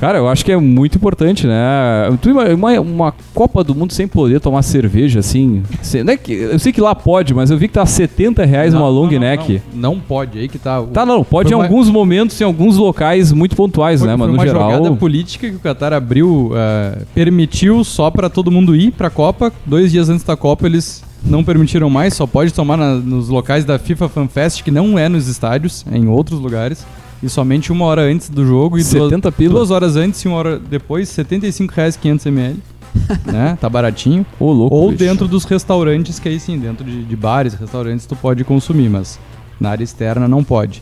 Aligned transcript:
Cara, 0.00 0.18
eu 0.18 0.28
acho 0.28 0.44
que 0.44 0.52
é 0.52 0.56
muito 0.56 0.96
importante, 0.96 1.46
né? 1.46 2.08
Uma, 2.54 2.80
uma 2.80 3.14
Copa 3.34 3.64
do 3.64 3.74
Mundo 3.74 3.92
sem 3.92 4.06
poder 4.06 4.40
tomar 4.40 4.62
cerveja, 4.62 5.20
assim. 5.20 5.62
Não 6.04 6.12
é 6.12 6.16
que, 6.16 6.32
eu 6.32 6.58
sei 6.58 6.72
que 6.72 6.80
lá 6.80 6.94
pode, 6.94 7.32
mas 7.32 7.50
eu 7.50 7.56
vi 7.56 7.66
que 7.66 7.74
tá 7.74 7.86
70 7.86 8.44
reais 8.44 8.74
não, 8.74 8.82
uma 8.82 8.88
long 8.88 9.10
não, 9.10 9.18
neck. 9.18 9.62
Não, 9.72 9.92
não, 9.94 10.00
pode, 10.00 10.38
aí 10.38 10.48
que 10.48 10.58
tá. 10.58 10.80
O... 10.80 10.88
Tá, 10.88 11.06
não, 11.06 11.24
pode 11.24 11.50
em 11.50 11.54
uma... 11.54 11.64
alguns 11.64 11.88
momentos, 11.88 12.38
em 12.40 12.44
alguns 12.44 12.76
locais 12.76 13.32
muito 13.32 13.56
pontuais, 13.56 14.00
foi, 14.00 14.08
né? 14.08 14.16
Mas 14.16 14.26
foi 14.26 14.32
no 14.32 14.38
uma 14.38 14.46
geral. 14.46 14.70
jogada 14.70 14.96
política 14.96 15.48
que 15.48 15.56
o 15.56 15.60
Qatar 15.60 15.92
abriu, 15.92 16.50
uh, 16.52 17.06
permitiu 17.14 17.82
só 17.82 18.10
para 18.10 18.28
todo 18.28 18.50
mundo 18.50 18.76
ir 18.76 18.92
pra 18.92 19.08
Copa. 19.08 19.50
Dois 19.64 19.90
dias 19.90 20.10
antes 20.10 20.24
da 20.24 20.36
Copa 20.36 20.66
eles 20.66 21.02
não 21.24 21.42
permitiram 21.42 21.88
mais, 21.88 22.14
só 22.14 22.26
pode 22.26 22.52
tomar 22.52 22.76
na, 22.76 22.94
nos 22.94 23.28
locais 23.28 23.64
da 23.64 23.78
FIFA 23.78 24.08
Fan 24.08 24.28
Fest, 24.28 24.62
que 24.62 24.70
não 24.70 24.98
é 24.98 25.08
nos 25.08 25.26
estádios, 25.26 25.84
é 25.90 25.96
em 25.96 26.06
outros 26.06 26.38
lugares. 26.38 26.86
E 27.26 27.28
somente 27.28 27.72
uma 27.72 27.84
hora 27.86 28.02
antes 28.02 28.28
do 28.28 28.46
jogo 28.46 28.78
e 28.78 28.84
70 28.84 29.32
duas, 29.32 29.50
duas 29.50 29.70
horas 29.72 29.96
antes 29.96 30.20
e 30.20 30.28
uma 30.28 30.36
hora 30.36 30.60
depois, 30.60 31.08
75 31.08 31.74
reais 31.74 31.96
500 31.96 32.26
ml. 32.26 32.62
né? 33.26 33.58
Tá 33.60 33.68
baratinho. 33.68 34.24
Ô, 34.38 34.52
louco, 34.52 34.76
Ou 34.76 34.90
bicho. 34.92 35.02
dentro 35.02 35.26
dos 35.26 35.44
restaurantes, 35.44 36.20
que 36.20 36.28
aí 36.28 36.38
sim, 36.38 36.56
dentro 36.56 36.84
de, 36.84 37.02
de 37.02 37.16
bares, 37.16 37.54
restaurantes, 37.54 38.06
tu 38.06 38.14
pode 38.14 38.44
consumir, 38.44 38.88
mas 38.88 39.18
na 39.58 39.70
área 39.70 39.82
externa 39.82 40.28
não 40.28 40.44
pode. 40.44 40.80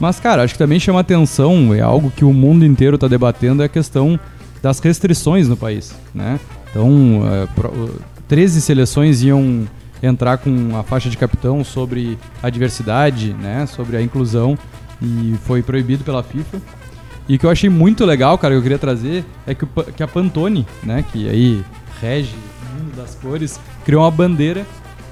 Mas, 0.00 0.18
cara, 0.18 0.42
acho 0.42 0.54
que 0.54 0.58
também 0.58 0.80
chama 0.80 0.98
atenção, 0.98 1.72
é 1.72 1.80
algo 1.80 2.10
que 2.10 2.24
o 2.24 2.32
mundo 2.32 2.66
inteiro 2.66 2.96
está 2.96 3.06
debatendo, 3.06 3.62
é 3.62 3.66
a 3.66 3.68
questão 3.68 4.18
das 4.60 4.80
restrições 4.80 5.48
no 5.48 5.56
país, 5.56 5.94
né? 6.12 6.40
Então, 6.68 7.22
é, 7.30 7.46
pro, 7.54 7.94
13 8.26 8.60
seleções 8.60 9.22
iam 9.22 9.68
entrar 10.02 10.38
com 10.38 10.76
a 10.76 10.82
faixa 10.82 11.08
de 11.08 11.16
capitão 11.16 11.62
sobre 11.62 12.18
a 12.42 12.50
diversidade, 12.50 13.32
né? 13.34 13.66
Sobre 13.66 13.96
a 13.96 14.02
inclusão 14.02 14.58
e 15.00 15.34
foi 15.44 15.62
proibido 15.62 16.04
pela 16.04 16.22
FIFA. 16.22 16.60
E 17.28 17.36
o 17.36 17.38
que 17.38 17.46
eu 17.46 17.50
achei 17.50 17.68
muito 17.68 18.04
legal, 18.04 18.38
cara, 18.38 18.54
que 18.54 18.58
eu 18.58 18.62
queria 18.62 18.78
trazer 18.78 19.24
é 19.46 19.54
que, 19.54 19.64
o, 19.64 19.68
que 19.68 20.02
a 20.02 20.06
Pantone, 20.06 20.66
né, 20.82 21.04
que 21.12 21.28
aí 21.28 21.64
rege 22.00 22.34
o 22.34 22.78
mundo 22.78 22.96
das 22.96 23.14
cores, 23.16 23.60
criou 23.84 24.02
uma 24.02 24.10
bandeira 24.10 24.64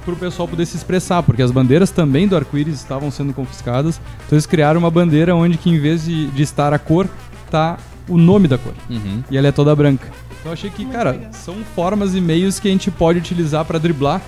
para 0.05 0.15
o 0.15 0.17
pessoal 0.17 0.47
poder 0.47 0.67
se 0.67 0.77
expressar, 0.77 1.23
porque 1.23 1.43
as 1.43 1.51
bandeiras 1.51 1.91
também 1.91 2.29
do 2.29 2.37
arco-íris 2.37 2.75
estavam 2.75 3.11
sendo 3.11 3.33
confiscadas. 3.33 4.01
Então 4.27 4.37
eles 4.37 4.47
criaram 4.47 4.79
uma 4.79 4.91
bandeira 4.91 5.35
onde 5.35 5.57
que 5.57 5.71
em 5.71 5.81
vez 5.81 6.05
de, 6.05 6.29
de 6.29 6.43
estar 6.43 6.73
a 6.73 6.79
cor, 6.79 7.09
tá 7.51 7.79
o 8.09 8.19
nome 8.19 8.47
da 8.47 8.59
cor. 8.59 8.75
Uhum. 8.89 9.25
E 9.31 9.37
ela 9.37 9.49
é 9.49 9.53
toda 9.53 9.75
branca. 9.75 10.07
Então 10.39 10.51
eu 10.51 10.53
achei 10.53 10.71
que, 10.71 10.85
cara, 10.85 11.31
são 11.33 11.57
formas 11.75 12.15
e 12.15 12.21
meios 12.21 12.61
que 12.61 12.69
a 12.69 12.71
gente 12.71 12.91
pode 12.91 13.19
utilizar 13.19 13.65
para 13.65 13.79
driblar 13.79 14.21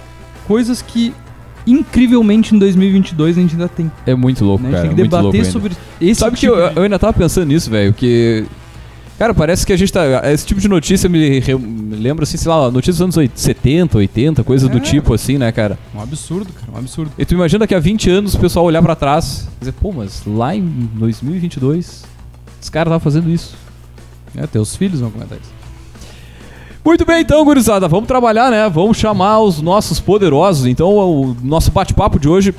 coisas 0.46 0.80
que 0.80 1.14
incrivelmente 1.66 2.54
em 2.54 2.58
2022 2.58 3.36
a 3.36 3.40
gente 3.40 3.52
ainda 3.54 3.68
tem. 3.68 3.90
É 4.06 4.14
muito 4.14 4.44
louco, 4.44 4.62
né? 4.62 4.68
A 4.68 4.72
gente 4.72 4.82
cara. 4.82 4.94
tem 4.94 5.04
que 5.04 5.10
debater 5.10 5.44
sobre 5.46 5.72
esse 6.00 6.20
Sabe 6.20 6.36
tipo 6.36 6.54
que 6.54 6.60
eu, 6.60 6.66
eu, 6.68 6.82
ainda 6.82 6.98
tava 6.98 7.12
pensando 7.12 7.46
nisso, 7.46 7.70
velho, 7.70 7.92
que... 7.92 8.44
Cara, 9.18 9.32
parece 9.32 9.64
que 9.64 9.72
a 9.72 9.76
gente 9.78 9.90
tá... 9.90 10.04
Esse 10.30 10.44
tipo 10.44 10.60
de 10.60 10.68
notícia 10.68 11.08
me, 11.08 11.40
me 11.40 11.96
lembra, 11.96 12.24
assim, 12.24 12.36
sei 12.36 12.50
lá, 12.50 12.70
notícias 12.70 12.98
dos 12.98 13.18
anos 13.18 13.30
70, 13.34 13.96
80, 13.96 14.44
coisa 14.44 14.66
é. 14.66 14.68
do 14.68 14.78
tipo, 14.78 15.14
assim, 15.14 15.38
né, 15.38 15.50
cara? 15.50 15.78
Um 15.94 16.02
absurdo, 16.02 16.52
cara, 16.52 16.70
um 16.70 16.76
absurdo. 16.78 17.10
E 17.16 17.24
tu 17.24 17.32
imagina 17.32 17.66
que 17.66 17.74
há 17.74 17.80
20 17.80 18.10
anos 18.10 18.34
o 18.34 18.38
pessoal 18.38 18.66
olhar 18.66 18.82
para 18.82 18.94
trás 18.94 19.48
e 19.56 19.60
dizer, 19.60 19.72
pô, 19.72 19.90
mas 19.90 20.22
lá 20.26 20.54
em 20.54 20.62
2022 20.94 22.04
os 22.60 22.68
caras 22.68 22.90
estavam 22.90 23.00
fazendo 23.00 23.30
isso. 23.30 23.54
É, 24.36 24.46
teus 24.46 24.76
filhos 24.76 25.00
vão 25.00 25.10
comentar 25.10 25.38
isso. 25.38 25.55
Muito 26.86 27.04
bem, 27.04 27.22
então, 27.22 27.44
gurizada, 27.44 27.88
vamos 27.88 28.06
trabalhar, 28.06 28.48
né? 28.48 28.68
Vamos 28.68 28.96
chamar 28.96 29.40
os 29.40 29.60
nossos 29.60 29.98
poderosos. 29.98 30.66
Então, 30.66 30.88
o 30.94 31.36
nosso 31.42 31.72
bate-papo 31.72 32.16
de 32.16 32.28
hoje 32.28 32.54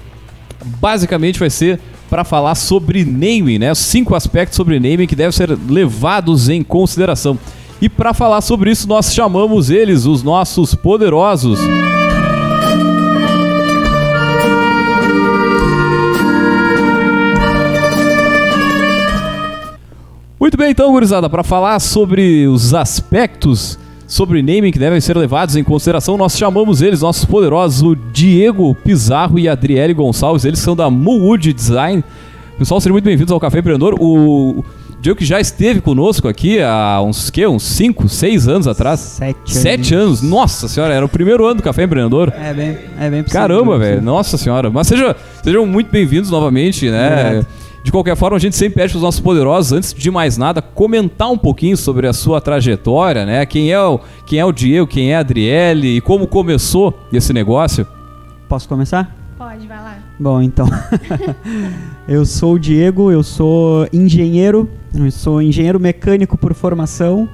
basicamente 0.81 1.39
vai 1.39 1.49
ser 1.49 1.79
para 2.09 2.25
falar 2.25 2.55
sobre 2.55 3.05
naming, 3.05 3.57
né? 3.57 3.73
Cinco 3.73 4.15
aspectos 4.15 4.57
sobre 4.57 4.81
naming 4.81 5.07
que 5.07 5.15
devem 5.15 5.31
ser 5.31 5.57
levados 5.69 6.49
em 6.49 6.61
consideração. 6.61 7.39
E 7.81 7.87
para 7.87 8.13
falar 8.13 8.41
sobre 8.41 8.69
isso, 8.69 8.85
nós 8.85 9.13
chamamos 9.13 9.69
eles, 9.69 10.05
os 10.05 10.21
nossos 10.21 10.75
poderosos. 10.75 11.61
Muito 20.37 20.57
bem, 20.57 20.71
então, 20.71 20.91
gurizada, 20.91 21.29
para 21.29 21.45
falar 21.45 21.79
sobre 21.79 22.45
os 22.45 22.73
aspectos 22.73 23.79
sobre 24.07 24.41
naming 24.41 24.71
que 24.71 24.79
devem 24.79 25.01
ser 25.01 25.17
levados 25.17 25.55
em 25.57 25.63
consideração, 25.63 26.17
nós 26.17 26.37
chamamos 26.37 26.81
eles, 26.81 27.01
nossos 27.01 27.25
poderosos, 27.25 27.83
o 27.83 27.95
Diego 27.95 28.73
Pizarro 28.73 29.37
e 29.37 29.49
Adriele 29.49 29.93
Gonçalves, 29.93 30.45
eles 30.45 30.59
são 30.59 30.75
da 30.75 30.89
Mood 30.89 31.51
Design. 31.51 32.03
Pessoal, 32.57 32.79
sejam 32.79 32.93
muito 32.93 33.03
bem-vindos 33.03 33.31
ao 33.31 33.39
Café 33.39 33.59
Empreendedor. 33.59 33.95
O 33.99 34.63
Diego 34.99 35.19
que 35.19 35.25
já 35.25 35.39
esteve 35.39 35.79
conosco 35.79 36.27
aqui 36.27 36.59
há 36.59 37.01
uns, 37.01 37.29
que, 37.29 37.45
uns 37.45 37.63
5, 37.63 38.09
6 38.09 38.47
anos 38.47 38.67
atrás. 38.67 38.99
Sete, 38.99 39.53
Sete 39.53 39.93
anos. 39.93 40.21
Nossa 40.23 40.67
senhora, 40.67 40.93
era 40.93 41.05
o 41.05 41.09
primeiro 41.09 41.45
ano 41.45 41.55
do 41.55 41.63
Café 41.63 41.83
Empreendedor. 41.83 42.33
É 42.35 42.53
bem, 42.53 42.77
é 42.99 43.09
bem 43.09 43.21
possível, 43.21 43.41
Caramba, 43.41 43.77
velho. 43.77 44.01
Nossa 44.01 44.37
senhora. 44.37 44.71
Mas 44.71 44.87
seja, 44.87 45.15
sejam 45.43 45.65
muito 45.67 45.91
bem-vindos 45.91 46.31
novamente, 46.31 46.89
né? 46.89 47.43
É. 47.43 47.66
De 47.87 47.91
qualquer 47.91 48.17
forma, 48.17 48.35
a 48.35 48.39
gente 48.39 48.57
sempre 48.57 48.81
pede 48.81 48.91
para 48.91 48.97
os 48.97 49.01
nossos 49.01 49.21
poderosos, 49.21 49.71
antes 49.71 49.93
de 49.93 50.11
mais 50.11 50.37
nada, 50.37 50.61
comentar 50.61 51.31
um 51.31 51.37
pouquinho 51.37 51.77
sobre 51.77 52.05
a 52.05 52.11
sua 52.11 52.41
trajetória, 52.41 53.25
né? 53.25 53.45
Quem 53.45 53.71
é 53.71 53.81
o, 53.81 54.01
quem 54.25 54.39
é 54.39 54.43
o 54.43 54.51
Diego, 54.51 54.85
quem 54.85 55.13
é 55.13 55.15
a 55.15 55.19
Adriele 55.21 55.95
e 55.95 56.01
como 56.01 56.27
começou 56.27 56.93
esse 57.13 57.31
negócio. 57.31 57.87
Posso 58.49 58.67
começar? 58.67 59.15
Pode, 59.37 59.65
vai 59.65 59.77
lá. 59.77 59.99
Bom, 60.19 60.41
então. 60.41 60.67
eu 62.09 62.25
sou 62.25 62.55
o 62.55 62.59
Diego, 62.59 63.09
eu 63.09 63.23
sou 63.23 63.87
engenheiro, 63.93 64.69
eu 64.93 65.09
sou 65.09 65.41
engenheiro 65.41 65.79
mecânico 65.79 66.37
por 66.37 66.53
formação, 66.53 67.29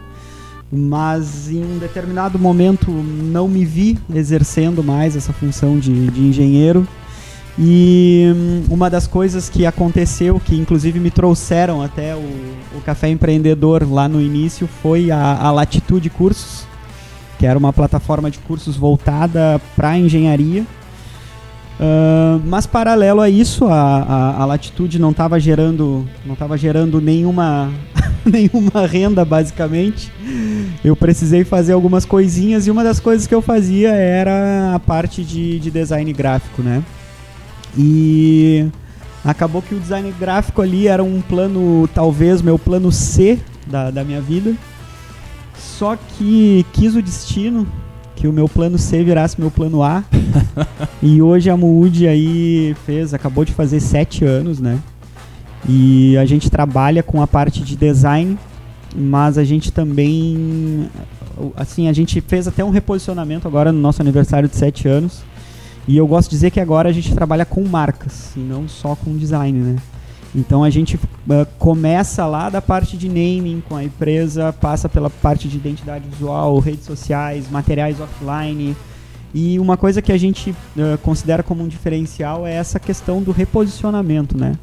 mas 0.72 1.50
em 1.50 1.64
um 1.64 1.80
determinado 1.80 2.38
momento 2.38 2.92
não 2.92 3.48
me 3.48 3.66
vi 3.66 3.98
exercendo 4.14 4.84
mais 4.84 5.16
essa 5.16 5.34
função 5.34 5.80
de, 5.80 6.12
de 6.12 6.22
engenheiro. 6.22 6.88
E 7.58 8.34
hum, 8.36 8.64
uma 8.70 8.90
das 8.90 9.06
coisas 9.06 9.48
que 9.50 9.66
aconteceu, 9.66 10.40
que 10.40 10.56
inclusive 10.56 11.00
me 11.00 11.12
trouxeram 11.12 11.82
até 11.82 12.16
o, 12.16 12.20
o 12.76 12.82
Café 12.84 13.10
Empreendedor 13.10 13.88
lá 13.90 14.08
no 14.08 14.20
início, 14.20 14.68
foi 14.82 15.12
a, 15.12 15.38
a 15.38 15.52
Latitude 15.52 16.10
Cursos, 16.10 16.66
que 17.38 17.46
era 17.46 17.58
uma 17.58 17.72
plataforma 17.72 18.32
de 18.32 18.40
cursos 18.40 18.76
voltada 18.76 19.62
para 19.76 19.98
engenharia. 19.98 20.66
Uh, 21.80 22.42
mas 22.46 22.66
paralelo 22.66 23.20
a 23.20 23.30
isso, 23.30 23.66
a, 23.66 23.74
a, 23.74 24.42
a 24.42 24.46
Latitude 24.46 25.00
não 25.00 25.12
estava 25.12 25.40
gerando, 25.40 26.08
não 26.26 26.36
tava 26.36 26.58
gerando 26.58 27.02
nenhuma, 27.02 27.72
nenhuma 28.26 28.88
renda, 28.88 29.24
basicamente. 29.26 30.12
Eu 30.84 30.96
precisei 30.96 31.44
fazer 31.44 31.74
algumas 31.74 32.06
coisinhas 32.06 32.66
e 32.66 32.72
uma 32.72 32.84
das 32.84 33.00
coisas 33.00 33.28
que 33.28 33.36
eu 33.36 33.42
fazia 33.42 33.92
era 33.92 34.74
a 34.74 34.80
parte 34.80 35.24
de, 35.24 35.60
de 35.60 35.70
design 35.70 36.12
gráfico, 36.14 36.62
né? 36.64 36.84
E 37.78 38.68
acabou 39.24 39.62
que 39.62 39.74
o 39.74 39.80
design 39.80 40.14
gráfico 40.20 40.62
ali 40.62 40.88
era 40.88 41.04
um 41.04 41.22
plano, 41.22 41.88
talvez 41.94 42.42
meu 42.42 42.60
plano 42.60 42.92
C 42.92 43.40
da, 43.68 43.90
da 43.90 44.04
minha 44.04 44.22
vida. 44.22 44.54
Só 45.58 45.96
que 45.96 46.66
quis 46.74 46.96
o 46.96 47.02
destino 47.02 47.68
que 48.16 48.28
o 48.28 48.34
meu 48.34 48.48
plano 48.48 48.78
C 48.78 49.04
virasse 49.04 49.40
meu 49.40 49.52
plano 49.52 49.84
A. 49.84 50.04
e 51.02 51.22
hoje 51.22 51.50
a 51.50 51.58
Mood 51.58 52.08
aí 52.08 52.76
fez, 52.86 53.14
acabou 53.14 53.44
de 53.44 53.52
fazer 53.52 53.80
sete 53.80 54.24
anos, 54.24 54.60
né? 54.60 54.80
E 55.68 56.18
a 56.18 56.26
gente 56.26 56.50
trabalha 56.50 57.02
com 57.02 57.22
a 57.22 57.28
parte 57.28 57.62
de 57.62 57.76
design, 57.76 58.38
mas 58.96 59.38
a 59.38 59.44
gente 59.44 59.72
também, 59.72 60.90
assim, 61.56 61.88
a 61.88 61.94
gente 61.94 62.20
fez 62.22 62.48
até 62.48 62.64
um 62.64 62.70
reposicionamento 62.70 63.48
agora 63.48 63.72
no 63.72 63.80
nosso 63.80 64.02
aniversário 64.02 64.48
de 64.50 64.56
sete 64.56 64.88
anos. 64.88 65.24
E 65.88 65.98
eu 65.98 66.08
gosto 66.08 66.30
de 66.30 66.36
dizer 66.36 66.52
que 66.52 66.60
agora 66.60 66.90
a 66.90 66.94
gente 66.94 67.14
trabalha 67.14 67.46
com 67.46 67.64
marcas 67.64 68.32
e 68.36 68.40
não 68.40 68.68
só 68.68 68.96
com 68.96 69.18
design, 69.18 69.60
né? 69.60 69.76
Então 70.36 70.64
a 70.64 70.70
gente 70.70 70.96
uh, 70.96 71.46
começa 71.60 72.26
lá 72.26 72.50
da 72.50 72.62
parte 72.62 72.98
de 72.98 73.08
naming 73.08 73.62
com 73.68 73.76
a 73.76 73.84
empresa, 73.84 74.52
passa 74.54 74.90
pela 74.90 75.10
parte 75.10 75.48
de 75.48 75.58
identidade 75.58 76.08
visual, 76.10 76.58
redes 76.60 76.86
sociais, 76.86 77.50
materiais 77.52 78.00
offline. 78.00 78.76
E 79.34 79.60
uma 79.60 79.78
coisa 79.78 80.02
que 80.02 80.12
a 80.12 80.18
gente 80.18 80.52
uh, 80.52 80.98
considera 81.04 81.44
como 81.44 81.64
um 81.64 81.68
diferencial 81.68 82.48
é 82.48 82.54
essa 82.54 82.80
questão 82.80 83.22
do 83.22 83.32
reposicionamento, 83.32 84.38
né? 84.38 84.58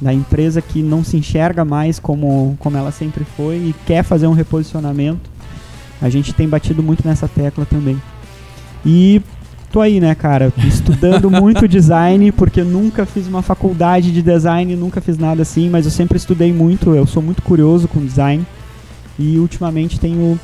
Da 0.00 0.12
empresa 0.12 0.60
que 0.60 0.82
não 0.82 1.04
se 1.04 1.16
enxerga 1.16 1.64
mais 1.64 2.00
como, 2.00 2.56
como 2.58 2.76
ela 2.76 2.90
sempre 2.90 3.24
foi 3.36 3.56
e 3.56 3.74
quer 3.86 4.02
fazer 4.02 4.26
um 4.26 4.32
reposicionamento. 4.32 5.30
A 6.02 6.08
gente 6.08 6.32
tem 6.32 6.48
batido 6.48 6.82
muito 6.82 7.06
nessa 7.06 7.28
tecla 7.28 7.64
também. 7.64 8.00
E 8.84 9.22
tô 9.74 9.80
aí, 9.80 9.98
né, 9.98 10.14
cara, 10.14 10.52
estudando 10.56 11.28
muito 11.28 11.66
design, 11.66 12.30
porque 12.30 12.62
nunca 12.62 13.04
fiz 13.04 13.26
uma 13.26 13.42
faculdade 13.42 14.12
de 14.12 14.22
design, 14.22 14.76
nunca 14.76 15.00
fiz 15.00 15.18
nada 15.18 15.42
assim, 15.42 15.68
mas 15.68 15.84
eu 15.84 15.90
sempre 15.90 16.16
estudei 16.16 16.52
muito, 16.52 16.94
eu 16.94 17.04
sou 17.08 17.20
muito 17.20 17.42
curioso 17.42 17.88
com 17.88 17.98
design 17.98 18.46
e 19.18 19.36
ultimamente 19.36 19.98
tenho, 19.98 20.38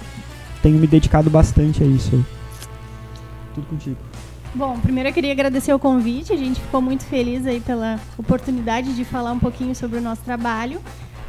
tenho 0.61 0.79
me 0.79 0.87
dedicado 0.89 1.31
bastante 1.31 1.81
a 1.81 1.87
isso. 1.87 2.27
Tudo 3.55 3.69
contigo. 3.69 3.97
Bom, 4.53 4.81
primeiro 4.81 5.11
eu 5.11 5.13
queria 5.13 5.31
agradecer 5.31 5.73
o 5.73 5.79
convite, 5.79 6.33
a 6.33 6.37
gente 6.37 6.61
ficou 6.61 6.83
muito 6.83 7.05
feliz 7.05 7.47
aí 7.47 7.61
pela 7.61 8.01
oportunidade 8.19 8.97
de 8.97 9.05
falar 9.05 9.31
um 9.31 9.39
pouquinho 9.39 9.77
sobre 9.77 10.01
o 10.01 10.03
nosso 10.03 10.23
trabalho. 10.23 10.81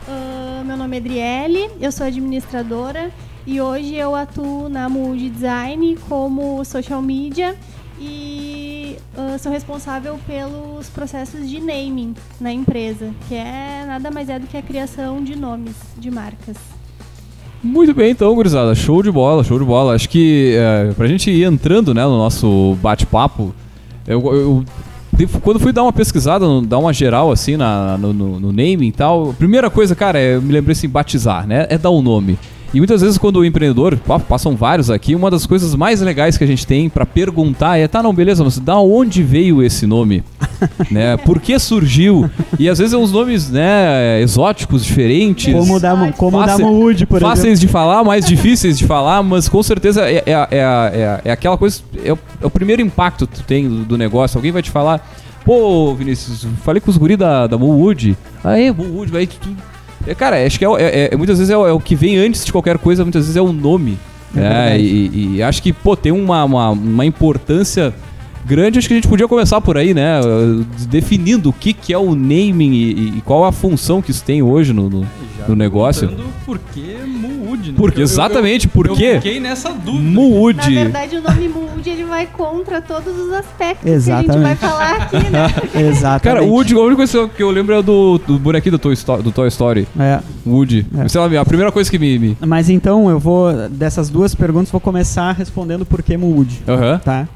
Uh, 0.07 0.65
meu 0.65 0.75
nome 0.75 0.97
é 0.97 0.99
Adriele, 0.99 1.69
eu 1.79 1.91
sou 1.91 2.07
administradora 2.07 3.11
e 3.45 3.61
hoje 3.61 3.93
eu 3.93 4.15
atuo 4.15 4.69
na 4.69 4.89
Mood 4.89 5.29
Design 5.29 5.95
como 6.09 6.65
social 6.65 6.99
media 6.99 7.55
e 8.01 8.97
uh, 9.15 9.37
sou 9.37 9.51
responsável 9.51 10.19
pelos 10.25 10.89
processos 10.89 11.47
de 11.47 11.59
naming 11.59 12.15
na 12.39 12.51
empresa, 12.51 13.11
que 13.29 13.35
é 13.35 13.83
nada 13.85 14.09
mais 14.09 14.27
é 14.27 14.39
do 14.39 14.47
que 14.47 14.57
a 14.57 14.61
criação 14.61 15.23
de 15.23 15.35
nomes 15.35 15.75
de 15.97 16.09
marcas. 16.09 16.57
Muito 17.63 17.93
bem, 17.93 18.09
então, 18.09 18.33
gurizada. 18.33 18.73
Show 18.73 19.03
de 19.03 19.11
bola, 19.11 19.43
show 19.43 19.59
de 19.59 19.65
bola. 19.65 19.93
Acho 19.93 20.09
que 20.09 20.55
é, 20.57 20.91
pra 20.93 21.05
gente 21.05 21.29
ir 21.29 21.43
entrando 21.43 21.93
né, 21.93 22.03
no 22.03 22.17
nosso 22.17 22.75
bate-papo, 22.81 23.53
eu, 24.07 24.19
eu, 24.33 24.65
quando 25.43 25.59
fui 25.59 25.71
dar 25.71 25.83
uma 25.83 25.93
pesquisada, 25.93 26.45
dar 26.63 26.79
uma 26.79 26.91
geral 26.91 27.31
assim 27.31 27.55
na, 27.55 27.99
no, 27.99 28.11
no, 28.11 28.39
no 28.39 28.47
naming 28.51 28.87
e 28.87 28.91
tal, 28.91 29.29
a 29.29 29.33
primeira 29.33 29.69
coisa, 29.69 29.95
cara, 29.95 30.17
é, 30.17 30.35
eu 30.35 30.41
me 30.41 30.51
lembrei 30.51 30.71
assim, 30.71 30.89
batizar, 30.89 31.45
né? 31.45 31.67
É 31.69 31.77
dar 31.77 31.91
um 31.91 32.01
nome. 32.01 32.39
E 32.73 32.77
muitas 32.77 33.01
vezes 33.01 33.17
quando 33.17 33.37
o 33.37 33.45
empreendedor, 33.45 33.97
passam 34.29 34.55
vários 34.55 34.89
aqui, 34.89 35.13
uma 35.13 35.29
das 35.29 35.45
coisas 35.45 35.75
mais 35.75 35.99
legais 35.99 36.37
que 36.37 36.43
a 36.43 36.47
gente 36.47 36.65
tem 36.65 36.89
para 36.89 37.05
perguntar 37.05 37.77
é, 37.77 37.87
tá, 37.87 38.01
não, 38.01 38.13
beleza, 38.13 38.43
mas 38.43 38.57
da 38.59 38.77
onde 38.79 39.21
veio 39.23 39.61
esse 39.61 39.85
nome? 39.85 40.23
né? 40.89 41.17
Por 41.17 41.41
que 41.41 41.57
surgiu? 41.59 42.29
E 42.57 42.69
às 42.69 42.79
vezes 42.79 42.93
é 42.93 42.97
uns 42.97 43.11
nomes, 43.11 43.49
né, 43.49 44.21
exóticos, 44.21 44.85
diferentes. 44.85 45.53
Como 45.53 45.79
da, 45.79 46.13
como 46.13 46.39
fácil, 46.39 46.57
da 46.57 46.71
Mood, 46.71 47.05
por 47.07 47.19
Fáceis 47.19 47.45
exemplo. 47.45 47.59
de 47.59 47.67
falar, 47.67 48.03
mais 48.05 48.25
difíceis 48.25 48.77
de 48.77 48.87
falar, 48.87 49.21
mas 49.21 49.49
com 49.49 49.61
certeza 49.61 50.09
é, 50.09 50.23
é, 50.25 50.31
é, 50.31 50.57
é, 50.59 51.21
é 51.25 51.31
aquela 51.31 51.57
coisa, 51.57 51.81
é 52.03 52.13
o, 52.13 52.19
é 52.41 52.45
o, 52.45 52.49
primeiro 52.49 52.81
impacto 52.81 53.27
que 53.27 53.35
tu 53.35 53.43
tem 53.43 53.67
do, 53.67 53.83
do 53.83 53.97
negócio. 53.97 54.37
Alguém 54.37 54.51
vai 54.51 54.61
te 54.61 54.71
falar, 54.71 55.05
pô, 55.43 55.93
Vinícius, 55.93 56.47
falei 56.63 56.79
com 56.79 56.89
os 56.89 56.95
guri 56.95 57.17
da, 57.17 57.47
da 57.47 57.57
Mood. 57.57 58.17
Ah, 58.41 58.57
é, 58.57 58.71
Mood, 58.71 59.11
vai, 59.11 59.27
tu 59.27 59.49
é, 60.07 60.15
cara, 60.15 60.45
acho 60.45 60.57
que 60.57 60.65
é, 60.65 60.69
é, 60.79 61.09
é 61.13 61.17
muitas 61.17 61.37
vezes 61.37 61.51
é, 61.51 61.53
é, 61.53 61.71
o 61.71 61.79
que 61.79 61.95
vem 61.95 62.17
antes 62.17 62.45
de 62.45 62.51
qualquer 62.51 62.77
coisa, 62.77 63.03
muitas 63.03 63.23
vezes 63.23 63.35
é 63.35 63.41
o 63.41 63.51
nome. 63.51 63.97
É, 64.35 64.79
e, 64.79 65.35
e, 65.35 65.43
acho 65.43 65.61
que, 65.61 65.73
pô, 65.73 65.95
tem 65.95 66.11
uma, 66.11 66.45
uma, 66.45 66.69
uma, 66.69 67.05
importância 67.05 67.93
grande. 68.45 68.79
Acho 68.79 68.87
que 68.87 68.93
a 68.93 68.97
gente 68.97 69.07
podia 69.07 69.27
começar 69.27 69.59
por 69.59 69.77
aí, 69.77 69.93
né? 69.93 70.21
Definindo 70.87 71.49
o 71.49 71.53
que, 71.53 71.73
que 71.73 71.93
é 71.93 71.97
o 71.97 72.15
naming 72.15 72.71
e, 72.71 73.17
e 73.17 73.21
qual 73.25 73.43
a 73.43 73.51
função 73.51 74.01
que 74.01 74.11
isso 74.11 74.23
tem 74.23 74.41
hoje 74.41 74.71
no, 74.71 74.89
no, 74.89 75.05
no 75.47 75.55
negócio. 75.55 76.09
Por 76.45 76.57
que 76.57 76.97
Mood, 77.05 77.71
né? 77.71 77.77
Porque, 77.77 78.01
exatamente, 78.01 78.67
por 78.67 78.89
quê? 78.89 79.03
Eu 79.03 79.21
fiquei 79.21 79.39
nessa 79.39 79.69
dúvida. 79.69 80.03
Mood. 80.03 80.75
Na 80.75 80.83
verdade, 80.83 81.17
o 81.17 81.21
nome 81.21 81.47
Mood 81.47 81.89
ele 81.89 82.03
vai 82.05 82.25
contra 82.25 82.81
todos 82.81 83.17
os 83.17 83.33
aspectos 83.33 83.89
exatamente. 83.89 84.25
que 84.25 84.31
a 84.31 84.33
gente 84.33 84.43
vai 84.43 84.55
falar 84.55 84.95
aqui, 84.95 85.29
né? 85.29 85.47
exatamente. 85.89 86.23
Cara, 86.23 86.43
o 86.43 86.49
Woody, 86.49 86.75
a 86.75 86.79
única 86.79 86.95
coisa 86.97 87.27
que 87.27 87.43
eu 87.43 87.51
lembro 87.51 87.75
é 87.75 87.81
do, 87.81 88.17
do 88.19 88.39
bonequinho 88.39 88.73
do 88.73 88.79
Toy 88.79 88.93
Story. 88.93 89.23
Do 89.23 89.31
Toy 89.31 89.47
Story. 89.47 89.87
É. 89.99 90.19
Woody. 90.45 90.85
É. 90.97 91.07
Sei 91.07 91.19
lá, 91.19 91.41
a 91.41 91.45
primeira 91.45 91.71
coisa 91.71 91.89
que 91.89 91.99
me, 91.99 92.17
me, 92.19 92.37
Mas 92.39 92.69
então, 92.69 93.09
eu 93.09 93.19
vou, 93.19 93.51
dessas 93.69 94.09
duas 94.09 94.35
perguntas, 94.35 94.71
vou 94.71 94.81
começar 94.81 95.31
respondendo 95.33 95.85
por 95.85 96.01
que 96.01 96.15
Woody. 96.15 96.61
Aham. 96.67 96.77
Uh 96.77 96.95
-huh. 96.95 96.99
Tá? 96.99 97.27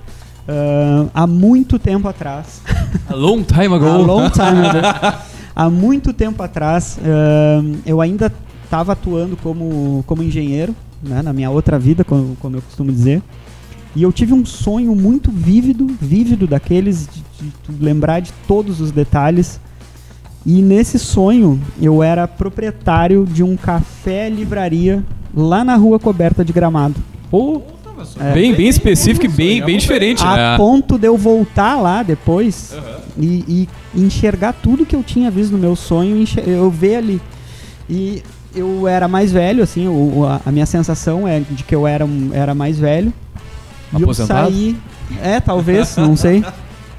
Uh, 0.47 1.09
há 1.11 1.25
muito 1.25 1.79
tempo 1.79 2.07
atrás. 2.07 2.61
A 3.09 3.15
long 3.15 3.41
time 3.41 3.73
ago. 3.73 3.85
A 3.89 3.97
long 3.97 4.29
time 4.29 4.67
ago. 4.67 5.17
há 5.55 5.69
muito 5.69 6.11
tempo 6.11 6.43
atrás, 6.43 6.99
uh, 6.99 7.77
eu 7.85 8.01
ainda 8.01 8.31
estava 8.63 8.91
atuando 8.91 9.37
como, 9.37 10.03
como 10.05 10.21
engenheiro, 10.21 10.75
né, 11.01 11.21
na 11.21 11.31
minha 11.31 11.49
outra 11.49 11.79
vida, 11.79 12.03
como, 12.03 12.35
como 12.41 12.57
eu 12.57 12.61
costumo 12.61 12.91
dizer. 12.91 13.21
E 13.95 14.03
eu 14.03 14.11
tive 14.11 14.33
um 14.33 14.45
sonho 14.45 14.93
muito 14.93 15.31
vívido, 15.31 15.87
vívido 16.01 16.45
daqueles, 16.45 17.07
de, 17.07 17.23
de, 17.69 17.83
lembrar 17.83 18.19
de 18.19 18.33
todos 18.45 18.81
os 18.81 18.91
detalhes. 18.91 19.59
E 20.45 20.61
nesse 20.61 20.99
sonho, 20.99 21.61
eu 21.81 22.03
era 22.03 22.27
proprietário 22.27 23.25
de 23.25 23.41
um 23.41 23.55
café 23.55 24.29
livraria 24.29 25.01
lá 25.33 25.63
na 25.63 25.75
rua 25.75 25.97
coberta 25.97 26.43
de 26.43 26.51
gramado. 26.51 26.95
Oh, 27.31 27.61
é, 28.19 28.33
bem, 28.33 28.53
bem 28.53 28.67
específico 28.67 29.25
e 29.25 29.29
bem, 29.29 29.63
bem 29.63 29.77
diferente, 29.77 30.23
a 30.23 30.35
né? 30.35 30.53
A 30.53 30.57
ponto 30.57 30.97
de 30.97 31.07
eu 31.07 31.17
voltar 31.17 31.75
lá 31.75 32.03
depois 32.03 32.73
uhum. 32.73 33.23
e, 33.23 33.67
e, 33.95 34.01
enxergar 34.01 34.53
tudo 34.53 34.85
que 34.85 34.95
eu 34.95 35.03
tinha 35.03 35.31
visto 35.31 35.51
no 35.51 35.57
meu 35.57 35.75
sonho, 35.75 36.25
eu 36.45 36.69
ver 36.69 36.97
ali. 36.97 37.21
E 37.89 38.23
eu 38.55 38.87
era 38.87 39.07
mais 39.07 39.31
velho, 39.31 39.63
assim, 39.63 39.87
a, 40.27 40.49
a, 40.49 40.51
minha 40.51 40.65
sensação 40.65 41.27
é 41.27 41.39
de 41.39 41.63
que 41.63 41.75
eu 41.75 41.85
era, 41.85 42.05
era 42.33 42.53
mais 42.53 42.79
velho. 42.79 43.13
E 43.97 44.01
eu 44.01 44.13
saí. 44.13 44.75
É, 45.21 45.39
talvez, 45.39 45.95
não 45.97 46.15
sei. 46.15 46.43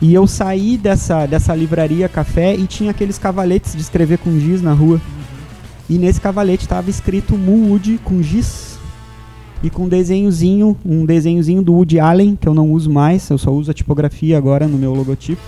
E 0.01 0.13
eu 0.13 0.27
saí 0.27 0.77
dessa, 0.77 1.25
dessa 1.27 1.55
livraria 1.55 2.09
café 2.09 2.55
e 2.55 2.67
tinha 2.67 2.91
aqueles 2.91 3.19
cavaletes 3.19 3.73
de 3.73 3.81
escrever 3.81 4.19
com 4.19 4.39
giz 4.39 4.61
na 4.61 4.73
rua. 4.73 4.97
Uhum. 4.97 5.27
E 5.89 5.99
nesse 5.99 6.21
cavalete 6.21 6.65
estava 6.65 6.91
escrito 6.91 7.37
Mood 7.37 7.99
com 8.05 8.23
giz. 8.23 8.76
E 9.63 9.71
com 9.71 9.85
um 9.85 9.89
desenhozinho, 9.89 10.77
um 10.85 11.05
desenhozinho 11.05 11.63
do 11.63 11.73
Woody 11.73 11.99
Allen, 11.99 12.37
que 12.41 12.49
eu 12.49 12.55
não 12.55 12.71
uso 12.71 12.91
mais, 12.91 13.29
eu 13.31 13.39
só 13.39 13.51
uso 13.51 13.71
a 13.71 13.75
tipografia 13.75 14.37
agora 14.37 14.69
no 14.69 14.77
meu 14.77 14.95
logotipo. 14.95 15.41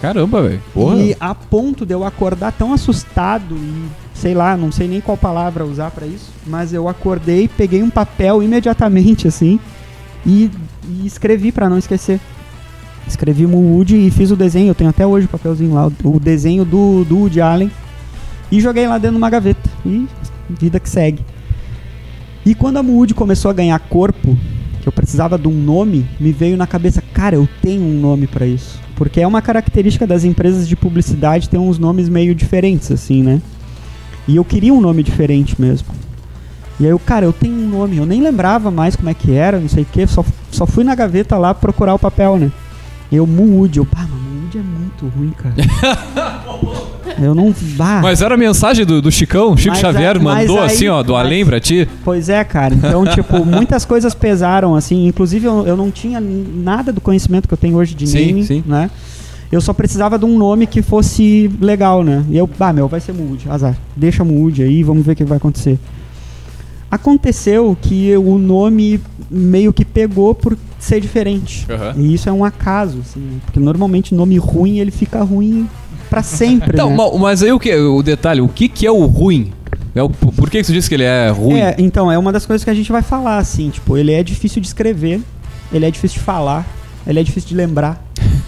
Caramba, 0.00 0.42
velho. 0.42 0.62
E 0.98 1.16
a 1.20 1.34
ponto 1.34 1.84
de 1.84 1.92
eu 1.92 2.04
acordar 2.04 2.52
tão 2.52 2.72
assustado 2.72 3.54
e 3.54 3.88
sei 4.14 4.34
lá, 4.34 4.56
não 4.56 4.70
sei 4.70 4.86
nem 4.86 5.00
qual 5.00 5.16
palavra 5.16 5.64
usar 5.64 5.90
para 5.90 6.06
isso, 6.06 6.30
mas 6.46 6.72
eu 6.72 6.88
acordei, 6.88 7.48
peguei 7.48 7.82
um 7.82 7.90
papel 7.90 8.42
imediatamente 8.42 9.26
assim 9.26 9.58
e, 10.24 10.50
e 10.88 11.06
escrevi 11.06 11.50
para 11.50 11.68
não 11.68 11.78
esquecer. 11.78 12.20
Escrevi 13.06 13.46
o 13.46 13.50
Woody 13.50 14.06
e 14.06 14.10
fiz 14.10 14.30
o 14.30 14.36
desenho, 14.36 14.68
eu 14.68 14.74
tenho 14.74 14.90
até 14.90 15.06
hoje 15.06 15.26
o 15.26 15.28
papelzinho 15.28 15.74
lá, 15.74 15.90
o 16.04 16.20
desenho 16.20 16.64
do, 16.64 17.04
do 17.04 17.16
Woody 17.16 17.40
Allen 17.40 17.70
e 18.52 18.60
joguei 18.60 18.86
lá 18.86 18.98
dentro 18.98 19.12
de 19.12 19.18
uma 19.18 19.30
gaveta 19.30 19.68
e 19.84 20.06
vida 20.48 20.78
que 20.78 20.88
segue. 20.88 21.24
E 22.44 22.54
quando 22.54 22.78
a 22.78 22.82
Mood 22.82 23.14
começou 23.14 23.50
a 23.50 23.54
ganhar 23.54 23.78
corpo, 23.78 24.36
que 24.80 24.88
eu 24.88 24.92
precisava 24.92 25.38
de 25.38 25.46
um 25.46 25.52
nome, 25.52 26.06
me 26.18 26.32
veio 26.32 26.56
na 26.56 26.66
cabeça, 26.66 27.02
cara, 27.12 27.36
eu 27.36 27.48
tenho 27.60 27.82
um 27.82 28.00
nome 28.00 28.26
para 28.26 28.46
isso. 28.46 28.80
Porque 28.96 29.20
é 29.20 29.26
uma 29.26 29.42
característica 29.42 30.06
das 30.06 30.24
empresas 30.24 30.66
de 30.66 30.76
publicidade 30.76 31.48
ter 31.48 31.58
uns 31.58 31.78
nomes 31.78 32.08
meio 32.08 32.34
diferentes, 32.34 32.90
assim, 32.90 33.22
né? 33.22 33.40
E 34.26 34.36
eu 34.36 34.44
queria 34.44 34.72
um 34.72 34.80
nome 34.80 35.02
diferente 35.02 35.60
mesmo. 35.60 35.88
E 36.78 36.84
aí 36.84 36.90
eu, 36.90 36.98
cara, 36.98 37.26
eu 37.26 37.32
tenho 37.32 37.54
um 37.54 37.68
nome, 37.68 37.98
eu 37.98 38.06
nem 38.06 38.22
lembrava 38.22 38.70
mais 38.70 38.96
como 38.96 39.10
é 39.10 39.14
que 39.14 39.32
era, 39.32 39.60
não 39.60 39.68
sei 39.68 39.82
o 39.82 39.86
que, 39.86 40.06
só, 40.06 40.24
só 40.50 40.66
fui 40.66 40.82
na 40.82 40.94
gaveta 40.94 41.36
lá 41.36 41.52
procurar 41.52 41.94
o 41.94 41.98
papel, 41.98 42.38
né? 42.38 42.50
Eu, 43.12 43.26
Mood, 43.26 43.76
eu, 43.76 43.84
pá, 43.84 44.06
Mood 44.06 44.56
é 44.56 44.62
muito 44.62 45.06
ruim, 45.08 45.30
cara. 45.30 45.54
eu 47.18 47.34
não. 47.34 47.54
Bah. 47.76 48.00
Mas 48.02 48.22
era 48.22 48.34
a 48.34 48.38
mensagem 48.38 48.84
do, 48.84 49.00
do 49.02 49.10
Chicão, 49.10 49.56
Chico 49.56 49.70
Mas 49.70 49.80
Xavier 49.80 50.20
mas 50.20 50.46
mandou 50.48 50.60
aí- 50.60 50.66
assim, 50.66 50.88
ó, 50.88 51.02
do 51.02 51.12
mas- 51.14 51.26
além 51.26 51.44
pra 51.44 51.58
ti. 51.60 51.88
Pois 52.04 52.28
é, 52.28 52.42
cara. 52.44 52.74
Então, 52.74 53.04
tipo, 53.12 53.44
muitas 53.44 53.84
coisas 53.84 54.14
pesaram, 54.14 54.74
assim. 54.74 55.06
Inclusive, 55.06 55.46
eu, 55.46 55.66
eu 55.66 55.76
não 55.76 55.90
tinha 55.90 56.20
nada 56.20 56.92
do 56.92 57.00
conhecimento 57.00 57.46
que 57.48 57.54
eu 57.54 57.58
tenho 57.58 57.76
hoje 57.76 57.94
de 57.94 58.06
Sim, 58.06 58.42
sim. 58.42 58.62
né? 58.66 58.90
Eu 59.52 59.60
só 59.60 59.72
precisava 59.72 60.16
de 60.16 60.24
um 60.24 60.38
nome 60.38 60.66
que 60.66 60.80
fosse 60.80 61.50
legal, 61.60 62.04
né? 62.04 62.24
E 62.30 62.36
eu, 62.38 62.48
ah, 62.60 62.72
meu, 62.72 62.86
vai 62.86 63.00
ser 63.00 63.12
Mood, 63.12 63.48
azar. 63.50 63.76
Deixa 63.96 64.22
Mood 64.22 64.62
aí, 64.62 64.82
vamos 64.84 65.04
ver 65.04 65.12
o 65.12 65.16
que 65.16 65.24
vai 65.24 65.38
acontecer. 65.38 65.76
Aconteceu 66.90 67.76
que 67.80 68.16
o 68.16 68.36
nome 68.36 69.00
meio 69.30 69.72
que 69.72 69.84
pegou 69.84 70.34
por 70.34 70.56
ser 70.78 71.00
diferente. 71.00 71.64
Aham. 71.70 71.94
E 71.96 72.14
isso 72.14 72.28
é 72.28 72.32
um 72.32 72.44
acaso, 72.44 72.98
assim, 73.00 73.20
né? 73.20 73.38
porque 73.44 73.60
normalmente 73.60 74.12
nome 74.14 74.36
ruim 74.38 74.78
ele 74.80 74.90
fica 74.90 75.22
ruim 75.22 75.68
pra 76.10 76.22
sempre, 76.22 76.72
Então, 76.74 76.90
né? 76.90 76.96
ma- 76.96 77.16
mas 77.18 77.42
aí 77.42 77.52
o 77.52 77.58
que? 77.58 77.74
O 77.74 78.02
detalhe, 78.02 78.40
o 78.40 78.48
que, 78.48 78.68
que 78.68 78.86
é 78.86 78.90
o 78.90 79.06
ruim? 79.06 79.52
É 79.94 80.02
o, 80.02 80.08
por 80.10 80.50
que, 80.50 80.58
que 80.60 80.64
você 80.64 80.72
disse 80.72 80.88
que 80.88 80.94
ele 80.94 81.04
é 81.04 81.30
ruim? 81.30 81.58
É, 81.60 81.74
então, 81.78 82.10
é 82.12 82.18
uma 82.18 82.30
das 82.32 82.44
coisas 82.44 82.62
que 82.64 82.70
a 82.70 82.74
gente 82.74 82.92
vai 82.92 83.02
falar, 83.02 83.38
assim, 83.38 83.70
tipo, 83.70 83.96
ele 83.96 84.12
é 84.12 84.22
difícil 84.22 84.60
de 84.60 84.66
escrever, 84.68 85.20
ele 85.72 85.84
é 85.86 85.90
difícil 85.90 86.18
de 86.18 86.24
falar, 86.24 86.66
ele 87.06 87.18
é 87.18 87.22
difícil 87.22 87.48
de 87.48 87.54
lembrar. 87.56 88.04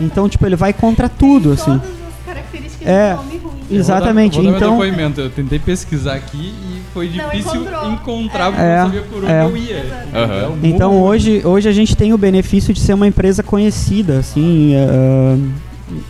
Então, 0.00 0.26
tipo, 0.28 0.46
ele 0.46 0.56
vai 0.56 0.72
contra 0.72 1.06
tudo, 1.08 1.52
assim. 1.52 1.64
Todas 1.78 1.82
as 1.90 2.24
características 2.26 2.88
É. 2.88 3.10
do 3.14 3.16
nome 3.22 3.36
ruim. 3.36 3.50
Exatamente, 3.70 4.38
Eu 4.38 4.42
vou 4.44 4.52
dar, 4.52 4.56
então- 4.56 4.70
Vou 4.70 4.78
dar 4.78 4.84
meu 4.86 4.94
depoimento. 4.96 5.20
Eu 5.20 5.30
tentei 5.30 5.58
pesquisar 5.58 6.14
aqui 6.14 6.38
e 6.54 6.80
foi 6.94 7.08
difícil 7.08 7.66
encontrar 7.92 8.46
porque 8.52 8.62
É. 8.62 8.72
eu 8.72 8.76
não 8.78 8.84
sabia 8.86 9.02
por 9.02 9.18
onde 9.24 9.32
É. 9.32 9.44
eu 9.44 9.56
ia. 9.56 10.06
Aham. 10.14 10.34
É 10.34 10.48
um 10.48 10.58
Então 10.62 11.02
hoje, 11.02 11.42
hoje 11.44 11.68
a 11.68 11.72
gente 11.72 11.94
tem 11.94 12.14
o 12.14 12.18
benefício 12.18 12.72
de 12.72 12.80
ser 12.80 12.94
uma 12.94 13.06
empresa 13.06 13.42
conhecida, 13.42 14.18
assim, 14.20 14.72
ah, 14.76 15.36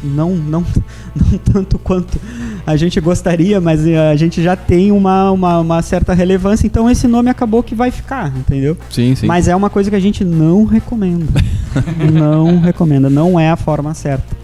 não, 0.02 0.34
não, 0.36 0.64
não 1.14 1.38
tanto 1.38 1.78
quanto 1.78 2.18
a 2.66 2.76
gente 2.76 3.00
gostaria, 3.00 3.60
mas 3.60 3.86
eh, 3.86 4.10
a 4.10 4.16
gente 4.16 4.42
já 4.42 4.56
tem 4.56 4.92
uma, 4.92 5.30
uma, 5.30 5.58
uma 5.60 5.82
certa 5.82 6.14
relevância, 6.14 6.66
então 6.66 6.90
esse 6.90 7.06
nome 7.06 7.30
acabou 7.30 7.62
que 7.62 7.74
vai 7.74 7.90
ficar, 7.90 8.36
entendeu? 8.36 8.76
Sim, 8.90 9.14
sim. 9.14 9.26
Mas 9.26 9.48
é 9.48 9.56
uma 9.56 9.70
coisa 9.70 9.90
que 9.90 9.96
a 9.96 10.00
gente 10.00 10.24
não 10.24 10.64
recomenda. 10.64 11.26
não 12.12 12.60
recomenda, 12.60 13.08
não 13.08 13.38
é 13.38 13.50
a 13.50 13.56
forma 13.56 13.94
certa. 13.94 14.36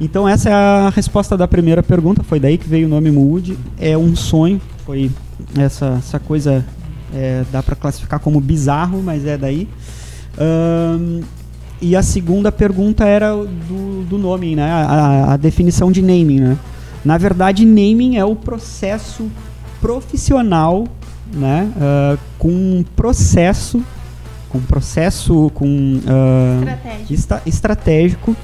Então 0.00 0.28
essa 0.28 0.48
é 0.48 0.52
a 0.52 0.92
resposta 0.94 1.36
da 1.36 1.48
primeira 1.48 1.82
pergunta, 1.82 2.22
foi 2.22 2.38
daí 2.38 2.56
que 2.56 2.68
veio 2.68 2.86
o 2.86 2.90
nome 2.90 3.10
Mood. 3.10 3.58
É 3.78 3.98
um 3.98 4.14
sonho, 4.14 4.60
foi 4.86 5.10
essa, 5.56 5.96
essa 5.98 6.18
coisa, 6.18 6.64
é, 7.14 7.44
dá 7.50 7.62
para 7.62 7.74
classificar 7.74 8.20
como 8.20 8.40
bizarro, 8.40 9.02
mas 9.02 9.26
é 9.26 9.36
daí. 9.36 9.68
Ahn, 10.38 11.22
e 11.80 11.94
a 11.96 12.02
segunda 12.02 12.50
pergunta 12.50 13.04
era 13.04 13.32
do, 13.34 14.04
do 14.04 14.18
nome, 14.18 14.56
né? 14.56 14.70
A, 14.70 15.32
a- 15.32 15.36
definição 15.36 15.90
de 15.92 16.02
naming, 16.02 16.40
né? 16.40 16.58
Na 17.04 17.16
verdade, 17.16 17.64
naming 17.64 18.16
é 18.16 18.24
o 18.24 18.34
processo 18.34 19.30
profissional, 19.80 20.86
né? 21.32 21.70
ah, 21.80 22.16
com 22.38 22.48
um 22.50 22.84
processo, 22.96 23.82
com 24.48 24.60
processo, 24.60 25.50
com 25.54 26.00
ah, 26.06 26.58
Estratégia. 26.60 27.14
esta- 27.14 27.42
estratégico 27.46 28.36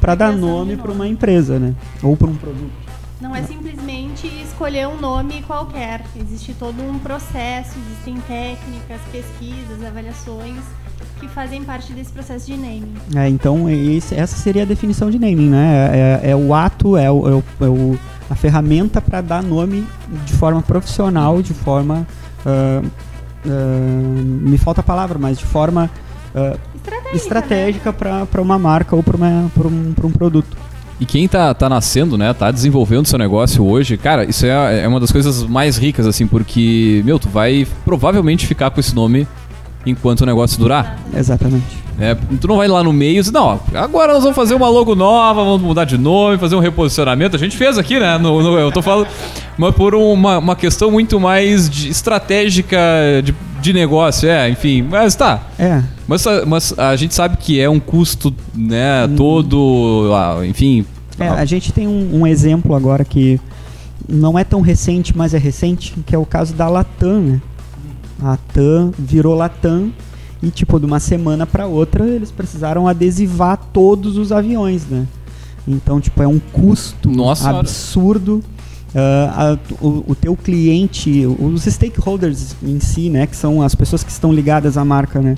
para 0.00 0.14
dar 0.14 0.32
nome. 0.32 0.76
para 0.76 0.90
uma 0.90 1.06
empresa, 1.06 1.58
né? 1.58 1.74
Ou 2.02 2.16
para 2.16 2.28
um 2.28 2.34
produto. 2.36 2.72
Não 3.20 3.36
é 3.36 3.42
simplesmente 3.42 4.26
escolher 4.42 4.88
um 4.88 4.98
nome 4.98 5.42
qualquer. 5.46 6.02
Existe 6.18 6.54
todo 6.58 6.82
um 6.82 6.98
processo, 6.98 7.76
existem 7.86 8.14
técnicas, 8.26 8.98
pesquisas, 9.12 9.84
avaliações 9.86 10.56
que 11.18 11.28
fazem 11.28 11.62
parte 11.62 11.92
desse 11.92 12.10
processo 12.12 12.46
de 12.46 12.56
naming. 12.56 12.92
É, 13.14 13.28
então 13.28 13.68
esse- 13.68 14.14
essa 14.14 14.36
seria 14.36 14.62
a 14.62 14.66
definição 14.66 15.10
de 15.10 15.18
naming, 15.18 15.48
né? 15.50 16.20
É, 16.22 16.28
é- 16.28 16.30
é 16.30 16.36
o 16.36 16.54
ato, 16.54 16.96
é, 16.96 17.10
o, 17.10 17.28
é 17.28 17.34
o- 17.34 17.44
é 17.60 17.68
o- 17.68 17.98
a 18.30 18.34
ferramenta 18.34 19.00
para 19.00 19.20
dar 19.20 19.42
nome 19.42 19.86
de 20.24 20.32
forma 20.34 20.62
profissional, 20.62 21.42
de 21.42 21.52
forma 21.52 22.06
ah, 22.46 22.80
ah, 23.46 24.20
me 24.42 24.56
falta 24.58 24.80
a 24.80 24.84
palavra, 24.84 25.18
mas 25.18 25.38
de 25.38 25.44
forma 25.44 25.90
ah, 26.34 26.56
Estratégica. 26.74 27.16
estratégica 27.16 27.92
para 27.92 28.40
uma 28.42 28.58
marca 28.58 28.94
ou 28.96 29.02
para 29.02 29.16
um, 29.16 29.92
pra 29.94 30.06
um 30.06 30.10
produto. 30.12 30.56
E 30.98 31.06
quem 31.06 31.26
tá, 31.26 31.52
tá 31.54 31.66
nascendo, 31.68 32.18
né, 32.18 32.32
tá 32.34 32.50
desenvolvendo 32.50 33.06
seu 33.06 33.18
negócio 33.18 33.64
hoje, 33.64 33.96
cara, 33.96 34.24
isso 34.24 34.44
é, 34.44 34.82
é 34.82 34.86
uma 34.88 35.00
das 35.00 35.10
coisas 35.10 35.42
mais 35.44 35.78
ricas, 35.78 36.06
assim, 36.06 36.26
porque, 36.26 37.00
meu, 37.06 37.18
tu 37.18 37.26
vai 37.28 37.66
provavelmente 37.86 38.46
ficar 38.46 38.70
com 38.70 38.78
esse 38.80 38.94
nome 38.94 39.26
enquanto 39.86 40.20
o 40.22 40.26
negócio 40.26 40.58
durar. 40.58 40.98
Exatamente. 41.14 41.78
né? 41.98 42.16
tu 42.40 42.46
não 42.48 42.56
vai 42.56 42.68
lá 42.68 42.82
no 42.84 42.92
meio 42.92 43.22
e 43.26 43.30
não, 43.30 43.60
agora 43.74 44.12
nós 44.14 44.22
vamos 44.22 44.36
fazer 44.36 44.54
uma 44.54 44.68
logo 44.68 44.94
nova, 44.94 45.42
vamos 45.44 45.60
mudar 45.62 45.84
de 45.84 45.96
nome, 45.98 46.38
fazer 46.38 46.54
um 46.56 46.60
reposicionamento. 46.60 47.36
A 47.36 47.38
gente 47.38 47.56
fez 47.56 47.76
aqui, 47.78 47.98
né? 48.00 48.16
no- 48.18 48.42
no- 48.42 48.58
eu 48.58 48.70
tô 48.72 48.80
falando, 48.82 49.08
mas 49.58 49.74
por 49.74 49.94
uma, 49.94 50.38
uma 50.38 50.56
questão 50.56 50.90
muito 50.90 51.18
mais 51.20 51.68
de- 51.68 51.88
estratégica 51.90 52.78
de, 53.22 53.34
de 53.60 53.72
negócio, 53.72 54.28
é, 54.28 54.48
enfim. 54.48 54.82
Mas 54.82 55.14
tá, 55.14 55.42
É, 55.58 55.82
mas, 56.08 56.26
a- 56.26 56.46
mas 56.46 56.74
a 56.78 56.96
gente 56.96 57.14
sabe 57.14 57.36
que 57.36 57.60
é 57.60 57.68
um 57.68 57.80
custo, 57.80 58.34
né, 58.54 59.06
todo, 59.16 60.10
ah, 60.14 60.46
enfim. 60.46 60.84
É, 61.18 61.28
a 61.28 61.44
gente 61.44 61.70
tem 61.72 61.86
um, 61.86 62.20
um 62.20 62.26
exemplo 62.26 62.74
agora 62.74 63.04
que 63.04 63.38
não 64.08 64.38
é 64.38 64.42
tão 64.44 64.60
recente, 64.62 65.14
mas 65.16 65.34
é 65.34 65.38
recente, 65.38 65.94
que 66.06 66.14
é 66.14 66.18
o 66.18 66.24
caso 66.24 66.54
da 66.54 66.66
Latam, 66.68 67.20
né? 67.20 67.40
A 68.22 68.36
TAM 68.36 68.92
virou 68.98 69.34
Latam 69.34 69.90
e, 70.42 70.48
tipo, 70.50 70.78
de 70.78 70.86
uma 70.86 71.00
semana 71.00 71.46
para 71.46 71.66
outra, 71.66 72.06
eles 72.06 72.30
precisaram 72.30 72.86
adesivar 72.88 73.58
todos 73.72 74.16
os 74.16 74.32
aviões, 74.32 74.86
né? 74.86 75.06
Então, 75.68 76.00
tipo, 76.00 76.22
é 76.22 76.26
um 76.26 76.38
custo 76.38 77.10
Nossa 77.10 77.50
absurdo. 77.50 78.42
Ah, 78.94 79.52
a- 79.54 79.84
o, 79.84 80.04
o 80.08 80.14
teu 80.14 80.34
cliente, 80.36 81.24
os 81.26 81.62
stakeholders 81.64 82.56
em 82.62 82.80
si, 82.80 83.08
né? 83.08 83.26
Que 83.26 83.36
são 83.36 83.62
as 83.62 83.74
pessoas 83.74 84.02
que 84.02 84.10
estão 84.10 84.32
ligadas 84.32 84.76
à 84.76 84.84
marca, 84.84 85.20
né? 85.20 85.36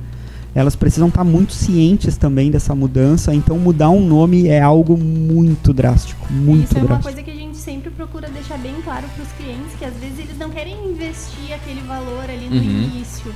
Elas 0.55 0.77
precisam 0.77 1.09
estar 1.09 1.25
muito 1.25 1.53
cientes 1.55 2.17
também 2.17 2.51
dessa 2.51 2.75
mudança. 2.75 3.35
Então, 3.35 3.59
mudar 3.59 3.89
um 3.91 4.07
nome 4.07 4.49
é 4.49 4.61
algo 4.61 4.97
muito 4.99 5.73
drástico. 5.73 6.27
Muito 6.31 6.65
Isso 6.67 6.77
é 6.77 6.81
uma 6.81 6.87
drástico. 6.89 7.05
coisa 7.11 7.23
que 7.23 7.31
a 7.31 7.32
gente 7.32 7.32
sempre 7.62 7.90
procura 7.90 8.28
deixar 8.28 8.59
bem 8.59 8.75
claro 8.83 9.07
para 9.14 9.23
os 9.23 9.33
clientes, 9.33 9.73
que 9.78 9.85
às 9.85 9.95
vezes 9.95 10.19
eles 10.19 10.38
não 10.38 10.50
querem 10.50 10.75
investir 10.90 11.52
aquele 11.54 11.81
valor 11.83 12.25
ali 12.28 12.49
no 12.49 12.57
Uhum. 12.57 12.62
início. 12.62 13.35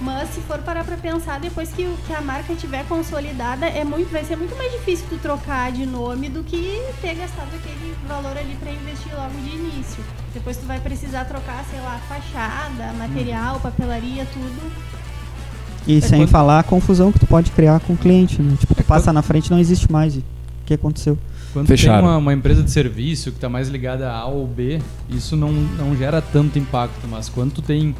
Mas 0.00 0.28
se 0.32 0.40
for 0.42 0.58
parar 0.58 0.84
para 0.84 0.96
pensar, 0.96 1.40
depois 1.40 1.70
que, 1.72 1.82
o- 1.82 1.96
que 2.06 2.12
a 2.12 2.20
marca 2.20 2.52
estiver 2.52 2.84
consolidada, 2.86 3.66
é 3.66 3.82
muito, 3.82 4.12
vai 4.12 4.24
ser 4.24 4.36
muito 4.36 4.54
mais 4.56 4.70
difícil 4.70 5.04
tu 5.08 5.16
trocar 5.18 5.72
de 5.72 5.84
nome 5.84 6.28
do 6.28 6.44
que 6.44 6.80
ter 7.00 7.14
gastado 7.16 7.48
aquele 7.56 7.96
valor 8.06 8.36
ali 8.38 8.56
para 8.60 8.70
investir 8.70 9.12
logo 9.16 9.34
de 9.42 9.56
início. 9.56 10.04
Depois 10.32 10.56
tu 10.56 10.66
vai 10.66 10.78
precisar 10.78 11.24
trocar, 11.24 11.64
sei 11.68 11.80
lá, 11.80 11.98
fachada, 12.08 12.92
material, 12.96 13.58
papelaria, 13.58 14.24
tudo. 14.32 14.72
E 15.86 16.00
sem 16.00 16.20
quando- 16.20 16.28
falar 16.28 16.60
a 16.60 16.62
confusão 16.62 17.10
que 17.10 17.18
tu 17.18 17.26
pode 17.26 17.50
criar 17.50 17.80
com 17.80 17.94
o 17.94 17.96
cliente, 17.96 18.40
né? 18.40 18.56
Tipo, 18.60 18.74
tu 18.76 18.80
É 18.80 18.84
passa 18.84 19.06
quando- 19.06 19.14
na 19.16 19.22
frente 19.22 19.46
e 19.46 19.50
não 19.50 19.58
existe 19.58 19.90
mais. 19.90 20.14
O 20.16 20.22
que 20.66 20.74
aconteceu? 20.74 21.18
Quando 21.52 21.66
Fecharam. 21.66 22.00
tem 22.00 22.08
uma, 22.08 22.16
uma 22.18 22.32
empresa 22.32 22.62
de 22.62 22.70
serviço 22.70 23.30
que 23.30 23.38
está 23.38 23.48
mais 23.48 23.68
ligada 23.68 24.10
a 24.10 24.16
A 24.18 24.26
ou 24.26 24.46
B, 24.46 24.80
isso 25.08 25.36
não, 25.36 25.52
não 25.52 25.96
gera 25.96 26.20
tanto 26.20 26.58
impacto. 26.58 27.06
Mas 27.08 27.28
quando 27.28 27.52
tu 27.52 27.62
tem, 27.62 27.94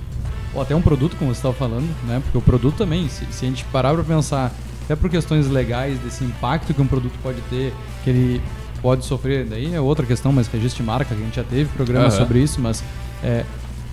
ou 0.55 0.61
até 0.62 0.75
um 0.75 0.83
produto, 0.83 1.17
como 1.17 1.33
você 1.33 1.38
estava 1.38 1.55
falando, 1.55 1.88
né? 2.07 2.21
Porque 2.23 2.38
o 2.38 2.43
produto 2.43 2.76
também, 2.76 3.09
se, 3.09 3.25
se 3.31 3.45
a 3.45 3.49
gente 3.49 3.64
parar 3.67 3.95
para 3.95 4.05
pensar, 4.05 4.52
até 4.85 4.95
por 4.97 5.11
questões 5.11 5.49
legais 5.49 5.99
desse 6.00 6.25
impacto 6.25 6.73
que 6.73 6.81
um 6.81 6.87
produto 6.87 7.14
pode 7.23 7.40
ter, 7.50 7.73
que 8.05 8.11
ele 8.11 8.43
pode 8.81 9.05
sofrer, 9.05 9.45
daí 9.45 9.75
é 9.75 9.81
outra 9.81 10.07
questão, 10.07 10.33
mas 10.33 10.47
registro 10.47 10.83
de 10.83 10.87
marca, 10.87 11.14
que 11.14 11.21
a 11.21 11.25
gente 11.25 11.37
já 11.37 11.45
teve 11.45 11.69
programa 11.71 12.07
Aham. 12.07 12.17
sobre 12.17 12.40
isso, 12.40 12.61
mas 12.61 12.83
é, 13.23 13.45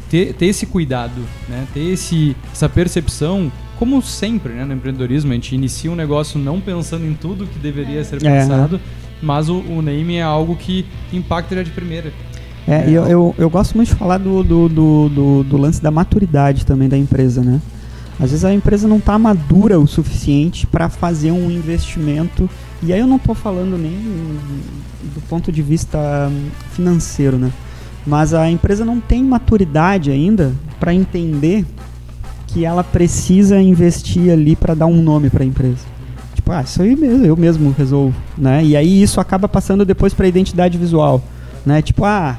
ter, 0.10 0.34
ter 0.34 0.46
esse 0.46 0.66
cuidado, 0.66 1.22
né? 1.50 1.66
ter 1.74 1.82
esse, 1.92 2.36
essa 2.52 2.70
percepção, 2.70 3.52
como 3.78 4.02
sempre 4.02 4.54
né, 4.54 4.64
no 4.64 4.74
empreendedorismo, 4.74 5.32
a 5.32 5.34
gente 5.36 5.56
inicia 5.56 5.92
um 5.92 5.96
negócio 5.96 6.40
não 6.40 6.62
pensando 6.62 7.06
em 7.06 7.14
tudo 7.14 7.46
que 7.48 7.60
deveria 7.60 8.04
ser 8.04 8.18
É, 8.18 8.42
pensado, 8.42 8.80
mas 9.22 9.50
o, 9.50 9.60
o 9.60 9.82
name 9.82 10.16
é 10.16 10.22
algo 10.22 10.56
que 10.56 10.86
impacta 11.12 11.56
já 11.56 11.64
de 11.64 11.72
primeira. 11.72 12.12
É, 12.68 12.76
É. 12.76 12.90
eu, 12.90 13.06
eu, 13.06 13.36
eu 13.38 13.50
gosto 13.50 13.76
muito 13.76 13.90
de 13.90 13.96
falar 13.96 14.18
do, 14.18 14.44
do, 14.44 14.70
do, 14.70 15.10
do, 15.10 15.44
do 15.44 15.58
lance 15.58 15.82
da 15.82 15.92
maturidade 15.92 16.66
também 16.66 16.90
da 16.90 16.98
empresa, 16.98 17.42
né? 17.42 17.62
Às 18.20 18.32
vezes 18.32 18.46
a 18.46 18.54
empresa 18.54 18.88
não 18.88 18.98
está 18.98 19.20
madura 19.20 19.80
o 19.80 19.86
suficiente 19.86 20.66
para 20.66 20.88
fazer 20.90 21.32
um 21.32 21.52
investimento. 21.52 22.50
E 22.82 22.94
aí 22.94 23.00
eu 23.00 23.08
não 23.08 23.18
estou 23.18 23.36
falando 23.36 23.78
nem 23.78 23.92
do 25.14 25.22
ponto 25.28 25.52
de 25.52 25.62
vista 25.62 26.32
financeiro, 26.72 27.38
né? 27.38 27.52
Mas 28.08 28.34
a 28.34 28.50
empresa 28.50 28.86
não 28.86 29.00
tem 29.00 29.24
maturidade 29.24 30.12
ainda 30.12 30.54
para 30.80 30.94
entender 30.94 31.66
que 32.48 32.64
ela 32.64 32.84
precisa 32.84 33.60
investir 33.60 34.32
ali 34.32 34.56
para 34.56 34.74
dar 34.74 34.86
um 34.86 35.02
nome 35.02 35.30
para 35.30 35.44
a 35.44 35.46
empresa. 35.46 35.95
Tipo, 36.46 36.52
ah, 36.52 36.62
isso 36.62 36.80
aí 36.80 36.96
mesmo, 36.96 37.26
eu 37.26 37.36
mesmo 37.36 37.74
resolvo, 37.76 38.16
né? 38.38 38.64
E 38.64 38.78
aí 38.78 39.02
isso 39.02 39.20
acaba 39.20 39.50
passando 39.50 39.84
depois 39.84 40.14
para 40.14 40.28
a 40.28 40.30
identidade 40.30 40.78
visual, 40.78 41.20
né? 41.66 41.82
Tipo, 41.82 42.06
ah, 42.06 42.38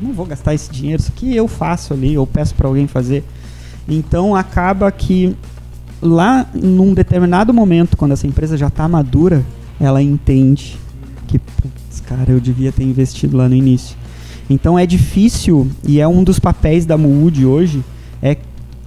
não 0.00 0.14
vou 0.14 0.24
gastar 0.24 0.54
esse 0.54 0.72
dinheiro, 0.72 1.02
isso 1.02 1.12
aqui 1.14 1.36
eu 1.36 1.46
faço 1.46 1.92
ali, 1.92 2.14
eu 2.14 2.26
peço 2.26 2.54
para 2.54 2.66
alguém 2.66 2.86
fazer. 2.86 3.22
Então 3.86 4.34
acaba 4.34 4.90
que 4.90 5.36
lá 6.00 6.46
num 6.54 6.94
determinado 6.94 7.52
momento, 7.52 7.94
quando 7.94 8.12
essa 8.12 8.26
empresa 8.26 8.56
já 8.56 8.68
está 8.68 8.88
madura, 8.88 9.44
ela 9.78 10.00
entende 10.00 10.78
que, 11.26 11.38
putz, 11.38 12.00
cara, 12.06 12.32
eu 12.32 12.40
devia 12.40 12.72
ter 12.72 12.84
investido 12.84 13.36
lá 13.36 13.50
no 13.50 13.54
início. 13.54 13.98
Então 14.48 14.78
é 14.78 14.86
difícil 14.86 15.70
e 15.86 16.00
é 16.00 16.08
um 16.08 16.24
dos 16.24 16.38
papéis 16.38 16.86
da 16.86 16.96
MUUD 16.96 17.44
hoje 17.44 17.84
é 18.22 18.38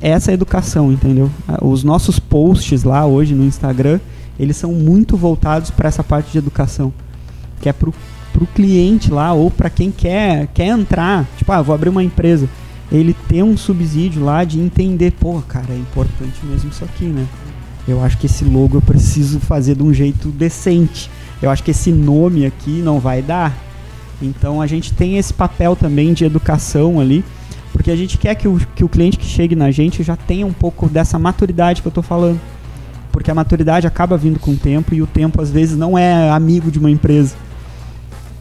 essa 0.02 0.34
educação, 0.34 0.92
entendeu? 0.92 1.30
Os 1.62 1.84
nossos 1.84 2.18
posts 2.18 2.84
lá 2.84 3.06
hoje 3.06 3.36
no 3.36 3.44
Instagram, 3.44 4.00
eles 4.40 4.58
são 4.58 4.72
muito 4.72 5.16
voltados 5.18 5.72
para 5.72 5.88
essa 5.88 6.04
parte 6.04 6.32
de 6.32 6.38
educação, 6.38 6.94
que 7.62 7.70
é 7.70 7.74
pro, 7.74 7.94
pro 8.34 8.46
cliente 8.48 9.12
lá 9.12 9.34
ou 9.34 9.50
para 9.50 9.70
quem 9.70 9.92
quer 9.92 10.48
quer 10.54 10.68
entrar, 10.68 11.26
tipo, 11.38 11.52
ah, 11.52 11.62
vou 11.62 11.74
abrir 11.74 11.90
uma 11.90 12.04
empresa, 12.04 12.50
ele 12.92 13.16
ter 13.28 13.44
um 13.44 13.58
subsídio 13.58 14.24
lá 14.24 14.44
de 14.44 14.60
entender, 14.60 15.12
pô, 15.12 15.42
cara, 15.48 15.74
é 15.74 15.78
importante 15.78 16.46
mesmo 16.46 16.70
isso 16.70 16.84
aqui, 16.84 17.06
né? 17.06 17.26
Eu 17.88 18.04
acho 18.04 18.18
que 18.18 18.26
esse 18.26 18.44
logo 18.44 18.78
eu 18.78 18.82
preciso 18.82 19.40
fazer 19.40 19.76
de 19.76 19.84
um 19.84 19.94
jeito 19.94 20.30
decente. 20.30 21.10
Eu 21.42 21.52
acho 21.52 21.64
que 21.64 21.72
esse 21.72 21.92
nome 21.92 22.46
aqui 22.46 22.82
não 22.82 23.00
vai 23.00 23.22
dar. 23.22 23.56
Então 24.22 24.62
a 24.62 24.68
gente 24.68 24.94
tem 24.94 25.18
esse 25.18 25.34
papel 25.34 25.76
também 25.76 26.14
de 26.14 26.26
educação 26.26 27.00
ali, 27.00 27.24
porque 27.72 27.92
a 27.92 27.96
gente 27.96 28.18
quer 28.18 28.34
que 28.36 28.48
o, 28.48 28.58
que 28.76 28.84
o 28.84 28.90
cliente 28.90 29.18
que 29.18 29.26
chegue 29.26 29.56
na 29.56 29.70
gente 29.70 30.02
já 30.02 30.16
tenha 30.16 30.48
um 30.48 30.54
pouco 30.54 30.88
dessa 30.88 31.20
maturidade 31.20 31.82
que 31.82 31.88
eu 31.88 31.92
estou 31.92 32.04
falando. 32.04 32.40
Porque 33.16 33.32
a 33.32 33.34
maturidade 33.34 33.88
acaba 33.88 34.18
vindo 34.18 34.38
com 34.40 34.52
o 34.52 34.58
tempo 34.58 34.94
e 34.94 35.02
o 35.02 35.08
tempo 35.08 35.42
às 35.42 35.50
vezes 35.50 35.78
não 35.78 35.98
é 35.98 36.30
amigo 36.32 36.70
de 36.70 36.78
uma 36.78 36.92
empresa. 36.92 37.34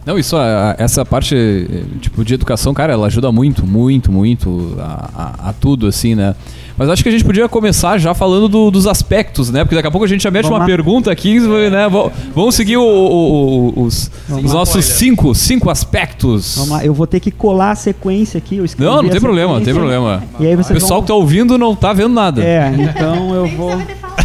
Não, 0.05 0.19
isso, 0.19 0.37
essa 0.77 1.05
parte 1.05 1.87
tipo, 2.01 2.25
de 2.25 2.35
educação, 2.35 2.75
cara, 2.75 2.93
ela 2.93 3.07
ajuda 3.07 3.31
muito, 3.31 3.65
muito, 3.65 4.11
muito 4.11 4.75
a, 4.81 5.11
a, 5.17 5.49
a 5.51 5.53
tudo, 5.53 5.87
assim, 5.87 6.17
né? 6.17 6.35
Mas 6.77 6.91
acho 6.91 7.05
que 7.05 7.09
a 7.09 7.13
gente 7.13 7.25
podia 7.25 7.49
começar 7.49 7.97
já 7.99 8.15
falando 8.15 8.49
do, 8.49 8.69
dos 8.69 8.89
aspectos, 8.89 9.49
né? 9.49 9.63
Porque 9.65 9.77
daqui 9.77 9.87
a 9.87 9.91
pouco 9.93 10.05
a 10.05 10.09
gente 10.09 10.25
já 10.25 10.31
mete 10.31 10.43
Vamos 10.43 10.57
uma 10.57 10.65
lá. 10.65 10.67
pergunta 10.67 11.09
aqui, 11.09 11.39
né? 11.39 11.89
Vamos 12.35 12.57
seguir 12.57 12.77
o, 12.77 12.83
o, 12.83 13.79
o, 13.79 13.83
os, 13.85 14.11
os 14.29 14.53
nossos 14.53 14.85
cinco, 14.85 15.37
cinco 15.37 15.71
aspectos. 15.71 16.57
Vamos 16.57 16.71
lá, 16.71 16.85
eu 16.85 16.93
vou 16.93 17.07
ter 17.07 17.21
que 17.21 17.31
colar 17.31 17.71
a 17.71 17.77
sequência 17.77 18.39
aqui. 18.39 18.57
Eu 18.57 18.67
não, 18.77 19.05
não 19.05 19.09
tem 19.09 19.21
problema, 19.21 19.55
não 19.55 19.65
tem 19.65 19.73
problema. 19.73 20.25
E 20.41 20.49
aí 20.49 20.57
o 20.57 20.65
pessoal 20.65 20.95
vão... 20.99 21.03
que 21.03 21.07
tá 21.07 21.15
ouvindo 21.15 21.57
não 21.57 21.77
tá 21.77 21.93
vendo 21.93 22.13
nada. 22.13 22.43
É, 22.43 22.75
então 22.77 23.33
eu 23.33 23.47
vou. 23.47 23.71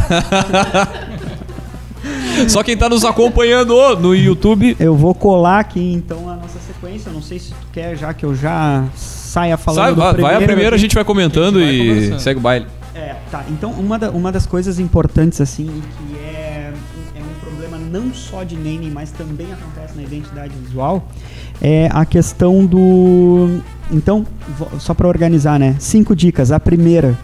Só 2.47 2.63
quem 2.63 2.77
tá 2.77 2.87
nos 2.87 3.03
acompanhando 3.03 3.95
no 3.97 4.15
YouTube. 4.15 4.75
Eu 4.79 4.95
vou 4.95 5.13
colar 5.13 5.59
aqui 5.59 5.93
então 5.93 6.29
a 6.29 6.35
nossa 6.35 6.59
sequência. 6.59 7.11
Não 7.11 7.21
sei 7.21 7.39
se 7.39 7.49
tu 7.49 7.67
quer 7.71 7.97
já 7.97 8.13
que 8.13 8.25
eu 8.25 8.33
já 8.33 8.85
saia 8.95 9.57
falando 9.57 9.85
Sai, 9.85 9.93
vai, 9.93 10.13
primeiro. 10.13 10.35
Vai 10.35 10.43
a 10.43 10.47
primeira, 10.47 10.75
a 10.75 10.79
gente 10.79 10.95
vai 10.95 11.03
comentando 11.03 11.59
gente 11.59 12.09
vai 12.09 12.17
e 12.17 12.19
segue 12.19 12.39
o 12.39 12.41
baile. 12.41 12.65
É, 12.95 13.15
tá. 13.29 13.43
Então 13.49 13.71
uma, 13.71 13.99
da, 13.99 14.09
uma 14.11 14.31
das 14.31 14.45
coisas 14.45 14.79
importantes 14.79 15.41
assim 15.41 15.65
e 15.65 15.81
que 15.81 16.17
é, 16.17 16.71
é 17.15 17.19
um 17.19 17.39
problema 17.41 17.77
não 17.77 18.13
só 18.13 18.43
de 18.43 18.55
naming, 18.55 18.91
mas 18.91 19.11
também 19.11 19.51
acontece 19.51 19.95
na 19.95 20.03
identidade 20.03 20.53
visual, 20.55 21.07
é 21.61 21.89
a 21.91 22.05
questão 22.05 22.65
do. 22.65 23.61
Então, 23.91 24.25
só 24.79 24.93
para 24.93 25.07
organizar, 25.07 25.59
né? 25.59 25.75
Cinco 25.79 26.15
dicas. 26.15 26.51
A 26.51 26.59
primeira 26.59 27.17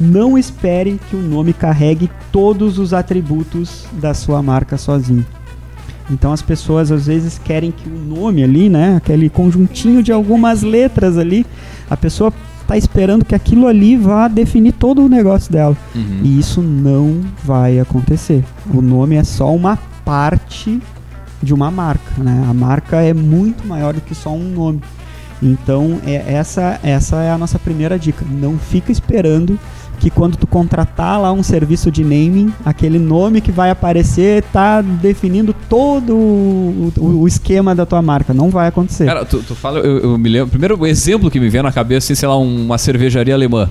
não 0.00 0.36
espere 0.36 1.00
que 1.08 1.16
o 1.16 1.22
nome 1.22 1.52
carregue 1.52 2.10
todos 2.30 2.78
os 2.78 2.92
atributos 2.92 3.86
da 3.92 4.12
sua 4.12 4.42
marca 4.42 4.76
sozinho. 4.76 5.24
Então 6.10 6.32
as 6.32 6.42
pessoas 6.42 6.92
às 6.92 7.06
vezes 7.06 7.38
querem 7.38 7.70
que 7.70 7.88
o 7.88 7.98
nome 7.98 8.44
ali, 8.44 8.68
né, 8.68 8.96
aquele 8.96 9.28
conjuntinho 9.28 10.02
de 10.02 10.12
algumas 10.12 10.62
letras 10.62 11.18
ali, 11.18 11.44
a 11.90 11.96
pessoa 11.96 12.32
está 12.62 12.76
esperando 12.76 13.24
que 13.24 13.34
aquilo 13.34 13.66
ali 13.66 13.96
vá 13.96 14.28
definir 14.28 14.72
todo 14.72 15.04
o 15.04 15.08
negócio 15.08 15.52
dela. 15.52 15.76
Uhum. 15.94 16.20
E 16.22 16.38
isso 16.38 16.60
não 16.60 17.22
vai 17.44 17.78
acontecer. 17.78 18.44
O 18.72 18.82
nome 18.82 19.16
é 19.16 19.24
só 19.24 19.54
uma 19.54 19.78
parte 20.04 20.80
de 21.42 21.54
uma 21.54 21.70
marca, 21.70 22.22
né? 22.22 22.44
A 22.48 22.54
marca 22.54 23.00
é 23.00 23.14
muito 23.14 23.66
maior 23.66 23.94
do 23.94 24.00
que 24.00 24.14
só 24.14 24.30
um 24.32 24.50
nome. 24.50 24.80
Então, 25.42 26.00
é, 26.04 26.32
essa, 26.32 26.80
essa 26.82 27.16
é 27.22 27.30
a 27.30 27.38
nossa 27.38 27.58
primeira 27.58 27.98
dica. 27.98 28.24
Não 28.28 28.58
fica 28.58 28.90
esperando 28.90 29.58
que 30.06 30.10
quando 30.10 30.36
tu 30.36 30.46
contratar 30.46 31.20
lá 31.20 31.32
um 31.32 31.42
serviço 31.42 31.90
de 31.90 32.04
naming, 32.04 32.52
aquele 32.64 32.96
nome 32.96 33.40
que 33.40 33.50
vai 33.50 33.70
aparecer 33.70 34.44
tá 34.52 34.80
definindo 34.80 35.52
todo 35.68 36.14
o, 36.14 36.92
o, 36.96 37.22
o 37.22 37.26
esquema 37.26 37.74
da 37.74 37.84
tua 37.84 38.00
marca. 38.00 38.32
Não 38.32 38.48
vai 38.48 38.68
acontecer. 38.68 39.04
Cara, 39.04 39.24
tu, 39.24 39.42
tu 39.42 39.56
fala, 39.56 39.80
eu, 39.80 39.98
eu, 39.98 40.16
me 40.16 40.28
lembro. 40.28 40.48
Primeiro 40.48 40.86
exemplo 40.86 41.28
que 41.28 41.40
me 41.40 41.48
vem 41.48 41.60
na 41.60 41.72
cabeça, 41.72 42.06
assim, 42.06 42.14
sei 42.14 42.28
lá, 42.28 42.36
uma 42.38 42.78
cervejaria 42.78 43.34
alemã. 43.34 43.68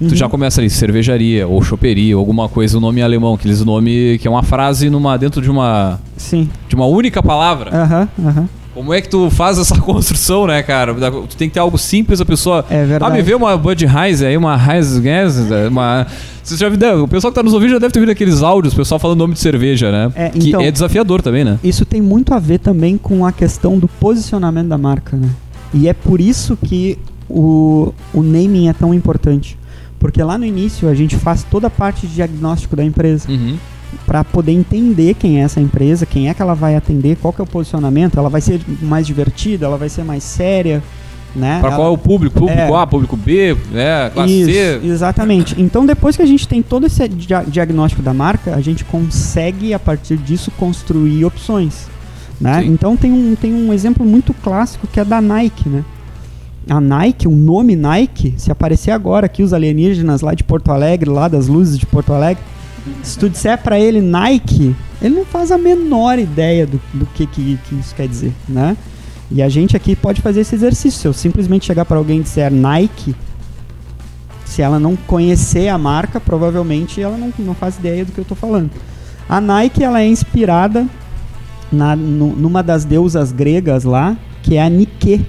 Uhum. 0.00 0.06
Tu 0.06 0.14
já 0.14 0.28
começa 0.28 0.60
ali, 0.60 0.70
cervejaria 0.70 1.48
ou 1.48 1.60
choperia, 1.60 2.14
alguma 2.14 2.48
coisa, 2.48 2.76
o 2.76 2.78
um 2.78 2.80
nome 2.80 3.02
alemão, 3.02 3.34
aqueles 3.34 3.64
nome 3.64 4.16
que 4.20 4.28
é 4.28 4.30
uma 4.30 4.44
frase 4.44 4.88
numa, 4.88 5.16
dentro 5.16 5.42
de 5.42 5.50
uma. 5.50 5.98
Sim. 6.16 6.48
De 6.68 6.76
uma 6.76 6.86
única 6.86 7.20
palavra. 7.20 7.76
Aham, 7.76 8.08
uhum, 8.16 8.28
aham. 8.28 8.40
Uhum. 8.42 8.48
Como 8.78 8.94
é 8.94 9.00
que 9.00 9.08
tu 9.08 9.28
faz 9.28 9.58
essa 9.58 9.74
construção, 9.82 10.46
né, 10.46 10.62
cara? 10.62 10.94
Tu 10.94 11.36
tem 11.36 11.48
que 11.48 11.54
ter 11.54 11.58
algo 11.58 11.76
simples, 11.76 12.20
a 12.20 12.24
pessoa. 12.24 12.64
É 12.70 12.84
verdade. 12.84 13.12
Ah, 13.12 13.16
me 13.16 13.20
vê 13.22 13.34
uma 13.34 13.56
Budweiser 13.56 14.28
aí, 14.28 14.36
uma 14.36 14.56
Heiser, 14.56 15.66
uma. 15.66 16.06
Você 16.44 16.56
já 16.56 16.68
viu, 16.68 17.02
o 17.02 17.08
pessoal 17.08 17.32
que 17.32 17.34
tá 17.34 17.42
nos 17.42 17.54
ouvindo 17.54 17.70
já 17.70 17.78
deve 17.80 17.92
ter 17.92 17.98
ouvido 17.98 18.12
aqueles 18.12 18.40
áudios, 18.40 18.74
o 18.74 18.76
pessoal 18.76 19.00
falando 19.00 19.18
nome 19.18 19.34
de 19.34 19.40
cerveja, 19.40 19.90
né? 19.90 20.12
É, 20.14 20.30
então, 20.32 20.60
que 20.60 20.66
é 20.66 20.70
desafiador 20.70 21.20
também, 21.20 21.44
né? 21.44 21.58
Isso 21.64 21.84
tem 21.84 22.00
muito 22.00 22.32
a 22.32 22.38
ver 22.38 22.60
também 22.60 22.96
com 22.96 23.26
a 23.26 23.32
questão 23.32 23.76
do 23.80 23.88
posicionamento 23.88 24.68
da 24.68 24.78
marca, 24.78 25.16
né? 25.16 25.28
E 25.74 25.88
é 25.88 25.92
por 25.92 26.20
isso 26.20 26.56
que 26.56 26.96
o, 27.28 27.92
o 28.14 28.22
naming 28.22 28.68
é 28.68 28.72
tão 28.72 28.94
importante. 28.94 29.58
Porque 29.98 30.22
lá 30.22 30.38
no 30.38 30.44
início 30.44 30.88
a 30.88 30.94
gente 30.94 31.16
faz 31.16 31.42
toda 31.42 31.66
a 31.66 31.70
parte 31.70 32.06
de 32.06 32.14
diagnóstico 32.14 32.76
da 32.76 32.84
empresa. 32.84 33.28
Uhum 33.28 33.58
para 34.06 34.24
poder 34.24 34.52
entender 34.52 35.14
quem 35.14 35.40
é 35.40 35.44
essa 35.44 35.60
empresa, 35.60 36.06
quem 36.06 36.28
é 36.28 36.34
que 36.34 36.42
ela 36.42 36.54
vai 36.54 36.76
atender, 36.76 37.16
qual 37.16 37.32
que 37.32 37.40
é 37.40 37.44
o 37.44 37.46
posicionamento, 37.46 38.18
ela 38.18 38.28
vai 38.28 38.40
ser 38.40 38.60
mais 38.82 39.06
divertida, 39.06 39.66
ela 39.66 39.76
vai 39.76 39.88
ser 39.88 40.04
mais 40.04 40.22
séria, 40.22 40.82
né? 41.34 41.60
Para 41.60 41.72
qual 41.72 41.88
é 41.88 41.90
o 41.90 41.98
público? 41.98 42.38
Público 42.38 42.60
é, 42.60 42.74
A, 42.74 42.86
público 42.86 43.16
B, 43.16 43.56
né? 43.70 44.10
Classe 44.10 44.40
isso, 44.40 44.50
C. 44.50 44.80
Exatamente. 44.84 45.60
Então 45.60 45.84
depois 45.84 46.16
que 46.16 46.22
a 46.22 46.26
gente 46.26 46.46
tem 46.48 46.62
todo 46.62 46.86
esse 46.86 47.06
dia 47.08 47.44
diagnóstico 47.46 48.02
da 48.02 48.14
marca, 48.14 48.54
a 48.54 48.60
gente 48.60 48.84
consegue 48.84 49.74
a 49.74 49.78
partir 49.78 50.16
disso 50.16 50.50
construir 50.52 51.24
opções, 51.24 51.86
né? 52.40 52.64
Então 52.64 52.96
tem 52.96 53.12
um, 53.12 53.34
tem 53.34 53.52
um 53.52 53.72
exemplo 53.72 54.04
muito 54.04 54.32
clássico 54.34 54.86
que 54.86 55.00
é 55.00 55.04
da 55.04 55.20
Nike, 55.20 55.68
né? 55.68 55.84
A 56.70 56.80
Nike, 56.80 57.26
o 57.26 57.30
nome 57.30 57.74
Nike, 57.74 58.34
se 58.36 58.50
aparecer 58.52 58.90
agora 58.90 59.24
aqui 59.24 59.42
os 59.42 59.54
alienígenas 59.54 60.20
lá 60.20 60.34
de 60.34 60.44
Porto 60.44 60.70
Alegre, 60.70 61.08
lá 61.08 61.26
das 61.26 61.48
luzes 61.48 61.78
de 61.78 61.86
Porto 61.86 62.12
Alegre, 62.12 62.42
se 63.02 63.18
tu 63.18 63.28
disser 63.28 63.58
para 63.58 63.78
ele 63.78 64.00
Nike, 64.00 64.74
ele 65.00 65.14
não 65.14 65.24
faz 65.24 65.50
a 65.52 65.58
menor 65.58 66.18
ideia 66.18 66.66
do, 66.66 66.80
do 66.92 67.06
que, 67.06 67.26
que, 67.26 67.58
que 67.64 67.74
isso 67.74 67.94
quer 67.94 68.08
dizer, 68.08 68.32
né? 68.48 68.76
E 69.30 69.42
a 69.42 69.48
gente 69.48 69.76
aqui 69.76 69.94
pode 69.94 70.22
fazer 70.22 70.40
esse 70.40 70.54
exercício. 70.54 71.00
Se 71.00 71.06
eu 71.06 71.12
simplesmente 71.12 71.66
chegar 71.66 71.84
para 71.84 71.98
alguém 71.98 72.20
e 72.20 72.22
disser 72.22 72.50
Nike, 72.52 73.14
se 74.44 74.62
ela 74.62 74.80
não 74.80 74.96
conhecer 74.96 75.68
a 75.68 75.76
marca, 75.76 76.18
provavelmente 76.18 77.00
ela 77.00 77.16
não, 77.16 77.32
não 77.38 77.54
faz 77.54 77.76
ideia 77.76 78.04
do 78.04 78.12
que 78.12 78.18
eu 78.18 78.22
estou 78.22 78.36
falando. 78.36 78.70
A 79.28 79.40
Nike 79.40 79.84
ela 79.84 80.00
é 80.00 80.06
inspirada 80.06 80.86
na, 81.70 81.94
numa 81.94 82.62
das 82.62 82.84
deusas 82.84 83.30
gregas 83.30 83.84
lá, 83.84 84.16
que 84.42 84.56
é 84.56 84.62
a 84.62 84.70
Nike, 84.70 85.24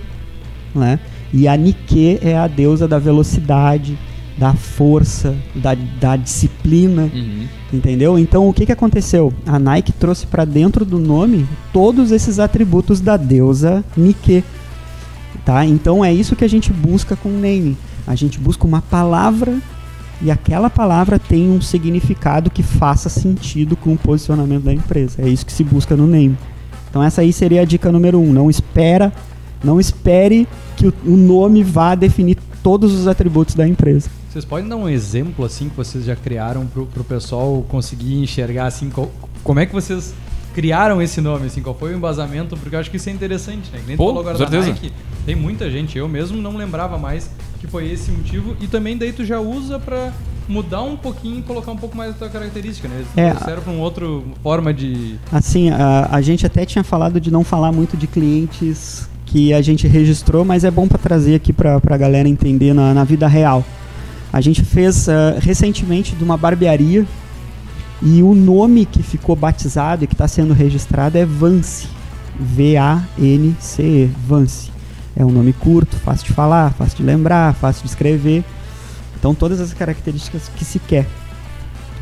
né? 0.74 1.00
E 1.34 1.48
a 1.48 1.58
Nike 1.58 2.18
é 2.22 2.38
a 2.38 2.48
deusa 2.48 2.88
da 2.88 2.98
velocidade, 2.98 4.00
da 4.40 4.54
força, 4.54 5.36
da, 5.54 5.76
da 6.00 6.16
disciplina, 6.16 7.12
uhum. 7.14 7.46
entendeu? 7.74 8.18
Então 8.18 8.48
o 8.48 8.54
que, 8.54 8.66
que 8.66 8.72
aconteceu? 8.72 9.34
A 9.46 9.60
Nike 9.60 9.92
trouxe 9.92 10.26
para 10.26 10.46
dentro 10.46 10.86
do 10.86 10.98
nome 10.98 11.46
todos 11.74 12.10
esses 12.12 12.40
atributos 12.40 13.02
da 13.02 13.18
deusa 13.18 13.84
Nike, 13.98 14.44
tá? 15.44 15.66
Então 15.66 16.04
é 16.06 16.14
isso 16.14 16.38
que 16.38 16.46
a 16.46 16.50
gente 16.50 16.72
busca 16.72 17.18
com 17.18 17.28
o 17.28 17.34
naming. 17.34 17.76
A 18.08 18.16
gente 18.16 18.40
busca 18.40 18.66
uma 18.66 18.82
palavra 18.82 19.58
e 20.22 20.32
aquela 20.32 20.70
palavra 20.70 21.20
tem 21.20 21.50
um 21.50 21.60
significado 21.60 22.50
que 22.50 22.64
faça 22.64 23.10
sentido 23.10 23.76
com 23.76 23.94
o 23.94 23.98
posicionamento 23.98 24.64
da 24.64 24.74
empresa. 24.74 25.22
É 25.22 25.28
isso 25.28 25.46
que 25.46 25.52
se 25.52 25.66
busca 25.66 25.98
no 25.98 26.08
name. 26.08 26.38
Então 26.90 27.04
essa 27.04 27.22
aí 27.22 27.34
seria 27.34 27.62
a 27.62 27.66
dica 27.66 27.92
número 27.92 28.20
um. 28.20 28.32
Não 28.32 28.50
espera, 28.50 29.12
não 29.62 29.82
espere 29.82 30.48
que 30.78 30.88
o, 30.88 30.94
o 31.06 31.18
nome 31.18 31.62
vá 31.62 31.94
definir 31.94 32.38
todos 32.64 32.94
os 32.94 33.06
atributos 33.06 33.54
da 33.54 33.68
empresa. 33.68 34.10
Vocês 34.30 34.46
podem 34.46 34.70
dar 34.70 34.76
um 34.76 34.88
exemplo 34.88 35.44
assim 35.44 35.70
que 35.70 35.76
vocês 35.76 36.06
já 36.06 36.16
criaram 36.16 36.68
para 36.68 36.82
o 36.82 37.04
pessoal 37.04 37.66
conseguir 37.68 38.14
enxergar 38.14 38.68
assim 38.68 38.92
qual, 38.92 39.12
como 39.44 39.60
é 39.60 39.66
que 39.66 39.74
vocês 39.74 40.14
criaram 40.54 41.02
esse 41.02 41.20
nome 41.20 41.48
assim, 41.48 41.64
qual 41.64 41.74
foi 41.74 41.94
o 41.94 41.98
embasamento? 41.98 42.56
Porque 42.56 42.76
eu 42.76 42.80
acho 42.80 42.92
que 42.92 42.98
isso 42.98 43.10
é 43.10 43.12
interessante, 43.12 43.72
né? 43.72 43.82
nem 43.88 43.98
Pô, 43.98 44.08
falou 44.08 44.22
agora 44.22 44.38
certeza. 44.38 44.68
da 44.68 44.74
Nike, 44.74 44.94
tem 45.26 45.36
muita 45.36 45.72
gente, 45.72 45.98
eu 45.98 46.08
mesmo 46.08 46.40
não 46.40 46.56
lembrava 46.56 46.96
mais 46.98 47.28
que 47.60 47.66
foi 47.66 47.90
esse 47.90 48.12
motivo 48.12 48.56
e 48.62 48.68
também 48.68 48.96
daí 48.96 49.12
tu 49.12 49.26
já 49.26 49.40
usa 49.40 49.80
para 49.80 50.14
mudar 50.48 50.84
um 50.84 50.96
pouquinho 50.96 51.40
e 51.40 51.42
colocar 51.42 51.72
um 51.72 51.78
pouco 51.78 51.98
mais 51.98 52.14
da 52.14 52.20
tua 52.20 52.30
característica, 52.30 52.88
né? 52.88 53.04
É, 53.18 53.34
serve 53.34 53.62
para 53.62 53.74
uma 53.74 53.82
outra 53.82 54.06
forma 54.44 54.72
de 54.72 55.16
Assim, 55.32 55.72
a, 55.72 56.08
a 56.12 56.22
gente 56.22 56.46
até 56.46 56.68
tinha 56.68 56.84
falado 56.84 57.20
de 57.20 57.32
não 57.32 57.44
falar 57.44 57.72
muito 57.72 57.98
de 57.98 58.06
clientes 58.06 59.10
que 59.26 59.54
a 59.54 59.62
gente 59.62 59.88
registrou, 59.88 60.46
mas 60.46 60.64
é 60.64 60.72
bom 60.72 60.88
para 60.88 60.98
trazer 61.00 61.36
aqui 61.36 61.52
para 61.52 61.80
a 61.84 61.98
galera 61.98 62.30
entender 62.30 62.74
na, 62.74 62.94
na 62.94 63.04
vida 63.04 63.28
real. 63.28 63.64
A 64.32 64.42
gente 64.42 64.64
fez 64.64 65.08
uh, 65.08 65.40
recentemente 65.40 66.16
de 66.16 66.24
uma 66.24 66.38
barbearia 66.38 67.06
e 68.02 68.24
o 68.24 68.34
nome 68.34 68.86
que 68.86 69.04
ficou 69.04 69.36
batizado 69.36 70.04
e 70.04 70.08
que 70.08 70.14
está 70.14 70.28
sendo 70.28 70.54
registrado 70.54 71.18
é 71.18 71.26
Vance. 71.26 71.88
V-A-N-C-E, 72.40 74.06
Vance. 74.26 74.72
É 75.16 75.26
um 75.26 75.32
nome 75.32 75.52
curto, 75.52 75.98
fácil 75.98 76.28
de 76.28 76.34
falar, 76.34 76.72
fácil 76.74 76.98
de 76.98 77.04
lembrar, 77.04 77.54
fácil 77.56 77.84
de 77.84 77.90
escrever. 77.90 78.44
Então, 79.18 79.36
todas 79.36 79.60
as 79.60 79.74
características 79.74 80.50
que 80.56 80.64
se 80.64 80.80
quer. 80.80 81.06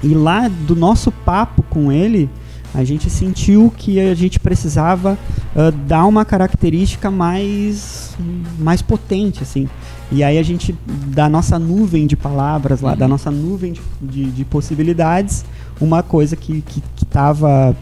E 0.03 0.09
lá 0.09 0.47
do 0.47 0.75
nosso 0.75 1.11
papo 1.11 1.63
com 1.63 1.91
ele, 1.91 2.29
a 2.73 2.83
gente 2.83 3.09
sentiu 3.09 3.73
que 3.75 3.99
a 3.99 4.13
gente 4.13 4.39
precisava 4.39 5.17
uh, 5.55 5.71
dar 5.87 6.05
uma 6.05 6.23
característica 6.25 7.09
mais, 7.09 8.15
mais 8.59 8.81
potente, 8.81 9.41
assim. 9.41 9.67
E 10.11 10.23
aí 10.23 10.37
a 10.37 10.43
gente, 10.43 10.75
da 11.07 11.27
nossa 11.27 11.59
nuvem 11.59 12.07
de 12.07 12.15
palavras 12.15 12.81
lá, 12.81 12.95
da 12.95 13.07
nossa 13.07 13.29
nuvem 13.29 13.73
de, 13.73 13.81
de, 14.01 14.25
de 14.31 14.45
possibilidades, 14.45 15.43
uma 15.81 16.01
coisa 16.01 16.35
que 16.35 16.63
estava 17.01 17.75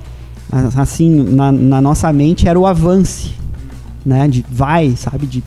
assim 0.77 1.23
na, 1.23 1.51
na, 1.51 1.81
nossa 1.81 2.11
mente 2.13 2.47
era 2.47 2.59
o 2.59 2.65
avance, 2.65 3.33
né? 4.05 4.27
De 4.27 4.45
vai, 4.49 4.95
sabe? 4.95 5.25
De 5.27 5.43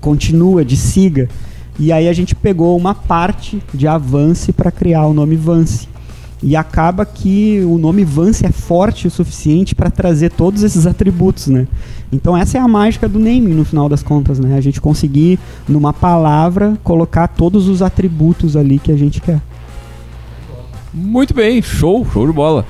continua, 0.00 0.64
de 0.64 0.76
siga. 0.76 1.28
E 1.78 1.90
aí 1.92 2.08
a 2.08 2.12
gente 2.12 2.34
pegou 2.34 2.76
uma 2.76 2.94
parte 2.94 3.62
de 3.72 3.88
avance 3.88 4.52
para 4.52 4.70
criar 4.70 5.06
o 5.06 5.14
nome 5.14 5.36
Vance. 5.36 5.88
E 6.42 6.56
acaba 6.56 7.04
que 7.04 7.60
o 7.64 7.76
nome 7.76 8.02
Vance 8.02 8.46
é 8.46 8.50
forte 8.50 9.06
o 9.06 9.10
suficiente 9.10 9.74
para 9.74 9.90
trazer 9.90 10.30
todos 10.30 10.62
esses 10.62 10.86
atributos, 10.86 11.48
né? 11.48 11.68
Então 12.10 12.34
essa 12.36 12.56
é 12.56 12.60
a 12.60 12.66
mágica 12.66 13.08
do 13.08 13.18
naming 13.18 13.54
no 13.54 13.64
final 13.64 13.88
das 13.88 14.02
contas, 14.02 14.38
né? 14.38 14.56
A 14.56 14.60
gente 14.60 14.80
conseguir 14.80 15.38
numa 15.68 15.92
palavra 15.92 16.78
colocar 16.82 17.28
todos 17.28 17.68
os 17.68 17.82
atributos 17.82 18.56
ali 18.56 18.78
que 18.78 18.90
a 18.90 18.96
gente 18.96 19.20
quer. 19.20 19.40
Muito 20.92 21.34
bem, 21.34 21.60
show, 21.60 22.06
show 22.10 22.26
de 22.26 22.32
bola. 22.32 22.64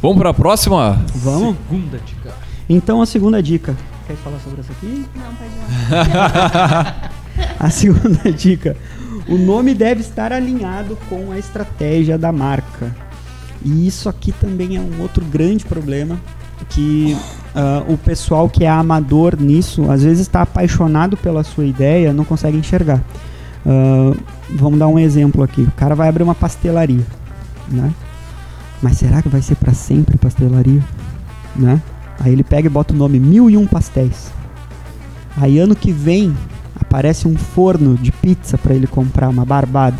Vamos 0.00 0.18
para 0.18 0.30
a 0.30 0.34
próxima? 0.34 1.04
Vamos. 1.16 1.56
Segunda 1.68 1.98
dica. 1.98 2.34
Então 2.68 3.02
a 3.02 3.06
segunda 3.06 3.42
dica. 3.42 3.76
Quer 4.06 4.16
falar 4.16 4.38
sobre 4.38 4.60
essa 4.60 4.72
aqui? 4.72 5.04
Não, 5.14 5.34
pode 5.34 5.50
ir. 5.50 7.46
a 7.60 7.70
segunda 7.70 8.32
dica. 8.32 8.76
O 9.30 9.38
nome 9.38 9.74
deve 9.74 10.00
estar 10.00 10.32
alinhado 10.32 10.98
com 11.08 11.30
a 11.30 11.38
estratégia 11.38 12.18
da 12.18 12.32
marca. 12.32 12.92
E 13.64 13.86
isso 13.86 14.08
aqui 14.08 14.32
também 14.32 14.76
é 14.76 14.80
um 14.80 15.00
outro 15.00 15.24
grande 15.24 15.64
problema 15.64 16.20
que 16.68 17.16
uh, 17.54 17.92
o 17.92 17.96
pessoal 17.96 18.48
que 18.48 18.64
é 18.64 18.68
amador 18.68 19.40
nisso, 19.40 19.88
às 19.88 20.02
vezes 20.02 20.22
está 20.22 20.42
apaixonado 20.42 21.16
pela 21.16 21.44
sua 21.44 21.64
ideia, 21.64 22.12
não 22.12 22.24
consegue 22.24 22.56
enxergar. 22.56 23.00
Uh, 23.64 24.18
vamos 24.50 24.80
dar 24.80 24.88
um 24.88 24.98
exemplo 24.98 25.44
aqui. 25.44 25.62
O 25.62 25.72
cara 25.72 25.94
vai 25.94 26.08
abrir 26.08 26.24
uma 26.24 26.34
pastelaria, 26.34 27.06
né? 27.68 27.92
Mas 28.82 28.96
será 28.96 29.22
que 29.22 29.28
vai 29.28 29.42
ser 29.42 29.54
para 29.54 29.74
sempre 29.74 30.18
pastelaria, 30.18 30.82
né? 31.54 31.80
Aí 32.18 32.32
ele 32.32 32.42
pega 32.42 32.66
e 32.66 32.70
bota 32.70 32.92
o 32.92 32.96
nome 32.96 33.20
Mil 33.20 33.48
e 33.48 33.56
Um 33.56 33.66
Pastéis. 33.66 34.32
Aí 35.36 35.58
ano 35.58 35.76
que 35.76 35.92
vem 35.92 36.36
aparece 36.90 37.28
um 37.28 37.36
forno 37.36 37.96
de 37.96 38.10
pizza 38.10 38.58
para 38.58 38.74
ele 38.74 38.88
comprar, 38.88 39.28
uma 39.28 39.44
barbada. 39.44 39.98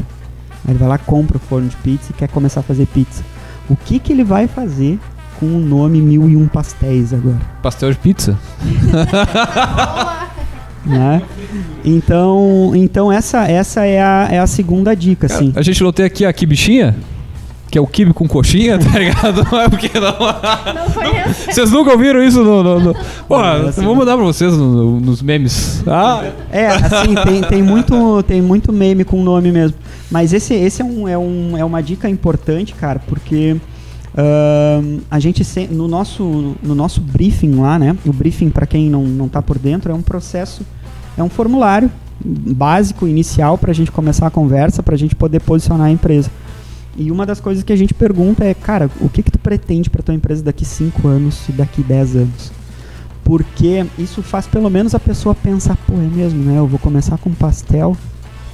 Aí 0.64 0.72
ele 0.72 0.78
vai 0.78 0.88
lá, 0.88 0.98
compra 0.98 1.36
o 1.36 1.40
forno 1.40 1.68
de 1.68 1.76
pizza 1.76 2.10
e 2.10 2.14
quer 2.14 2.28
começar 2.28 2.58
a 2.60 2.62
fazer 2.64 2.86
pizza. 2.86 3.22
O 3.68 3.76
que 3.76 4.00
que 4.00 4.12
ele 4.12 4.24
vai 4.24 4.48
fazer 4.48 4.98
com 5.38 5.46
o 5.46 5.60
nome 5.60 6.02
Mil 6.02 6.28
e 6.28 6.36
Um 6.36 6.48
Pastéis 6.48 7.14
agora? 7.14 7.38
Pastel 7.62 7.92
de 7.92 7.98
pizza? 7.98 8.36
né? 10.84 11.22
Então, 11.84 12.72
então 12.74 13.12
essa, 13.12 13.48
essa 13.48 13.86
é, 13.86 14.02
a, 14.02 14.26
é 14.28 14.40
a 14.40 14.46
segunda 14.48 14.96
dica, 14.96 15.26
assim. 15.26 15.52
A 15.54 15.62
gente 15.62 15.80
não 15.84 15.92
tem 15.92 16.04
aqui 16.04 16.24
a 16.24 16.32
kibichinha? 16.32 16.96
Que 17.70 17.78
é 17.78 17.80
o 17.80 17.86
kibe 17.86 18.12
com 18.12 18.26
coxinha, 18.26 18.78
tá 18.78 18.98
ligado? 18.98 19.44
Não 19.50 19.60
é 19.60 19.68
porque 19.68 19.90
não. 20.00 20.10
Não 20.12 21.02
essa. 21.02 21.52
Vocês 21.52 21.70
nunca 21.70 21.92
ouviram 21.92 22.20
isso 22.22 22.42
no. 22.42 22.62
no, 22.64 22.80
no... 22.80 22.94
Pô, 23.28 23.38
Não, 23.40 23.68
assim, 23.68 23.84
vou 23.84 23.94
mandar 23.94 24.16
pra 24.16 24.24
vocês 24.24 24.52
no- 24.56 24.72
no- 24.74 25.00
nos 25.00 25.22
memes. 25.22 25.82
Ah, 25.86 26.24
É, 26.50 26.66
assim, 26.66 27.14
tem, 27.24 27.42
tem, 27.42 27.62
muito, 27.62 28.22
tem 28.24 28.42
muito 28.42 28.72
meme 28.72 29.04
com 29.04 29.22
nome 29.22 29.52
mesmo. 29.52 29.76
Mas 30.10 30.32
esse, 30.32 30.52
esse 30.52 30.82
é, 30.82 30.84
um, 30.84 31.06
é, 31.06 31.16
um, 31.16 31.56
é 31.56 31.64
uma 31.64 31.80
dica 31.80 32.08
importante, 32.08 32.74
cara, 32.74 33.00
porque 33.06 33.56
ahn, 34.16 34.98
a 35.10 35.20
gente 35.20 35.44
se- 35.44 35.68
no 35.68 35.86
nosso, 35.86 36.56
no 36.62 36.74
nosso 36.74 37.00
briefing 37.00 37.54
lá, 37.54 37.78
né? 37.78 37.96
O 38.04 38.12
briefing, 38.12 38.50
para 38.50 38.66
quem 38.66 38.90
não, 38.90 39.04
não 39.04 39.28
tá 39.28 39.40
por 39.40 39.58
dentro, 39.58 39.92
é 39.92 39.94
um 39.94 40.02
processo, 40.02 40.62
é 41.16 41.22
um 41.22 41.28
formulário 41.28 41.90
básico, 42.22 43.06
inicial, 43.06 43.56
para 43.56 43.70
a 43.70 43.74
gente 43.74 43.90
começar 43.90 44.26
a 44.26 44.30
conversa, 44.30 44.82
para 44.82 44.94
a 44.94 44.98
gente 44.98 45.14
poder 45.14 45.40
posicionar 45.40 45.86
a 45.86 45.90
empresa. 45.90 46.30
E 47.00 47.10
uma 47.10 47.24
das 47.24 47.40
coisas 47.40 47.64
que 47.64 47.72
a 47.72 47.76
gente 47.76 47.94
pergunta 47.94 48.44
é, 48.44 48.52
cara, 48.52 48.90
o 49.00 49.08
que 49.08 49.22
que 49.22 49.30
tu 49.30 49.38
pretende 49.38 49.88
para 49.88 50.02
tua 50.02 50.14
empresa 50.14 50.42
daqui 50.42 50.66
5 50.66 51.08
anos 51.08 51.48
e 51.48 51.52
daqui 51.52 51.82
10 51.82 52.16
anos? 52.16 52.52
Porque 53.24 53.86
isso 53.98 54.22
faz 54.22 54.46
pelo 54.46 54.68
menos 54.68 54.94
a 54.94 55.00
pessoa 55.00 55.34
pensar, 55.34 55.76
pô, 55.86 55.94
é 55.94 55.96
mesmo, 55.96 56.42
né? 56.44 56.58
Eu 56.58 56.66
vou 56.66 56.78
começar 56.78 57.16
com 57.16 57.32
pastel, 57.32 57.96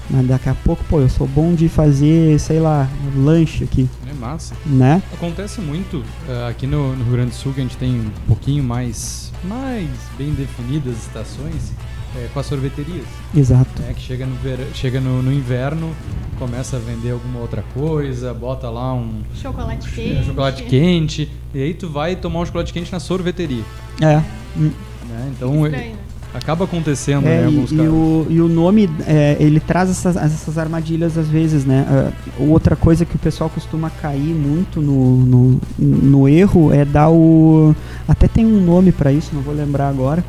mas 0.09 0.25
daqui 0.29 0.49
a 0.49 0.55
pouco, 0.55 0.85
pô, 0.89 1.01
eu 1.01 1.09
sou 1.09 1.27
bom 1.27 1.55
de 1.55 1.69
fazer, 1.69 2.39
sei 2.39 2.61
lá, 2.61 2.89
lanche 3.17 3.65
aqui, 3.65 3.89
É 4.09 4.13
massa. 4.15 4.55
né? 4.65 5.03
Acontece 5.13 5.61
muito 5.61 6.05
eh, 6.29 6.47
aqui 6.49 6.69
no, 6.69 6.95
no 6.95 7.03
Rio 7.03 7.13
Grande 7.15 7.31
do 7.31 7.35
Sul 7.37 7.53
que 7.53 7.59
a 7.61 7.65
gente 7.65 7.77
tem 7.77 7.91
um 7.99 8.11
pouquinho 8.29 8.63
mais, 8.63 9.33
mais 9.43 9.89
bem 10.17 10.33
definidas 10.35 10.95
estações 10.99 11.73
eh, 12.17 12.29
com 12.33 12.41
as 12.41 12.47
sorveterias. 12.47 13.05
Exato. 13.35 13.83
né, 13.83 13.93
que 13.95 14.01
chega, 14.03 14.25
no, 14.27 14.35
ver- 14.37 14.67
chega 14.75 15.01
no, 15.01 15.23
no 15.23 15.33
inverno, 15.33 15.91
começa 16.39 16.77
a 16.77 16.81
vender 16.81 17.11
alguma 17.13 17.41
outra 17.41 17.63
coisa, 17.75 18.33
bota 18.35 18.69
lá 18.71 18.93
um 18.95 19.23
Chocolate 19.35 19.89
um 19.89 19.93
quente. 19.93 20.25
chocolate 20.27 20.63
quente, 20.65 21.31
e 21.55 21.63
aí 21.63 21.75
tu 21.75 21.89
vai 21.89 22.17
tomar 22.17 22.41
um 22.41 22.47
chocolate 22.47 22.73
quente 22.73 22.91
na 22.93 23.01
sorveteria. 23.01 23.63
É. 24.01 24.23
Né? 24.57 25.33
Então 25.37 25.67
Estranho, 25.67 25.93
né? 25.93 25.99
acaba 26.35 26.65
acontecendo 26.65 27.27
É, 27.27 27.29
né, 27.29 27.37
em 27.41 27.43
e, 27.43 27.47
alguns 27.57 27.73
e 27.73 27.77
casos. 27.77 27.93
o, 27.93 28.27
e 28.29 28.41
o 28.41 28.49
nome, 28.49 28.91
é, 29.07 29.37
ele 29.41 29.61
traz 29.61 29.89
essas, 29.91 30.17
essas 30.17 30.59
armadilhas 30.59 31.17
às 31.17 31.29
vezes, 31.29 31.65
né? 31.65 31.87
Ah, 31.89 32.11
outra 32.39 32.77
coisa 32.77 33.05
que 33.07 33.17
o 33.17 33.19
pessoal 33.19 33.49
costuma 33.49 33.89
cair 33.89 34.35
muito 34.35 34.81
no, 34.83 35.17
no, 35.25 35.61
no 35.79 36.29
erro 36.29 36.73
é 36.73 36.85
dar 36.85 37.09
o. 37.09 37.75
Até 38.07 38.29
tem 38.29 38.45
um 38.45 38.61
nome 38.63 38.93
pra 38.93 39.11
isso, 39.13 39.31
não 39.35 39.41
vou 39.43 39.55
lembrar 39.55 39.89
agora. 39.89 40.23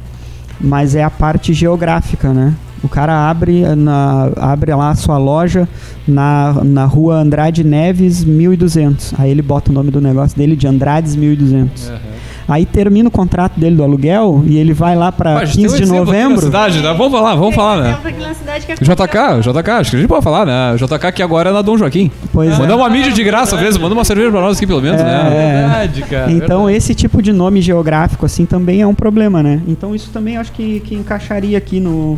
Mas 0.60 0.96
é 0.96 1.04
a 1.04 1.10
parte 1.10 1.54
geográfica, 1.54 2.34
né? 2.34 2.54
O 2.84 2.88
cara 2.88 3.30
abre, 3.30 3.63
na, 3.76 4.30
abre 4.38 4.74
lá 4.74 4.91
a 4.91 4.96
sua 4.96 5.17
loja 5.17 5.67
na, 6.08 6.63
na 6.63 6.86
rua 6.86 7.15
Andrade 7.15 7.63
Neves 7.63 8.24
1200. 8.24 9.13
Aí 9.17 9.32
ele 9.32 9.41
bota 9.41 9.72
o 9.72 9.74
nome 9.74 9.89
do 9.89 10.00
negócio 10.00 10.38
dele 10.38 10.56
de 10.56 10.67
Andrades 10.67 11.15
1200. 11.15 11.89
Aham. 11.89 12.17
Aí 12.48 12.66
termina 12.66 13.10
o 13.10 13.12
contrato 13.12 13.60
dele 13.60 13.76
do 13.76 13.84
aluguel 13.84 14.42
e 14.46 14.58
ele 14.58 14.74
vai 14.74 14.96
lá 14.96 15.12
tem 15.12 15.48
15 15.48 15.60
um 15.68 15.78
de 15.78 15.84
exemplo 15.84 15.84
aqui 15.84 15.92
na 15.92 16.00
novembro. 16.00 16.42
Cidade, 16.46 16.80
né? 16.80 16.94
Vamos 16.94 17.12
falar, 17.12 17.36
vamos 17.36 17.56
falar, 17.56 17.82
né? 17.84 17.90
Exemplo 17.90 18.08
é 18.10 18.76
JK, 18.76 19.42
JK, 19.42 19.70
acho 19.72 19.90
que 19.92 19.98
a 19.98 20.00
gente 20.00 20.08
pode 20.08 20.24
falar, 20.24 20.46
né? 20.46 20.76
JK 20.78 21.12
que 21.14 21.22
agora 21.22 21.50
é 21.50 21.54
na 21.54 21.62
Dom 21.62 21.78
Joaquim. 21.78 22.10
Pois 22.32 22.54
é. 22.54 22.58
Manda 22.58 22.76
uma 22.76 22.90
mídia 22.90 23.12
de 23.12 23.24
graça 23.24 23.56
às 23.56 23.62
vezes, 23.62 23.78
manda 23.78 23.94
uma 23.94 24.06
cerveja 24.06 24.32
pra 24.32 24.42
nós 24.42 24.58
aqui 24.58 24.66
pelo 24.66 24.82
menos, 24.82 25.02
É, 25.02 25.04
né? 25.04 25.34
é. 25.36 25.62
Verdade, 25.62 26.02
cara. 26.04 26.32
Então 26.32 26.66
verdade. 26.66 26.78
esse 26.78 26.96
tipo 26.96 27.22
de 27.22 27.34
nome 27.34 27.62
geográfico 27.62 28.26
assim 28.26 28.46
também 28.46 28.82
é 28.82 28.88
um 28.88 28.96
problema, 28.96 29.44
né? 29.44 29.62
Então 29.68 29.94
isso 29.94 30.10
também 30.12 30.38
acho 30.38 30.52
que, 30.54 30.80
que 30.80 30.96
encaixaria 30.96 31.58
aqui 31.58 31.80
no, 31.80 32.18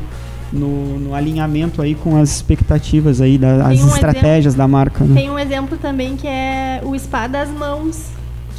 no, 0.51 0.99
no 0.99 1.15
alinhamento 1.15 1.81
aí 1.81 1.95
com 1.95 2.17
as 2.17 2.29
expectativas 2.35 3.21
aí 3.21 3.37
das 3.37 3.67
Tem 3.67 3.83
um 3.83 3.87
estratégias 3.87 4.55
da 4.55 4.67
marca, 4.67 5.03
né? 5.03 5.19
Tem 5.19 5.29
um 5.29 5.39
exemplo 5.39 5.77
também 5.77 6.15
que 6.15 6.27
é 6.27 6.81
o 6.83 6.97
spa 6.97 7.27
das 7.27 7.49
mãos, 7.49 8.07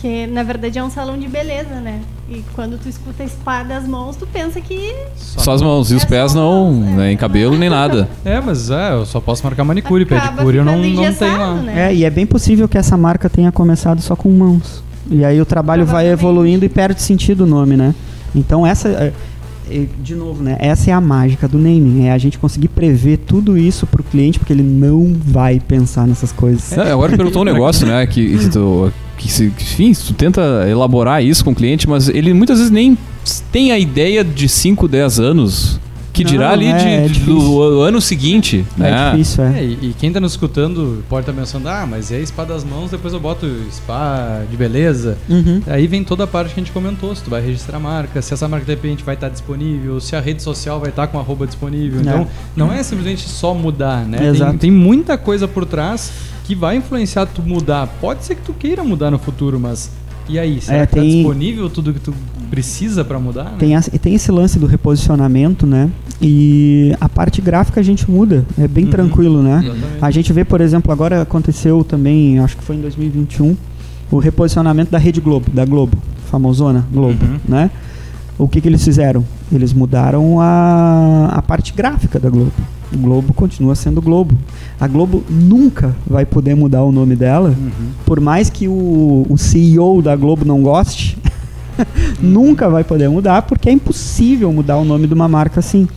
que 0.01 0.27
na 0.27 0.43
verdade 0.43 0.79
é 0.79 0.83
um 0.83 0.91
salão 0.91 1.19
de 1.19 1.29
beleza, 1.29 1.75
né? 1.75 2.01
E 2.29 2.43
quando 2.55 2.79
tu 2.79 2.89
escuta 2.89 3.27
spa 3.27 3.63
das 3.63 3.87
mãos, 3.87 4.17
tu 4.17 4.27
pensa 4.27 4.61
que 4.61 4.95
Só 5.17 5.53
as 5.53 5.61
mãos 5.61 5.91
e 5.91 5.95
os 5.95 6.05
É 6.05 6.07
pés 6.07 6.33
só 6.33 6.39
não, 6.39 6.73
mãos, 6.73 6.89
é. 6.89 6.97
nem 7.07 7.17
cabelo 7.17 7.57
nem 7.59 7.69
nada. 7.69 8.09
É, 8.25 8.41
mas 8.41 8.71
é, 8.71 8.93
eu 8.93 9.05
só 9.05 9.21
posso 9.21 9.43
marcar 9.45 9.65
manicure, 9.65 10.05
acaba 10.05 10.29
pedicure 10.29 10.57
eu 10.59 10.65
não, 10.65 10.77
não 10.79 10.83
tenho 11.15 11.39
lá. 11.39 11.55
né? 11.57 11.89
É, 11.91 11.95
e 11.95 12.05
é 12.05 12.11
bem 12.11 12.25
possível 12.25 12.69
que 12.69 12.79
essa 12.79 12.97
marca 12.97 13.29
tenha 13.29 13.53
começado 13.53 14.01
só 14.01 14.17
com 14.17 14.31
mãos. 14.31 14.83
E 15.11 15.25
aí 15.25 15.41
o 15.41 15.45
trabalho 15.45 15.85
vai 15.85 16.09
evoluindo 16.09 16.65
e 16.65 16.69
perde 16.69 17.03
sentido 17.03 17.43
o 17.43 17.47
nome, 17.47 17.77
né? 17.77 17.95
Então 18.35 18.67
essa 18.67 18.89
é, 18.89 19.13
é, 19.71 19.87
de 20.03 20.15
novo, 20.15 20.43
né? 20.43 20.57
Essa 20.61 20.91
é 20.91 20.95
a 20.95 21.01
mágica 21.01 21.47
do 21.47 21.59
naming, 21.59 22.07
é 22.07 22.13
a 22.13 22.19
gente 22.19 22.39
conseguir 22.39 22.69
prever 22.69 23.19
tudo 23.19 23.59
isso 23.59 23.87
pro 23.87 24.03
cliente, 24.03 24.39
porque 24.39 24.53
ele 24.53 24.63
não 24.63 25.15
vai 25.21 25.61
pensar 25.61 26.07
nessas 26.07 26.33
coisas. 26.33 26.73
É, 26.73 26.93
agora 26.93 27.17
perguntou 27.17 27.43
um 27.43 27.45
negócio, 27.45 27.87
né? 27.87 28.07
Que, 28.07 28.39
que 28.39 28.49
tu. 28.49 28.93
Que, 29.21 29.31
se- 29.31 29.45
enfim, 29.61 29.93
tu 29.93 30.15
tenta 30.15 30.41
elaborar 30.67 31.23
isso 31.23 31.45
com 31.45 31.51
o 31.51 31.55
cliente, 31.55 31.87
mas 31.87 32.09
ele 32.09 32.33
muitas 32.33 32.57
vezes 32.57 32.73
nem 32.73 32.97
tem 33.53 33.71
a 33.71 33.79
ideia 33.79 34.25
de 34.25 34.49
5, 34.49 34.89
10 34.89 35.21
anos. 35.21 35.79
Que 36.13 36.25
Não, 36.25 36.31
dirá 36.33 36.51
ali 36.51 36.67
é, 36.67 37.07
de- 37.07 37.21
é 37.21 37.25
do 37.27 37.81
ano 37.83 38.01
seguinte. 38.01 38.65
É, 38.79 38.83
né? 38.83 39.11
difícil, 39.13 39.45
é. 39.45 39.59
É, 39.61 39.65
e, 39.65 39.73
e 39.91 39.95
quem 39.99 40.11
tá 40.11 40.19
nos 40.19 40.33
escutando 40.33 41.05
pode 41.09 41.23
estar 41.29 41.33
pensando, 41.39 41.69
ah, 41.69 41.87
mas 41.89 42.11
é 42.11 42.21
spa 42.25 42.45
das 42.45 42.65
mãos, 42.65 42.91
depois 42.91 43.13
eu 43.15 43.21
boto 43.21 43.47
spa 43.71 44.43
de 44.51 44.57
beleza. 44.57 45.17
Uhum. 45.29 45.61
Aí 45.69 45.87
vem 45.87 46.03
toda 46.03 46.25
a 46.25 46.27
parte 46.27 46.53
que 46.55 46.61
a 46.61 46.65
gente 46.65 46.73
comentou, 46.73 47.15
se 47.15 47.23
tu 47.23 47.31
vai 47.31 47.41
registrar 47.41 47.77
a 47.77 47.81
marca, 47.81 48.21
se 48.23 48.35
essa 48.35 48.49
marca 48.49 48.65
de 48.67 48.73
repente 48.73 49.05
vai 49.05 49.15
estar 49.15 49.29
disponível, 49.29 50.01
se 50.01 50.17
a 50.17 50.21
rede 50.21 50.43
social 50.43 50.81
vai 50.81 50.89
estar 50.91 51.07
com 51.07 51.19
arroba 51.19 51.47
disponível. 51.47 51.99
É. 52.01 52.03
Então, 52.03 52.27
não 52.57 52.73
é 52.73 52.83
simplesmente 52.83 53.29
só 53.29 53.55
mudar, 53.55 54.05
né? 54.05 54.19
Tem, 54.19 54.27
Exato. 54.29 54.59
tem 54.59 54.71
muita 54.71 55.17
coisa 55.17 55.47
por 55.47 55.65
trás 55.65 56.11
que 56.51 56.55
vai 56.57 56.77
influenciar 56.79 57.27
tu 57.27 57.43
mudar. 57.43 57.87
Pode 58.01 58.25
ser 58.25 58.35
que 58.35 58.43
tu 58.43 58.53
queira 58.53 58.83
mudar 58.83 59.09
no 59.13 59.21
futuro, 59.21 59.61
mas 59.61 59.89
e 60.29 60.37
aí? 60.37 60.61
Será 60.61 60.79
É, 60.79 60.87
que 60.87 60.97
tá 60.97 61.01
tem- 61.01 61.19
disponível 61.19 61.71
tudo 61.71 61.93
que 61.95 62.01
tu 62.01 62.13
precisa 62.51 63.05
para 63.05 63.21
mudar, 63.21 63.45
né? 63.45 63.53
Tem, 63.57 63.77
as- 63.77 63.89
tem 64.03 64.15
esse 64.17 64.33
lance 64.33 64.59
do 64.59 64.67
reposicionamento, 64.67 65.65
né? 65.65 65.89
E 66.21 66.93
a 67.01 67.09
parte 67.09 67.41
gráfica 67.41 67.79
a 67.79 67.85
gente 67.85 68.11
muda, 68.11 68.45
é 68.59 68.67
bem 68.67 68.87
Uhum. 68.87 68.91
tranquilo, 68.91 69.43
né? 69.45 69.61
Exatamente. 69.63 69.87
A 70.03 70.11
gente 70.11 70.33
vê, 70.33 70.45
por 70.45 70.61
exemplo, 70.61 70.91
agora 70.91 71.23
aconteceu 71.23 71.85
também, 71.85 72.41
acho 72.41 72.57
que 72.57 72.65
foi 72.65 72.75
em 72.75 72.81
2021, 72.81 73.57
o 74.11 74.19
reposicionamento 74.19 74.91
da 74.91 74.99
Rede 74.99 75.21
Globo, 75.21 75.49
da 75.53 75.65
Globo, 75.65 75.97
famosona 76.33 76.85
Globo, 76.93 77.25
Uhum. 77.25 77.39
né? 77.49 77.71
O 78.37 78.49
que, 78.49 78.61
que 78.61 78.67
eles 78.69 78.83
fizeram? 78.85 79.25
Eles 79.53 79.73
mudaram 79.73 80.41
a, 80.41 81.29
a 81.33 81.43
parte 81.43 81.73
gráfica 81.73 82.19
da 82.19 82.29
Globo. 82.29 82.53
O 82.93 82.99
Globo 82.99 83.33
continua 83.33 83.75
sendo 83.75 84.01
Globo. 84.03 84.37
A 84.81 84.87
Globo 84.89 85.23
nunca 85.29 85.95
vai 86.07 86.27
poder 86.27 86.55
mudar 86.55 86.83
o 86.83 86.91
nome 86.93 87.15
dela, 87.17 87.51
Uhum. 87.51 87.71
por 88.05 88.21
mais 88.21 88.51
que 88.51 88.67
o, 88.69 89.27
o 89.29 89.37
CEO 89.39 90.03
da 90.03 90.17
Globo 90.17 90.45
não 90.45 90.63
goste, 90.63 91.17
nunca 92.21 92.69
vai 92.69 92.85
poder 92.85 93.09
mudar, 93.09 93.43
porque 93.43 93.69
é 93.69 93.73
impossível 93.73 94.53
mudar 94.53 94.77
o 94.77 94.85
nome 94.85 95.07
de 95.07 95.15
uma 95.15 95.29
marca 95.29 95.61
assim. 95.61 95.89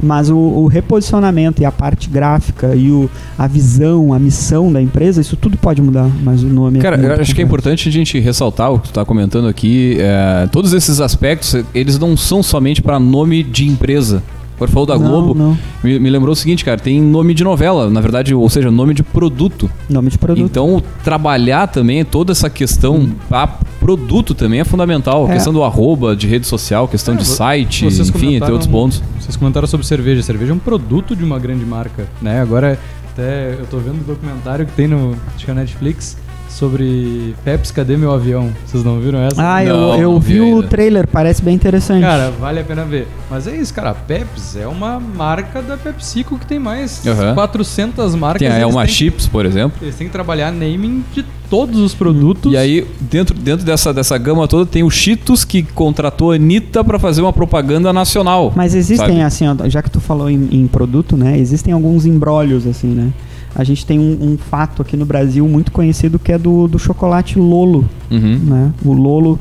Mas 0.00 0.30
o, 0.30 0.36
o 0.36 0.66
reposicionamento 0.68 1.60
e 1.60 1.64
a 1.64 1.72
parte 1.72 2.08
gráfica 2.08 2.72
e 2.72 2.88
o, 2.88 3.10
a 3.36 3.48
visão, 3.48 4.12
a 4.14 4.18
missão 4.18 4.72
da 4.72 4.80
empresa, 4.80 5.20
isso 5.20 5.36
tudo 5.36 5.56
pode 5.58 5.82
mudar, 5.82 6.08
mas 6.22 6.40
o 6.44 6.46
nome 6.46 6.78
Cara, 6.78 6.96
é 6.96 7.04
eu 7.04 7.20
acho 7.20 7.34
que 7.34 7.40
é 7.40 7.44
importante 7.44 7.88
a 7.88 7.92
gente 7.92 8.16
ressaltar 8.20 8.72
o 8.72 8.78
que 8.78 8.88
tu 8.88 8.92
tá 8.92 9.04
comentando 9.04 9.48
aqui. 9.48 9.96
é, 9.98 10.48
todos 10.52 10.72
esses 10.72 11.00
aspectos, 11.00 11.56
eles 11.74 11.98
não 11.98 12.16
são 12.16 12.44
somente 12.44 12.80
para 12.80 13.00
nome 13.00 13.42
de 13.42 13.66
empresa. 13.66 14.22
Agora 14.58 14.70
falou 14.72 14.86
da 14.86 14.98
Não, 14.98 15.08
Globo, 15.08 15.34
não. 15.34 15.56
Me, 15.84 16.00
me 16.00 16.10
lembrou 16.10 16.32
o 16.32 16.36
seguinte, 16.36 16.64
cara, 16.64 16.78
tem 16.80 17.00
nome 17.00 17.32
de 17.32 17.44
novela, 17.44 17.88
na 17.88 18.00
verdade, 18.00 18.34
ou 18.34 18.50
seja, 18.50 18.70
nome 18.72 18.92
de 18.92 19.04
produto. 19.04 19.70
Nome 19.88 20.10
de 20.10 20.18
produto. 20.18 20.44
Então, 20.44 20.82
trabalhar 21.04 21.68
também 21.68 22.04
toda 22.04 22.32
essa 22.32 22.50
questão 22.50 23.08
a 23.30 23.46
produto 23.46 24.34
também 24.34 24.58
é 24.58 24.64
fundamental. 24.64 25.26
A 25.26 25.30
É. 25.30 25.34
questão 25.34 25.52
do 25.52 25.62
arroba, 25.62 26.16
de 26.16 26.26
rede 26.26 26.44
social, 26.46 26.88
questão 26.88 27.14
É, 27.14 27.18
de 27.18 27.24
site, 27.24 27.86
enfim, 27.86 28.02
entre 28.02 28.12
comentaram- 28.12 28.52
outros 28.54 28.70
pontos. 28.70 29.02
Vocês 29.20 29.36
comentaram 29.36 29.68
sobre 29.68 29.86
cerveja. 29.86 30.22
Cerveja 30.24 30.50
é 30.52 30.54
um 30.54 30.58
produto 30.58 31.14
de 31.14 31.22
uma 31.24 31.38
grande 31.38 31.64
marca, 31.64 32.08
né? 32.20 32.40
Agora, 32.40 32.76
até 33.12 33.52
eu 33.52 33.66
tô 33.70 33.78
vendo 33.78 34.00
o 34.00 34.04
documentário 34.04 34.66
que 34.66 34.72
tem 34.72 34.88
no 34.88 35.14
acho 35.36 35.44
que 35.44 35.50
é 35.50 35.54
na 35.54 35.60
Netflix 35.60 36.16
sobre 36.58 37.34
Pepsi, 37.44 37.72
cadê 37.72 37.96
meu 37.96 38.12
avião? 38.12 38.50
Vocês 38.66 38.82
não 38.82 38.98
viram 38.98 39.20
essa? 39.20 39.36
Ah, 39.38 39.64
eu, 39.64 39.76
Não, 39.76 39.94
eu 39.94 40.12
não 40.12 40.20
vi 40.20 40.34
vi 40.34 40.40
o 40.52 40.62
trailer, 40.62 41.06
parece 41.06 41.40
bem 41.40 41.54
interessante. 41.54 42.02
Cara, 42.02 42.30
vale 42.32 42.60
a 42.60 42.64
pena 42.64 42.84
ver. 42.84 43.06
Mas 43.30 43.46
é 43.46 43.56
isso, 43.56 43.72
cara. 43.72 43.90
A 43.90 43.94
Pepsi 43.94 44.58
é 44.60 44.66
uma 44.66 44.98
marca 44.98 45.62
da 45.62 45.76
PepsiCo 45.76 46.38
que 46.38 46.46
tem 46.46 46.58
mais 46.58 47.06
Aham. 47.06 47.34
400 47.34 48.14
marcas. 48.14 48.40
Tem 48.40 48.48
a 48.48 48.52
eles 48.52 48.62
Elma 48.62 48.84
têm- 48.84 48.92
Chips, 48.94 49.26
por 49.28 49.46
exemplo. 49.46 49.78
Eles 49.80 49.94
têm 49.94 50.06
que 50.08 50.12
trabalhar 50.12 50.50
naming 50.50 51.04
de 51.14 51.24
todos 51.48 51.78
os 51.80 51.94
produtos. 51.94 52.52
E 52.52 52.56
aí, 52.56 52.86
dentro, 53.00 53.34
dentro 53.34 53.64
dessa, 53.64 53.94
dessa 53.94 54.18
gama 54.18 54.46
toda, 54.48 54.66
tem 54.66 54.82
o 54.82 54.90
Cheetos 54.90 55.44
que 55.44 55.62
contratou 55.62 56.32
a 56.32 56.34
Anitta 56.34 56.82
pra 56.82 56.98
fazer 56.98 57.22
uma 57.22 57.32
propaganda 57.32 57.92
nacional. 57.92 58.52
Mas 58.56 58.74
existem, 58.74 59.06
Sabe? 59.08 59.22
assim, 59.22 59.46
ó, 59.48 59.54
já 59.68 59.80
que 59.82 59.90
tu 59.90 60.00
falou 60.00 60.28
em, 60.28 60.48
em 60.52 60.66
produto, 60.66 61.16
né? 61.16 61.38
Existem 61.38 61.72
alguns 61.72 62.04
embrólios, 62.04 62.66
assim, 62.66 62.88
né? 62.88 63.10
A 63.58 63.64
gente 63.64 63.84
tem 63.84 63.98
um, 63.98 64.16
um 64.32 64.38
fato 64.38 64.80
aqui 64.82 64.96
no 64.96 65.04
Brasil 65.04 65.46
muito 65.48 65.72
conhecido 65.72 66.18
que 66.18 66.30
é 66.32 66.38
do, 66.38 66.68
do 66.68 66.78
chocolate 66.78 67.38
Lolo, 67.38 67.84
Uhum. 68.10 68.38
né? 68.38 68.72
O 68.84 68.92
Lolo, 68.92 69.38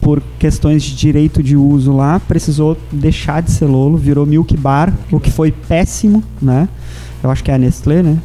por 0.00 0.22
questões 0.38 0.82
de 0.82 0.94
direito 0.94 1.42
de 1.42 1.56
uso 1.56 1.90
lá, 1.96 2.20
precisou 2.20 2.76
deixar 2.92 3.40
de 3.42 3.50
ser 3.50 3.64
Lolo, 3.64 3.96
virou 3.96 4.26
Milk 4.26 4.54
Bar, 4.56 4.92
o 5.10 5.18
que 5.18 5.30
foi 5.30 5.50
péssimo, 5.50 6.22
né? 6.40 6.68
Eu 7.22 7.30
acho 7.30 7.42
que 7.42 7.50
é 7.50 7.54
a 7.54 7.58
Nestlé, 7.58 8.02
né? 8.02 8.18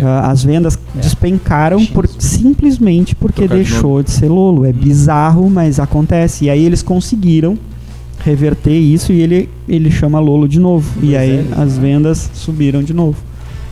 Ah, 0.00 0.30
as 0.30 0.44
vendas 0.44 0.78
despencaram 0.94 1.84
por, 1.86 2.06
simplesmente 2.06 3.16
porque 3.16 3.46
Trocar 3.46 3.56
de 3.56 3.62
deixou 3.70 4.02
de, 4.02 4.10
ser 4.10 4.28
Lolo. 4.28 4.64
É 4.64 4.72
bizarro, 4.72 5.48
mas 5.50 5.80
acontece. 5.80 6.44
E 6.44 6.50
aí 6.50 6.64
eles 6.64 6.82
conseguiram 6.82 7.58
reverter 8.24 8.76
isso 8.78 9.12
e 9.12 9.20
ele, 9.20 9.48
ele 9.68 9.90
chama 9.90 10.20
Lolo 10.20 10.46
de 10.46 10.60
novo. 10.60 10.88
E 11.02 11.16
aí 11.16 11.44
as 11.56 11.76
vendas 11.78 12.30
subiram 12.34 12.82
de 12.82 12.92
novo. 12.92 13.16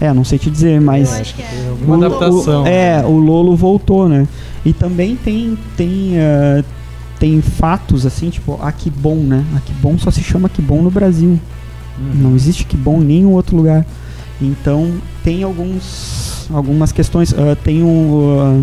É, 0.00 0.12
não 0.12 0.24
sei 0.24 0.38
te 0.38 0.50
dizer, 0.50 0.80
mas. 0.80 1.12
Eu 1.14 1.20
acho 1.20 1.34
que 1.34 1.42
é. 1.42 1.74
Uma 1.84 1.96
O- 1.96 2.04
adaptação. 2.04 2.62
o- 2.64 2.66
é, 2.66 3.04
o 3.04 3.16
Lolo 3.18 3.56
voltou, 3.56 4.08
né? 4.08 4.26
E 4.64 4.72
também 4.72 5.16
tem 5.16 5.56
tem 5.76 6.12
ah, 6.18 6.62
tem 7.18 7.40
fatos 7.40 8.04
assim, 8.04 8.28
tipo, 8.28 8.58
a 8.62 8.70
que 8.72 8.90
bom, 8.90 9.16
né? 9.16 9.42
A 9.56 9.60
que 9.60 9.72
bom 9.74 9.96
só 9.98 10.10
se 10.10 10.22
chama 10.22 10.48
que 10.48 10.60
bom 10.60 10.82
no 10.82 10.90
Brasil. 10.90 11.38
Uhum. 11.98 12.10
Não 12.14 12.34
existe 12.36 12.64
que 12.66 12.76
bom 12.76 13.00
em 13.00 13.04
nenhum 13.04 13.32
outro 13.32 13.56
lugar. 13.56 13.86
Então 14.40 14.92
tem 15.24 15.42
alguns 15.42 16.46
algumas 16.52 16.92
questões. 16.92 17.32
ah, 17.32 17.56
tem 17.64 17.82
o 17.82 18.36
ah, 18.40 18.60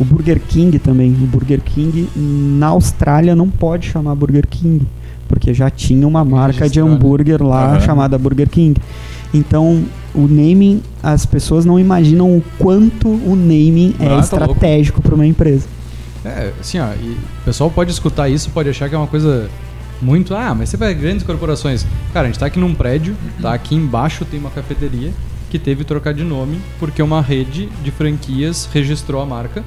o 0.00 0.04
Burger 0.04 0.40
King 0.40 0.78
também. 0.78 1.10
O 1.12 1.26
Burger 1.26 1.60
King 1.60 2.08
na 2.16 2.68
Austrália 2.68 3.34
não 3.36 3.50
pode 3.50 3.88
chamar 3.88 4.14
Burger 4.14 4.46
King 4.48 4.86
porque 5.28 5.52
já 5.52 5.68
tinha 5.68 6.06
uma 6.08 6.24
marca 6.24 6.52
de 6.54 6.60
Registrado. 6.80 6.88
hambúrguer 6.90 7.42
lá 7.42 7.72
Aham. 7.72 7.80
chamada 7.80 8.16
Burger 8.16 8.48
King. 8.48 8.80
Então, 9.34 9.84
o 10.18 10.26
naming, 10.28 10.82
as 11.02 11.24
pessoas 11.24 11.64
não 11.64 11.78
imaginam 11.78 12.36
o 12.36 12.42
quanto 12.58 13.08
o 13.08 13.36
naming 13.36 13.94
é 14.00 14.04
Ah, 14.04 14.08
tá 14.08 14.14
louco. 14.14 14.22
estratégico 14.24 15.00
para 15.02 15.14
uma 15.14 15.26
empresa. 15.26 15.66
É, 16.24 16.52
assim, 16.60 16.78
ó, 16.80 16.86
o 16.86 17.44
pessoal 17.44 17.70
pode 17.70 17.90
escutar 17.90 18.28
isso, 18.28 18.50
pode 18.50 18.68
achar 18.68 18.88
que 18.88 18.94
é 18.94 18.98
uma 18.98 19.06
coisa 19.06 19.48
muito. 20.02 20.34
Ah, 20.34 20.54
mas 20.54 20.68
você 20.68 20.76
vai 20.76 20.92
grandes 20.94 21.24
corporações. 21.24 21.86
Cara, 22.12 22.26
a 22.26 22.30
gente 22.30 22.38
tá 22.38 22.46
aqui 22.46 22.58
num 22.58 22.74
prédio, 22.74 23.14
tá? 23.40 23.54
Aqui 23.54 23.74
embaixo 23.74 24.24
tem 24.24 24.38
uma 24.40 24.50
cafeteria 24.50 25.12
que 25.50 25.58
teve 25.58 25.82
que 25.82 25.84
trocar 25.88 26.12
de 26.12 26.24
nome 26.24 26.58
porque 26.78 27.00
uma 27.02 27.22
rede 27.22 27.68
de 27.82 27.90
franquias 27.90 28.68
registrou 28.72 29.22
a 29.22 29.26
marca, 29.26 29.64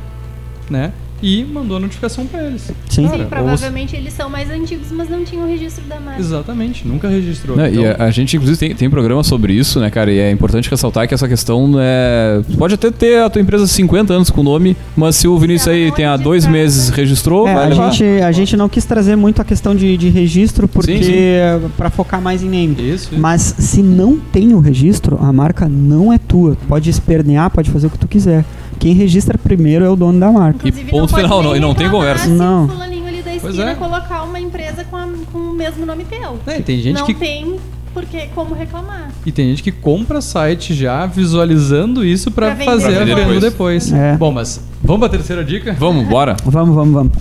né? 0.70 0.92
E 1.22 1.44
mandou 1.44 1.78
a 1.78 1.80
notificação 1.80 2.26
pra 2.26 2.44
eles. 2.44 2.72
Sim. 2.90 3.04
Cara, 3.04 3.16
Sim, 3.18 3.24
ou- 3.24 3.30
provavelmente 3.30 3.96
eles 3.96 4.14
são 4.14 4.30
mais 4.30 4.50
antigos, 4.50 4.88
mas 4.92 5.10
não 5.10 5.24
tinham 5.24 5.46
o 5.46 5.48
registro 5.48 5.84
da 5.86 6.00
marca. 6.00 6.20
Exatamente, 6.20 6.88
nunca 6.88 7.08
registrou. 7.08 7.56
Não, 7.58 7.68
Então, 7.68 7.84
E 7.84 7.88
a, 7.88 7.96
a 8.06 8.12
gente, 8.12 8.36
inclusive, 8.36 8.58
tem, 8.58 8.76
tem 8.76 8.90
programa 8.90 9.24
sobre 9.24 9.54
isso, 9.54 9.80
né, 9.80 9.90
cara? 9.90 10.12
E 10.12 10.18
é 10.20 10.32
importante 10.32 10.70
ressaltar 10.70 11.08
que 11.08 11.14
essa 11.14 11.28
questão 11.28 11.74
é. 11.80 12.42
Pode 12.58 12.74
até 12.76 12.90
ter 12.92 13.22
a 13.22 13.30
tua 13.30 13.42
empresa 13.42 13.68
50 13.68 14.14
anos 14.14 14.30
com 14.30 14.42
o 14.42 14.44
nome, 14.44 14.76
mas 14.96 15.16
se 15.16 15.28
o 15.28 15.38
Vinícius 15.38 15.68
aí 15.68 15.92
tem 15.92 16.06
há 16.06 16.14
é 16.14 16.18
dois 16.18 16.46
meses 16.46 16.90
registrou, 16.90 17.48
É, 17.48 17.54
vai 17.54 17.66
a, 17.66 17.68
levar. 17.70 17.92
gente, 17.92 18.24
a 18.24 18.32
gente 18.32 18.58
não 18.58 18.68
quis 18.68 18.86
trazer 18.86 19.16
muito 19.16 19.42
a 19.42 19.46
questão 19.46 19.76
de, 19.76 19.96
de 19.98 20.10
registro 20.10 20.68
porque 20.68 21.40
para 21.78 21.90
focar 21.90 22.22
mais 22.22 22.44
em 22.44 22.50
name. 22.50 22.76
Isso, 22.80 23.10
isso. 23.12 23.20
Mas 23.20 23.42
se 23.58 23.82
não 23.82 24.18
tem 24.18 24.54
o 24.54 24.60
registro, 24.60 25.18
a 25.22 25.32
marca 25.32 25.68
não 25.70 26.12
é 26.12 26.18
tua. 26.18 26.56
Tu 26.56 26.68
Pode 26.68 26.90
espernear, 26.90 27.50
pode 27.50 27.70
fazer 27.70 27.88
o 27.88 27.90
que 27.90 27.98
tu 27.98 28.08
quiser. 28.08 28.44
Quem 28.82 28.94
registra 28.96 29.38
primeiro 29.38 29.86
é 29.86 29.90
o 29.90 29.96
dono 29.96 30.20
da 30.20 30.32
marca. 30.32 30.68
E 30.68 30.72
ponto 30.72 31.14
final, 31.16 31.44
não- 31.44 31.56
e 31.56 31.60
não 31.60 31.74
tem 31.76 31.88
conversa. 31.90 32.26
Se 32.26 32.32
Não. 32.32 32.66
o 32.66 32.68
fulaninho 32.68 33.06
ali 33.08 33.22
da 33.22 33.32
Pois 33.40 33.54
esquina 33.54 33.72
é. 33.72 33.76
colocar 33.76 34.24
uma 34.24 34.40
empresa 34.40 34.84
com, 34.84 34.98
a- 34.98 35.08
com 35.32 35.38
o 35.38 35.54
mesmo 35.54 35.86
nome 35.86 36.04
teu. 36.04 36.40
É, 36.48 36.60
tem 36.62 36.80
gente 36.82 36.98
não 36.98 37.06
que 37.06 37.14
tem 37.14 37.58
porque 37.94 38.28
como 38.34 38.56
reclamar. 38.56 39.12
E 39.26 39.32
tem 39.32 39.50
gente 39.50 39.62
que 39.62 39.72
compra 39.72 40.20
site 40.20 40.74
já 40.74 41.06
visualizando 41.06 42.04
isso 42.04 42.32
vender 42.56 42.66
fazer 42.66 42.98
a 43.02 43.06
depois. 43.06 43.28
venda 43.28 43.40
depois. 43.40 43.94
É. 43.94 44.16
Bom, 44.18 44.32
mas 44.32 44.60
vamos 44.84 45.00
pra 45.02 45.10
terceira 45.10 45.44
dica? 45.44 45.76
Vamos, 45.80 46.08
bora. 46.08 46.36
Vamos, 46.44 46.74
vamos, 46.74 46.94
vamos. 46.94 47.14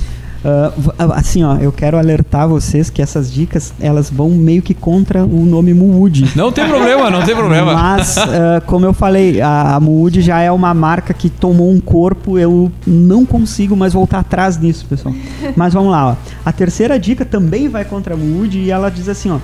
Ah, 0.43 0.73
assim, 1.17 1.45
ó, 1.45 1.57
eu 1.57 1.71
quero 1.71 1.99
alertar 1.99 2.49
vocês 2.49 2.89
que 2.89 3.03
essas 3.03 3.31
dicas 3.31 3.75
elas 3.79 4.09
vão 4.11 4.31
meio 4.31 4.63
que 4.63 4.73
contra 4.73 5.23
o 5.25 5.45
nome 5.45 5.75
Muud. 5.75 6.33
Não 6.35 6.51
tem 6.51 6.67
problema, 6.67 7.11
não 7.11 7.23
tem 7.23 7.37
problema. 7.37 7.75
Mas, 7.75 8.17
ah, 8.17 8.63
como 8.65 8.87
eu 8.87 8.93
falei, 8.95 9.41
a, 9.41 9.77
a 9.77 9.81
já 10.21 10.41
é 10.41 10.51
uma 10.51 10.73
marca 10.73 11.13
que 11.13 11.29
tomou 11.29 11.71
um 11.71 11.79
corpo. 11.81 12.39
Eu 12.39 12.73
não 12.87 13.27
consigo 13.27 13.77
mais 13.77 13.93
voltar 13.93 14.21
atrás 14.21 14.57
nisso, 14.59 14.87
pessoal. 14.87 15.15
Mas 15.55 15.75
vamos 15.75 15.91
lá, 15.91 16.11
ó. 16.13 16.17
A 16.45 16.53
terceira 16.53 16.99
dica 16.99 17.25
também 17.25 17.69
vai 17.69 17.85
contra 17.85 18.15
a 18.15 18.17
Mood 18.17 18.59
e 18.59 18.71
ela 18.71 18.91
diz 18.91 19.09
assim, 19.09 19.31
ó. 19.31 19.39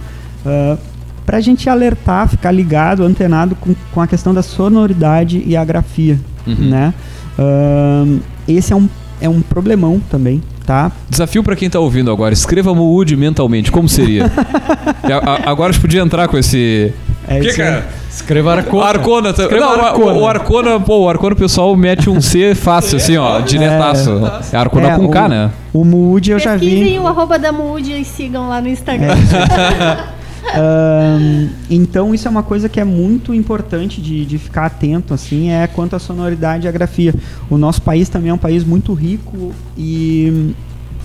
ah, 0.47 0.79
pra 1.27 1.41
gente 1.41 1.69
alertar, 1.69 2.29
ficar 2.29 2.53
ligado, 2.53 3.03
antenado 3.03 3.55
com, 3.57 3.75
com 3.93 4.01
a 4.01 4.07
questão 4.07 4.33
da 4.33 4.43
sonoridade 4.43 5.43
e 5.45 5.57
a 5.57 5.65
grafia, 5.65 6.19
Uhum. 6.47 6.71
né? 6.71 6.95
Ah, 7.39 8.05
esse 8.49 8.73
é 8.73 8.77
um, 8.77 8.89
é 9.21 9.29
um 9.29 9.41
problemão 9.41 10.01
também, 10.11 10.43
tá? 10.67 10.91
Desafio 11.09 11.43
pra 11.43 11.57
quem 11.57 11.69
tá 11.71 11.79
ouvindo 11.81 12.11
agora, 12.11 12.33
escreva 12.35 12.75
Mood 12.75 13.17
mentalmente, 13.17 13.71
como 13.73 13.89
seria? 13.89 14.25
A- 15.05 15.31
a- 15.49 15.51
agora 15.51 15.71
a 15.71 15.73
gente 15.73 15.81
podia 15.81 16.01
entrar 16.01 16.27
com 16.29 16.37
esse. 16.39 16.93
É 17.29 17.41
que, 17.41 17.49
isso 17.49 17.61
aí. 17.63 17.67
cara? 17.69 17.87
Escreva 18.11 18.53
Arcona. 18.55 18.85
Arcona, 18.85 19.33
tá- 19.33 19.43
Escreva 19.43 19.67
não, 19.77 19.85
Arcona. 19.85 20.13
O, 20.13 20.21
o 20.23 20.27
Arcona, 20.27 20.81
pô, 20.81 20.99
o 21.01 21.09
Arcona 21.09 21.35
o 21.35 21.37
pessoal 21.37 21.77
mete 21.77 22.09
um 22.09 22.21
C 22.21 22.55
fácil, 22.55 22.97
assim, 22.97 23.17
ó, 23.17 23.41
diretaço. 23.41 24.11
É 24.53 24.57
Arcona 24.57 24.89
É, 24.93 24.97
com 24.97 25.09
K, 25.09 25.25
o- 25.25 25.29
né? 25.29 25.51
O 25.73 25.85
Mood 25.85 26.31
eu 26.31 26.39
já 26.39 26.53
Pesquisem 26.53 26.85
vi. 26.95 26.99
o 26.99 27.07
arroba 27.07 27.39
da 27.39 27.53
Mood 27.53 27.93
e 27.93 28.05
sigam 28.05 28.49
lá 28.49 28.61
no 28.61 28.69
Instagram. 28.69 29.15
Ahn, 30.55 31.49
então 31.69 32.15
isso 32.15 32.27
é 32.29 32.31
uma 32.31 32.43
coisa 32.43 32.69
que 32.69 32.81
é 32.81 32.85
muito 32.85 33.35
importante 33.35 34.01
de, 34.01 34.25
de 34.25 34.39
ficar 34.39 34.67
atento, 34.67 35.13
assim, 35.13 35.51
é 35.51 35.67
quanto 35.67 35.97
à 35.97 35.99
sonoridade 35.99 36.67
e 36.67 36.69
à 36.69 36.73
grafia. 36.73 37.15
O 37.51 37.59
nosso 37.59 37.83
país 37.83 38.09
também 38.09 38.31
é 38.31 38.35
um 38.35 38.39
país 38.39 38.65
muito 38.65 38.93
rico 38.95 39.53
e 39.77 40.55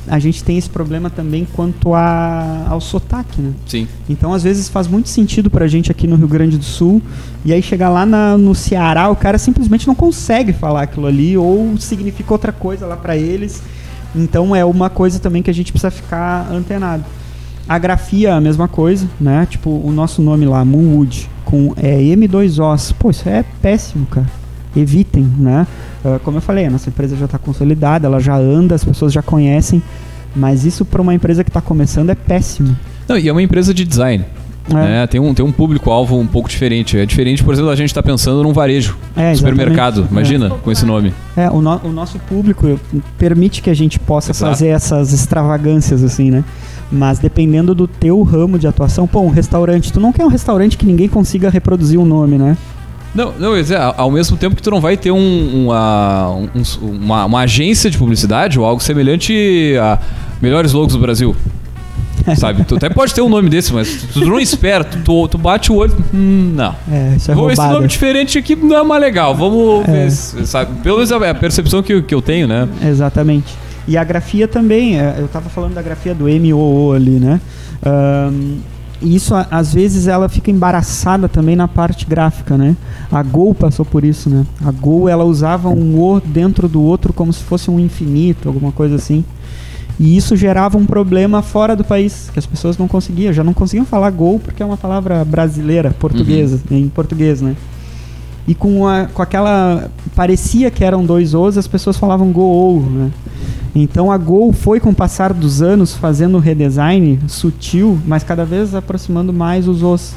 a 0.08 0.18
gente 0.20 0.44
tem 0.44 0.58
esse 0.58 0.70
problema 0.70 1.10
também 1.10 1.48
quanto 1.54 1.94
a, 1.94 2.66
ao 2.70 2.82
sotaque, 2.82 3.40
né? 3.42 3.52
Sim. 3.68 3.88
Então, 4.10 4.34
às 4.34 4.42
vezes, 4.44 4.68
faz 4.68 4.88
muito 4.88 5.10
sentido 5.10 5.50
pra 5.50 5.68
gente 5.68 5.92
aqui 5.92 6.08
no 6.08 6.16
Rio 6.16 6.28
Grande 6.28 6.58
do 6.58 6.64
Sul. 6.64 7.02
E 7.46 7.54
aí, 7.54 7.62
chegar 7.62 7.90
lá 7.90 8.04
na- 8.06 8.36
no 8.38 8.56
Ceará, 8.56 9.10
o 9.10 9.16
cara 9.16 9.38
simplesmente 9.38 9.88
não 9.88 9.94
consegue 9.94 10.54
falar 10.54 10.82
aquilo 10.84 11.06
ali, 11.06 11.38
ou 11.38 11.78
significa 11.78 12.34
outra 12.34 12.52
coisa 12.52 12.86
lá 12.88 12.98
pra 12.98 13.16
eles. 13.16 13.62
Então 14.16 14.56
é 14.56 14.66
uma 14.66 14.90
coisa 14.90 15.20
também 15.20 15.42
que 15.44 15.50
a 15.50 15.54
gente 15.54 15.72
precisa 15.72 15.92
ficar 15.92 16.50
antenado. 16.52 17.04
A 17.68 17.78
grafia 17.78 18.30
é 18.30 18.32
a 18.32 18.42
mesma 18.42 18.68
coisa, 18.68 19.08
né? 19.20 19.48
Tipo, 19.50 19.70
o 19.70 19.92
nosso 19.92 20.22
nome 20.22 20.46
lá, 20.46 20.64
Moonwood, 20.66 21.30
com 21.46 21.74
é, 21.78 21.98
M2Os. 22.00 22.94
Pô, 22.98 23.10
isso 23.12 23.28
é 23.30 23.44
péssimo, 23.62 24.06
cara. 24.08 24.28
Evitem, 24.76 25.24
né? 25.38 25.68
Uh, 26.04 26.20
como 26.20 26.38
eu 26.38 26.42
falei, 26.42 26.66
a 26.66 26.70
nossa 26.70 26.90
empresa 26.90 27.16
já 27.16 27.26
está 27.26 27.38
consolidada, 27.38 28.08
ela 28.08 28.20
já 28.20 28.36
anda, 28.36 28.74
as 28.76 28.84
pessoas 28.84 29.12
já 29.14 29.22
conhecem. 29.22 29.82
Mas 30.36 30.66
isso 30.66 30.86
para 30.86 31.02
uma 31.02 31.14
empresa 31.14 31.44
que 31.44 31.50
está 31.50 31.60
começando 31.62 32.10
é 32.10 32.16
péssimo. 32.16 32.76
Não, 33.08 33.18
e 33.18 33.28
é 33.28 33.32
uma 33.32 33.42
empresa 33.42 33.74
de 33.74 33.84
design. 33.86 34.26
É. 34.74 35.06
tem 35.08 35.20
um, 35.20 35.34
tem 35.34 35.44
um 35.44 35.52
público-alvo 35.52 36.18
um 36.18 36.26
pouco 36.28 36.48
diferente. 36.48 36.98
É 36.98 37.06
diferente, 37.06 37.44
por 37.44 37.54
exemplo, 37.54 37.72
a 37.72 37.76
gente 37.76 37.90
está 37.90 38.02
pensando 38.02 38.44
num 38.44 38.54
varejo, 38.54 38.96
É, 39.18 39.34
supermercado, 39.36 40.08
imagina, 40.10 40.46
É. 40.48 40.50
com 40.50 40.72
esse 40.72 40.86
nome. 40.86 41.12
É, 41.36 41.50
o, 41.50 41.62
no- 41.62 41.82
o 41.84 41.92
nosso 41.92 42.20
público 42.20 42.80
permite 43.18 43.62
que 43.62 43.70
a 43.70 43.74
gente 43.74 44.00
possa 44.00 44.32
Exato. 44.32 44.52
fazer 44.52 44.68
essas 44.68 45.12
extravagâncias, 45.12 46.04
assim, 46.04 46.30
né? 46.32 46.44
Mas 46.92 47.20
dependendo 47.20 47.74
do 47.74 47.88
teu 47.88 48.22
ramo 48.22 48.60
de 48.60 48.68
atuação, 48.68 49.08
pô, 49.08 49.22
um 49.22 49.30
restaurante, 49.30 49.94
tu 49.94 50.00
não 50.00 50.12
quer 50.12 50.26
um 50.26 50.30
restaurante 50.30 50.78
que 50.78 50.86
ninguém 50.86 51.08
consiga 51.08 51.50
reproduzir 51.50 52.00
o 52.00 52.06
nome, 52.06 52.38
né? 52.38 52.58
Não, 53.16 53.34
não, 53.38 53.54
dizer, 53.56 53.78
ao 53.98 54.10
mesmo 54.12 54.38
tempo 54.38 54.56
que 54.56 54.62
tu 54.62 54.72
não 54.72 54.80
vai 54.82 54.96
ter 54.98 55.12
um- 55.12 55.66
uma, 55.66 56.30
um- 56.30 56.50
uma, 56.82 57.26
uma 57.26 57.40
agência 57.42 57.90
de 57.90 57.98
publicidade 57.98 58.58
ou 58.60 58.66
algo 58.66 58.82
semelhante 58.82 59.76
a 59.82 60.00
melhores 60.42 60.72
logos 60.74 60.94
do 60.94 61.00
Brasil. 61.00 61.36
Sabe? 62.38 62.64
Tu 62.66 62.76
até 62.76 62.88
pode 62.90 63.14
ter 63.14 63.22
um 63.22 63.30
nome 63.30 63.50
desse, 63.50 63.74
mas 63.74 64.04
tu, 64.14 64.20
não 64.24 64.40
espera, 64.40 64.84
tu, 64.84 65.28
tu, 65.28 65.38
bate 65.38 65.72
o 65.72 65.76
olho. 65.76 65.94
Hum, 66.14 66.54
não. 66.56 66.76
É, 66.92 67.16
isso 67.18 67.32
é 67.32 67.36
Vou, 67.36 67.50
esse 67.50 67.62
nome 67.68 67.88
diferente 67.88 68.38
aqui 68.38 68.56
não 68.56 68.78
é 68.78 68.84
mais 68.84 69.02
legal. 69.02 69.36
Vamos 69.36 69.88
É. 69.88 69.92
ver, 70.08 70.12
sabe? 70.46 70.72
Pelo 70.84 70.98
menos 70.98 71.12
é 71.12 71.30
a 71.30 71.34
percepção 71.36 71.82
que, 71.82 72.02
que 72.04 72.14
eu 72.14 72.22
tenho, 72.22 72.48
né? 72.48 72.68
Exatamente. 72.86 73.54
E 73.88 73.98
a 73.98 74.04
grafia 74.04 74.48
também, 74.48 75.00
é, 75.00 75.16
eu 75.18 75.28
tava 75.28 75.50
falando 75.50 75.74
da 75.74 75.82
grafia 75.82 76.14
do 76.14 76.26
MOO 76.26 76.94
ali, 76.94 77.20
né? 77.20 77.42
Ahn, 77.84 78.60
e 79.02 79.16
isso, 79.16 79.34
às 79.50 79.74
vezes, 79.74 80.08
ela 80.08 80.30
fica 80.30 80.52
embaraçada 80.52 81.28
também 81.28 81.56
na 81.56 81.68
parte 81.68 82.06
gráfica, 82.06 82.56
né? 82.56 82.76
A 83.12 83.24
Gol 83.24 83.56
passou 83.56 83.84
por 83.84 84.06
isso, 84.06 84.30
né? 84.30 84.46
A 84.64 84.72
Gol, 84.72 85.10
ela 85.10 85.24
usava 85.24 85.70
um 85.70 86.00
O 86.00 86.20
dentro 86.20 86.70
do 86.70 86.82
outro 86.82 87.12
como 87.12 87.34
se 87.34 87.44
fosse 87.44 87.72
um 87.72 87.80
infinito, 87.80 88.48
alguma 88.48 88.72
coisa 88.72 88.96
assim. 88.96 89.26
E 90.00 90.16
isso 90.16 90.36
gerava 90.36 90.78
um 90.78 90.86
problema 90.86 91.42
fora 91.42 91.76
do 91.76 91.84
país, 91.84 92.30
que 92.32 92.38
as 92.38 92.46
pessoas 92.46 92.78
não 92.78 92.88
conseguiam, 92.88 93.34
já 93.34 93.44
não 93.44 93.54
conseguiam 93.54 93.86
falar 93.86 94.12
Gol 94.12 94.40
porque 94.40 94.62
é 94.62 94.66
uma 94.66 94.78
palavra 94.78 95.26
brasileira, 95.26 95.92
portuguesa, 95.92 96.60
em 96.70 96.88
português, 96.88 97.42
né? 97.42 97.56
E 98.48 98.54
com, 98.54 98.88
a, 98.88 99.06
com 99.06 99.22
aquela. 99.22 99.90
Parecia 100.16 100.70
que 100.70 100.84
eram 100.84 101.06
dois 101.06 101.34
Os, 101.34 101.58
as 101.58 101.68
pessoas 101.68 101.98
falavam 101.98 102.32
Gol, 102.32 102.82
né? 102.82 103.12
Então 103.74 104.12
a 104.12 104.18
Gol 104.18 104.52
foi, 104.52 104.80
com 104.80 104.90
o 104.90 104.96
passar 104.96 105.34
dos 105.34 105.62
anos, 105.62 105.96
fazendo 105.96 106.38
um 106.38 106.42
redesign 106.42 107.20
sutil, 107.28 108.00
mas 108.06 108.24
cada 108.24 108.44
vez 108.44 108.76
aproximando 108.76 109.32
mais 109.32 109.68
os 109.68 109.82
Os. 109.82 110.14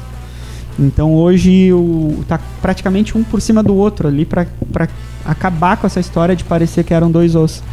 Então 0.77 1.13
hoje 1.15 1.71
o, 1.71 2.23
tá 2.27 2.39
praticamente 2.61 3.17
um 3.17 3.23
por 3.23 3.41
cima 3.41 3.63
do 3.63 3.73
outro 3.73 4.09
ali 4.09 4.25
para 4.25 4.45
acabar 5.23 5.77
com 5.77 5.87
essa 5.87 6.01
história 6.01 6.35
de 6.35 6.43
parecer 6.43 6.83
que 6.83 6.93
eram 6.93 7.09
dois 7.09 7.33
Os. 7.33 7.63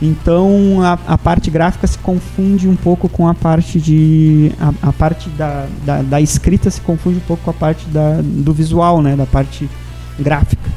Então 0.00 0.82
a, 0.82 0.98
a 1.14 1.18
parte 1.18 1.50
gráfica 1.50 1.86
se 1.86 1.98
confunde 1.98 2.68
um 2.68 2.76
pouco 2.76 3.08
com 3.08 3.26
a 3.26 3.34
parte 3.34 3.80
de. 3.80 4.52
A, 4.60 4.88
a 4.88 4.92
parte 4.92 5.28
da, 5.30 5.66
da, 5.84 6.02
da 6.02 6.20
escrita 6.20 6.70
se 6.70 6.80
confunde 6.80 7.18
um 7.18 7.26
pouco 7.26 7.42
com 7.42 7.50
a 7.50 7.54
parte 7.54 7.86
da, 7.88 8.20
do 8.22 8.52
visual, 8.52 9.02
né? 9.02 9.16
Da 9.16 9.26
parte 9.26 9.68
gráfica. 10.18 10.70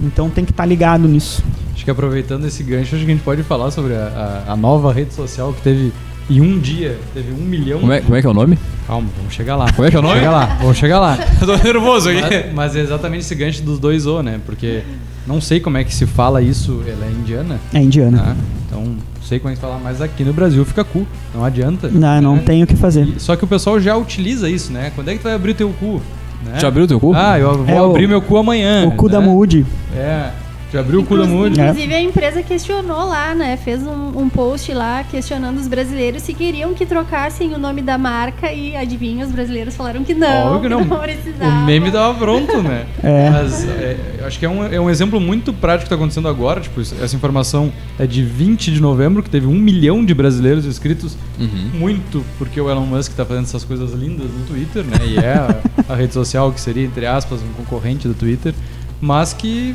Então 0.00 0.28
tem 0.28 0.44
que 0.44 0.50
estar 0.50 0.66
ligado 0.66 1.08
nisso. 1.08 1.42
Acho 1.84 1.86
que 1.86 1.90
aproveitando 1.90 2.46
esse 2.46 2.62
gancho, 2.62 2.94
acho 2.96 3.04
que 3.04 3.10
a 3.10 3.14
gente 3.14 3.22
pode 3.22 3.42
falar 3.42 3.70
sobre 3.70 3.92
a, 3.94 4.42
a- 4.48 4.52
a 4.52 4.56
nova 4.56 4.90
rede 4.90 5.12
social 5.12 5.52
que 5.52 5.60
teve 5.60 5.92
em 6.30 6.40
um 6.40 6.58
dia, 6.58 6.96
teve 7.12 7.30
um 7.30 7.44
milhão. 7.44 7.78
Como 7.80 7.92
é, 7.92 8.00
como 8.00 8.16
é 8.16 8.22
que 8.22 8.26
é 8.26 8.30
o 8.30 8.32
nome? 8.32 8.58
Calma, 8.86 9.06
vamos 9.18 9.34
chegar 9.34 9.54
lá. 9.54 9.70
Como 9.70 9.86
é 9.86 9.90
que 9.90 9.96
é 9.96 9.98
o 9.98 10.02
nome? 10.02 10.14
Chegar 10.14 10.30
lá, 10.30 10.46
vamos 10.62 10.76
chegar 10.78 10.98
lá. 10.98 11.18
Eu 11.42 11.46
tô 11.46 11.56
nervoso 11.62 12.08
Mas, 12.14 12.54
mas 12.54 12.76
é 12.76 12.80
exatamente 12.80 13.20
esse 13.20 13.34
gancho 13.34 13.62
dos 13.62 13.78
dois 13.78 14.06
O, 14.06 14.22
né? 14.22 14.40
Porque 14.46 14.80
não 15.26 15.42
sei 15.42 15.60
como 15.60 15.76
é 15.76 15.84
que 15.84 15.94
se 15.94 16.06
fala 16.06 16.40
isso, 16.40 16.82
ela 16.86 17.04
é 17.04 17.10
indiana, 17.10 17.60
É 17.74 17.80
indiana. 17.80 18.16
né? 18.22 18.36
Então, 18.66 18.80
não 18.82 18.96
sei 19.22 19.38
como 19.38 19.52
é 19.52 19.54
que 19.54 19.60
fala, 19.60 19.78
mas 19.84 20.00
aqui 20.00 20.24
no 20.24 20.32
Brasil 20.32 20.64
fica 20.64 20.82
cu, 20.84 21.06
não 21.34 21.44
adianta. 21.44 21.88
Não, 21.88 22.22
não 22.22 22.36
né? 22.36 22.42
tem 22.46 22.62
o 22.62 22.66
que 22.66 22.76
fazer. 22.76 23.06
E- 23.06 23.20
Só 23.20 23.36
que 23.36 23.44
o 23.44 23.46
pessoal 23.46 23.78
já 23.78 23.94
utiliza 23.94 24.48
isso, 24.48 24.72
né? 24.72 24.90
Quando 24.94 25.10
é 25.10 25.12
que 25.12 25.18
tu 25.18 25.24
vai 25.24 25.34
abrir 25.34 25.50
o 25.50 25.54
teu 25.54 25.68
cu? 25.78 26.00
Né? 26.46 26.58
Já 26.60 26.68
abriu 26.68 26.84
o 26.84 26.88
teu 26.88 26.98
cu? 26.98 27.12
Ah, 27.14 27.38
eu 27.38 27.62
vou 27.62 27.68
É 27.76 27.82
o- 27.82 27.90
abrir 27.90 28.06
meu 28.06 28.22
cu 28.22 28.38
amanhã. 28.38 28.86
o 28.86 28.92
cu 28.92 29.06
da 29.10 29.20
né? 29.20 29.26
Mood. 29.26 29.66
É, 29.94 30.30
já 30.74 30.80
abriu 30.80 31.00
o 31.00 31.04
cu 31.06 31.16
da 31.16 31.24
Inclu- 31.24 31.36
Mood. 31.38 31.60
É. 31.60 31.64
Inclusive 31.70 31.94
a 31.94 32.00
empresa 32.02 32.42
questionou 32.42 33.08
lá, 33.08 33.34
né? 33.34 33.56
Fez 33.56 33.82
um, 33.86 34.18
um 34.18 34.28
post 34.28 34.72
lá 34.74 35.04
questionando 35.04 35.58
os 35.58 35.68
brasileiros 35.68 36.22
se 36.22 36.34
queriam 36.34 36.74
que 36.74 36.84
trocassem 36.84 37.54
o 37.54 37.58
nome 37.58 37.80
da 37.80 37.96
marca 37.96 38.52
e 38.52 38.76
adivinha, 38.76 39.24
os 39.24 39.30
brasileiros 39.30 39.76
falaram 39.76 40.02
que 40.02 40.14
não, 40.14 40.54
Óbvio 40.54 40.60
que 40.62 40.68
não. 40.88 40.98
precisava. 40.98 41.50
O 41.50 41.64
meme 41.64 41.90
tava 41.92 42.18
pronto, 42.18 42.60
né? 42.62 42.86
É. 43.04 43.30
Mas 43.30 43.68
é, 43.68 43.96
eu 44.18 44.26
acho 44.26 44.38
que 44.38 44.46
é 44.46 44.48
um, 44.48 44.64
é 44.64 44.80
um 44.80 44.88
exemplo 44.90 45.20
muito 45.20 45.52
prático 45.52 45.84
que 45.84 45.88
tá 45.90 45.94
acontecendo 45.94 46.26
agora. 46.26 46.60
Tipo, 46.60 46.80
essa 46.80 47.14
informação 47.14 47.70
é 47.98 48.06
de 48.06 48.22
20 48.24 48.72
de 48.72 48.80
novembro, 48.80 49.22
que 49.22 49.28
teve 49.30 49.46
um 49.46 49.54
milhão 49.54 50.04
de 50.04 50.14
brasileiros 50.14 50.64
inscritos. 50.64 51.16
Uhum. 51.38 51.70
Muito 51.74 52.24
porque 52.38 52.60
o 52.60 52.70
Elon 52.70 52.86
Musk 52.86 53.12
tá 53.14 53.24
fazendo 53.24 53.44
essas 53.44 53.62
coisas 53.62 53.92
lindas 53.92 54.26
no 54.30 54.46
Twitter, 54.46 54.82
né? 54.84 54.96
E 55.06 55.18
é 55.18 55.34
a, 55.34 55.92
a 55.92 55.94
rede 55.94 56.14
social 56.14 56.50
que 56.50 56.60
seria, 56.60 56.84
entre 56.84 57.04
aspas, 57.06 57.40
um 57.42 57.52
concorrente 57.62 58.08
do 58.08 58.14
Twitter. 58.14 58.54
Mas 59.00 59.32
que, 59.34 59.74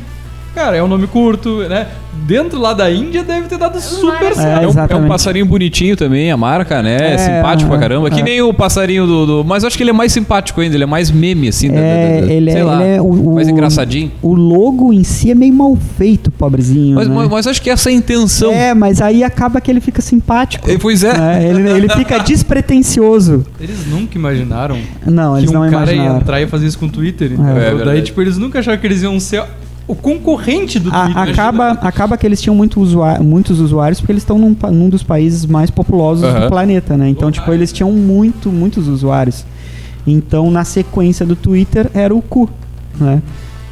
cara, 0.54 0.76
é 0.76 0.82
um 0.82 0.88
nome 0.88 1.06
curto, 1.06 1.58
né? 1.68 1.86
Dentro 2.26 2.60
lá 2.60 2.72
da 2.74 2.90
Índia 2.90 3.24
deve 3.24 3.48
ter 3.48 3.56
dado 3.58 3.80
super 3.80 4.30
É, 4.30 4.34
certo. 4.34 4.62
É 4.64 4.96
um, 4.96 5.00
é 5.00 5.04
um 5.04 5.08
passarinho 5.08 5.46
bonitinho 5.46 5.96
também, 5.96 6.30
a 6.30 6.36
marca, 6.36 6.82
né? 6.82 6.96
É, 6.96 7.14
É, 7.14 7.18
simpático 7.18 7.68
pra 7.68 7.78
é, 7.78 7.80
caramba. 7.80 8.10
Que 8.10 8.20
é. 8.20 8.22
nem 8.22 8.42
o 8.42 8.52
passarinho 8.52 9.06
do, 9.06 9.26
do- 9.26 9.44
Mas 9.44 9.62
eu 9.62 9.68
acho 9.68 9.76
que 9.76 9.82
ele 9.82 9.90
é 9.90 9.92
mais 9.92 10.12
simpático 10.12 10.60
ainda, 10.60 10.76
ele 10.76 10.84
é 10.84 10.86
mais 10.86 11.10
meme, 11.10 11.48
assim. 11.48 11.68
da- 11.68 11.74
da- 11.76 11.80
É, 11.80 12.20
da- 12.20 12.26
da- 12.26 12.32
ele, 12.32 12.50
sei 12.52 12.60
é, 12.60 12.64
lá, 12.64 12.84
ele 12.84 12.96
é 12.96 13.00
o, 13.02 13.34
mais 13.34 13.48
engraçadinho. 13.48 14.12
O 14.22 14.34
logo 14.34 14.92
em 14.92 15.02
si 15.02 15.30
é 15.30 15.34
meio 15.34 15.54
mal 15.54 15.76
feito, 15.98 16.30
pobrezinho. 16.30 16.94
Mas, 16.94 17.08
né? 17.08 17.14
mas, 17.14 17.28
mas 17.28 17.46
acho 17.46 17.62
que 17.62 17.70
essa 17.70 17.90
é 17.90 17.92
a 17.92 17.96
intenção. 17.96 18.52
É, 18.52 18.74
mas 18.74 19.00
aí 19.00 19.24
acaba 19.24 19.60
que 19.60 19.70
ele 19.70 19.80
fica 19.80 20.02
simpático. 20.02 20.70
É, 20.70 20.76
Pois 20.78 21.02
é. 21.02 21.10
É, 21.40 21.48
ele, 21.48 21.68
ele 21.70 21.88
fica 21.88 22.18
despretensioso. 22.22 23.44
Eles 23.60 23.86
nunca 23.86 24.16
imaginaram 24.18 24.78
Não, 25.06 25.36
eles 25.36 25.50
que 25.50 25.56
um 25.56 25.60
não 25.64 25.70
cara 25.70 25.86
ia 25.90 25.94
imaginaram. 25.94 26.20
entrar 26.20 26.40
e 26.40 26.46
fazer 26.46 26.66
isso 26.66 26.78
com 26.78 26.86
o 26.86 26.90
Twitter. 26.90 27.32
É 27.32 27.52
verdade. 27.54 27.84
Daí, 27.84 28.02
tipo, 28.02 28.20
eles 28.20 28.36
nunca 28.38 28.58
acharam 28.60 28.78
que 28.78 28.86
eles 28.86 29.02
iam 29.02 29.18
ser 29.18 29.42
o 29.88 29.94
concorrente 29.94 30.78
do 30.78 30.90
A- 30.94 31.04
Twitter. 31.06 31.22
acaba, 31.32 31.70
acaba 31.72 32.16
que 32.16 32.26
eles 32.26 32.40
tinham 32.40 32.54
muito 32.54 32.80
usua- 32.80 33.18
muitos 33.18 33.58
usuários 33.60 34.00
porque 34.00 34.12
eles 34.12 34.22
estão 34.22 34.38
num, 34.38 34.56
num 34.70 34.88
dos 34.88 35.02
países 35.02 35.44
mais 35.46 35.70
populosos 35.70 36.24
Aham. 36.24 36.40
do 36.42 36.48
planeta, 36.48 36.96
né? 36.96 37.08
Então, 37.08 37.30
tipo, 37.30 37.50
eles 37.52 37.72
tinham 37.72 37.90
muito, 37.90 38.50
muitos 38.50 38.86
usuários. 38.86 39.44
Então, 40.06 40.50
na 40.50 40.64
sequência 40.64 41.26
do 41.26 41.34
Twitter 41.36 41.90
era 41.92 42.14
o 42.14 42.22
cu, 42.22 42.48
né? 42.98 43.20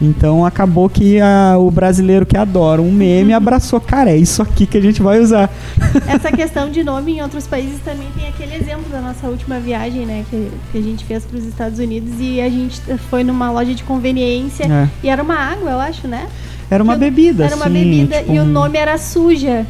Então 0.01 0.47
acabou 0.47 0.89
que 0.89 1.21
a- 1.21 1.57
o 1.59 1.71
brasileiro 1.71 2.25
que 2.25 2.37
adora 2.37 2.81
um 2.81 2.93
meme 2.93 3.33
abraçou, 3.33 3.81
cara, 3.81 4.11
é 4.11 4.17
isso 4.17 4.41
aqui 4.43 4.65
que 4.65 4.79
a 4.79 4.81
gente 4.81 5.03
vai 5.03 5.19
usar. 5.21 5.51
Essa 6.07 6.31
questão 6.31 6.71
de 6.71 6.85
nome 6.85 7.17
em 7.19 7.23
outros 7.23 7.47
países 7.49 7.81
também 7.85 8.07
tem 8.17 8.29
aquele 8.29 8.55
exemplo 8.55 8.85
da 8.93 9.01
nossa 9.01 9.27
última 9.27 9.59
viagem, 9.59 10.07
né? 10.07 10.25
Que, 10.31 10.51
que 10.71 10.79
a 10.79 10.83
gente 10.83 11.05
fez 11.05 11.25
para 11.25 11.37
os 11.39 11.45
Estados 11.45 11.79
Unidos 11.81 12.13
e 12.21 12.41
a 12.41 12.49
gente 12.49 12.81
foi 13.11 13.25
numa 13.25 13.51
loja 13.51 13.75
de 13.75 13.83
conveniência 13.83 14.65
É. 14.65 14.89
e 15.03 15.09
era 15.09 15.21
uma 15.23 15.35
água, 15.37 15.71
eu 15.73 15.81
acho, 15.81 16.07
né? 16.07 16.29
Era 16.71 16.83
uma 16.85 16.93
Que- 16.95 17.01
bebida, 17.01 17.45
Era 17.47 17.57
uma 17.57 17.65
assim, 17.65 17.75
bebida 17.75 18.19
tipo 18.19 18.33
e 18.35 18.39
o 18.39 18.43
um- 18.43 18.47
nome 18.47 18.79
era 18.79 18.97
suja. 18.99 19.67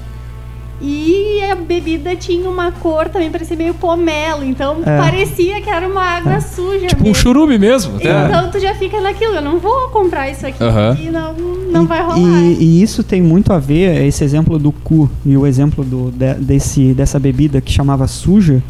E 0.80 1.40
a 1.50 1.56
bebida 1.56 2.14
tinha 2.14 2.48
uma 2.48 2.70
cor 2.70 3.08
também, 3.08 3.30
parecia 3.30 3.56
meio 3.56 3.74
pomelo. 3.74 4.44
Então 4.44 4.76
É. 4.86 4.96
parecia 4.98 5.60
que 5.60 5.68
era 5.68 5.88
uma 5.88 6.00
água 6.02 6.40
suja. 6.40 6.86
Tipo 6.86 7.02
um 7.02 7.06
mesmo. 7.06 7.14
churume 7.16 7.58
mesmo. 7.58 7.96
Até. 7.96 8.26
Então 8.26 8.50
tu 8.50 8.60
já 8.60 8.74
fica 8.74 9.00
naquilo, 9.00 9.34
eu 9.34 9.42
não 9.42 9.58
vou 9.58 9.88
comprar 9.88 10.30
isso 10.30 10.46
aqui, 10.46 10.62
e 11.02 11.10
não, 11.10 11.34
não 11.72 11.82
e, 11.82 11.86
vai 11.86 12.00
rolar. 12.02 12.16
E, 12.18 12.56
e 12.60 12.82
isso 12.82 13.02
tem 13.02 13.20
muito 13.20 13.52
a 13.52 13.58
ver, 13.58 14.04
esse 14.06 14.22
exemplo 14.22 14.56
do 14.58 14.70
cu 14.70 15.10
e 15.26 15.36
o 15.36 15.44
exemplo 15.46 15.82
do, 15.84 16.12
de- 16.12 16.34
desse, 16.34 16.94
dessa 16.94 17.18
bebida 17.18 17.60
que 17.60 17.72
chamava 17.72 18.06
suja, 18.06 18.62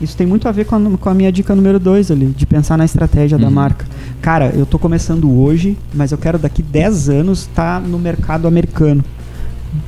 isso 0.00 0.16
tem 0.16 0.26
muito 0.26 0.48
a 0.48 0.52
ver 0.52 0.64
com 0.64 0.74
a, 0.74 0.98
com 0.98 1.08
a 1.10 1.14
minha 1.14 1.30
dica 1.30 1.54
número 1.54 1.78
2 1.78 2.10
ali, 2.10 2.26
de 2.26 2.44
pensar 2.44 2.76
na 2.76 2.84
estratégia 2.84 3.38
da 3.38 3.46
Uhum. 3.46 3.52
marca. 3.52 3.86
Cara, 4.20 4.52
eu 4.56 4.66
tô 4.66 4.80
começando 4.80 5.30
hoje, 5.40 5.78
mas 5.94 6.10
eu 6.10 6.18
quero 6.18 6.40
daqui 6.40 6.60
10 6.60 7.08
anos 7.08 7.42
estar 7.42 7.80
no 7.80 8.00
mercado 8.00 8.48
americano. 8.48 9.04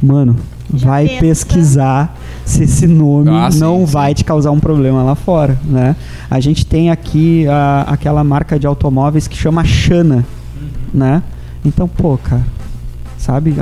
Mano, 0.01 0.37
Já 0.73 0.89
vai 0.89 1.09
pensa. 1.09 1.21
pesquisar 1.21 2.17
se 2.45 2.65
esse 2.65 2.87
nome 2.87 3.31
Ah, 3.31 3.51
sim, 3.51 3.59
não 3.61 3.81
sim. 3.87 3.93
vai 3.93 4.15
te 4.15 4.25
causar 4.25 4.51
um 4.51 4.59
problema 4.61 5.03
lá 5.03 5.15
fora, 5.15 5.59
né? 5.65 5.95
A 6.31 6.41
gente 6.41 6.65
tem 6.65 6.91
aqui 6.91 7.47
a- 7.49 7.85
aquela 7.89 8.23
marca 8.25 8.59
de 8.59 8.67
automóveis 8.67 9.27
que 9.29 9.37
chama 9.37 9.65
Xana, 9.65 10.25
né? 10.93 11.23
Então, 11.65 11.87
pô, 11.89 12.19
cara, 12.19 12.43
sabe? 13.19 13.55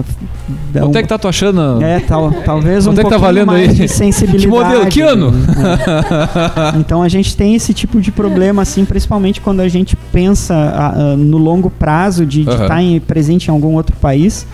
Quanto 0.72 0.94
um- 0.94 0.98
é 0.98 1.02
que 1.02 1.08
tá 1.08 1.18
tu 1.18 1.28
achando? 1.28 1.82
é, 1.82 2.00
tal, 2.00 2.32
talvez 2.44 2.86
um 2.86 2.92
é 2.92 2.94
que 2.94 3.02
tá 3.02 3.02
pouquinho 3.02 3.20
valendo 3.20 3.46
mais 3.46 3.68
aí? 3.70 3.74
de 3.74 3.88
sensibilidade. 3.88 4.44
Que 4.46 4.48
modelo? 4.50 4.86
Que 4.86 5.00
ano? 5.00 5.30
né? 5.30 5.46
Então 6.78 7.02
a 7.02 7.08
gente 7.08 7.36
tem 7.36 7.54
esse 7.54 7.72
tipo 7.74 8.00
de 8.00 8.10
problema, 8.10 8.62
assim, 8.62 8.84
principalmente 8.84 9.40
quando 9.40 9.60
a 9.60 9.68
gente 9.68 9.96
pensa 10.12 11.14
no 11.18 11.36
longo 11.38 11.70
prazo 11.70 12.24
de 12.26 12.40
estar 12.42 12.80
presente 13.06 13.48
em 13.48 13.50
algum 13.50 13.74
outro 13.74 13.94
país. 13.96 14.46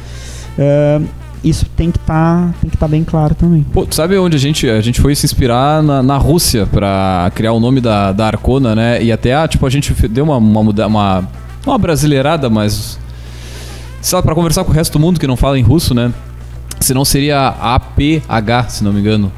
Ah, 0.59 1.01
isso 1.43 1.66
tem 1.76 1.91
que 1.91 1.99
estar 1.99 2.53
tem 2.61 2.70
que 2.70 2.76
tá 2.76 2.89
bem 2.89 3.05
claro 3.05 3.34
também. 3.34 3.64
Pô, 3.72 3.86
tu 3.86 3.95
sabe 3.95 4.16
onde 4.18 4.36
a 4.36 4.39
gente, 4.39 4.68
a 4.68 4.80
gente 4.80 5.01
foi 5.01 5.14
se 5.14 5.24
inspirar 5.26 5.82
na, 5.82 6.03
na 6.03 6.16
Rússia 6.16 6.66
pra 6.66 7.30
criar 7.34 7.53
o 7.53 7.61
nome 7.61 7.80
da, 7.80 8.12
da 8.12 8.26
Arcona, 8.26 8.74
né? 8.74 9.03
E 9.03 9.12
até, 9.12 9.34
ah, 9.34 9.47
tipo, 9.47 9.66
a 9.66 9.70
gente 9.70 9.93
deu 10.09 10.24
uma, 10.24 10.36
uma, 10.36 10.61
uma, 10.86 11.28
uma 11.66 11.78
brasileirada, 11.78 12.51
mas. 12.51 12.99
Sabe, 14.01 14.22
pra 14.22 14.34
conversar 14.34 14.64
com 14.64 14.70
o 14.70 14.74
resto 14.74 14.93
do 14.93 15.01
mundo 15.01 15.18
que 15.18 15.26
não 15.26 15.36
fala 15.36 15.59
em 15.59 15.62
russo, 15.62 15.95
né? 15.95 16.12
Senão 16.80 17.05
seria 17.05 17.49
APH, 17.49 18.68
se 18.68 18.84
não 18.84 18.93
me 18.93 19.01
engano. 19.01 19.32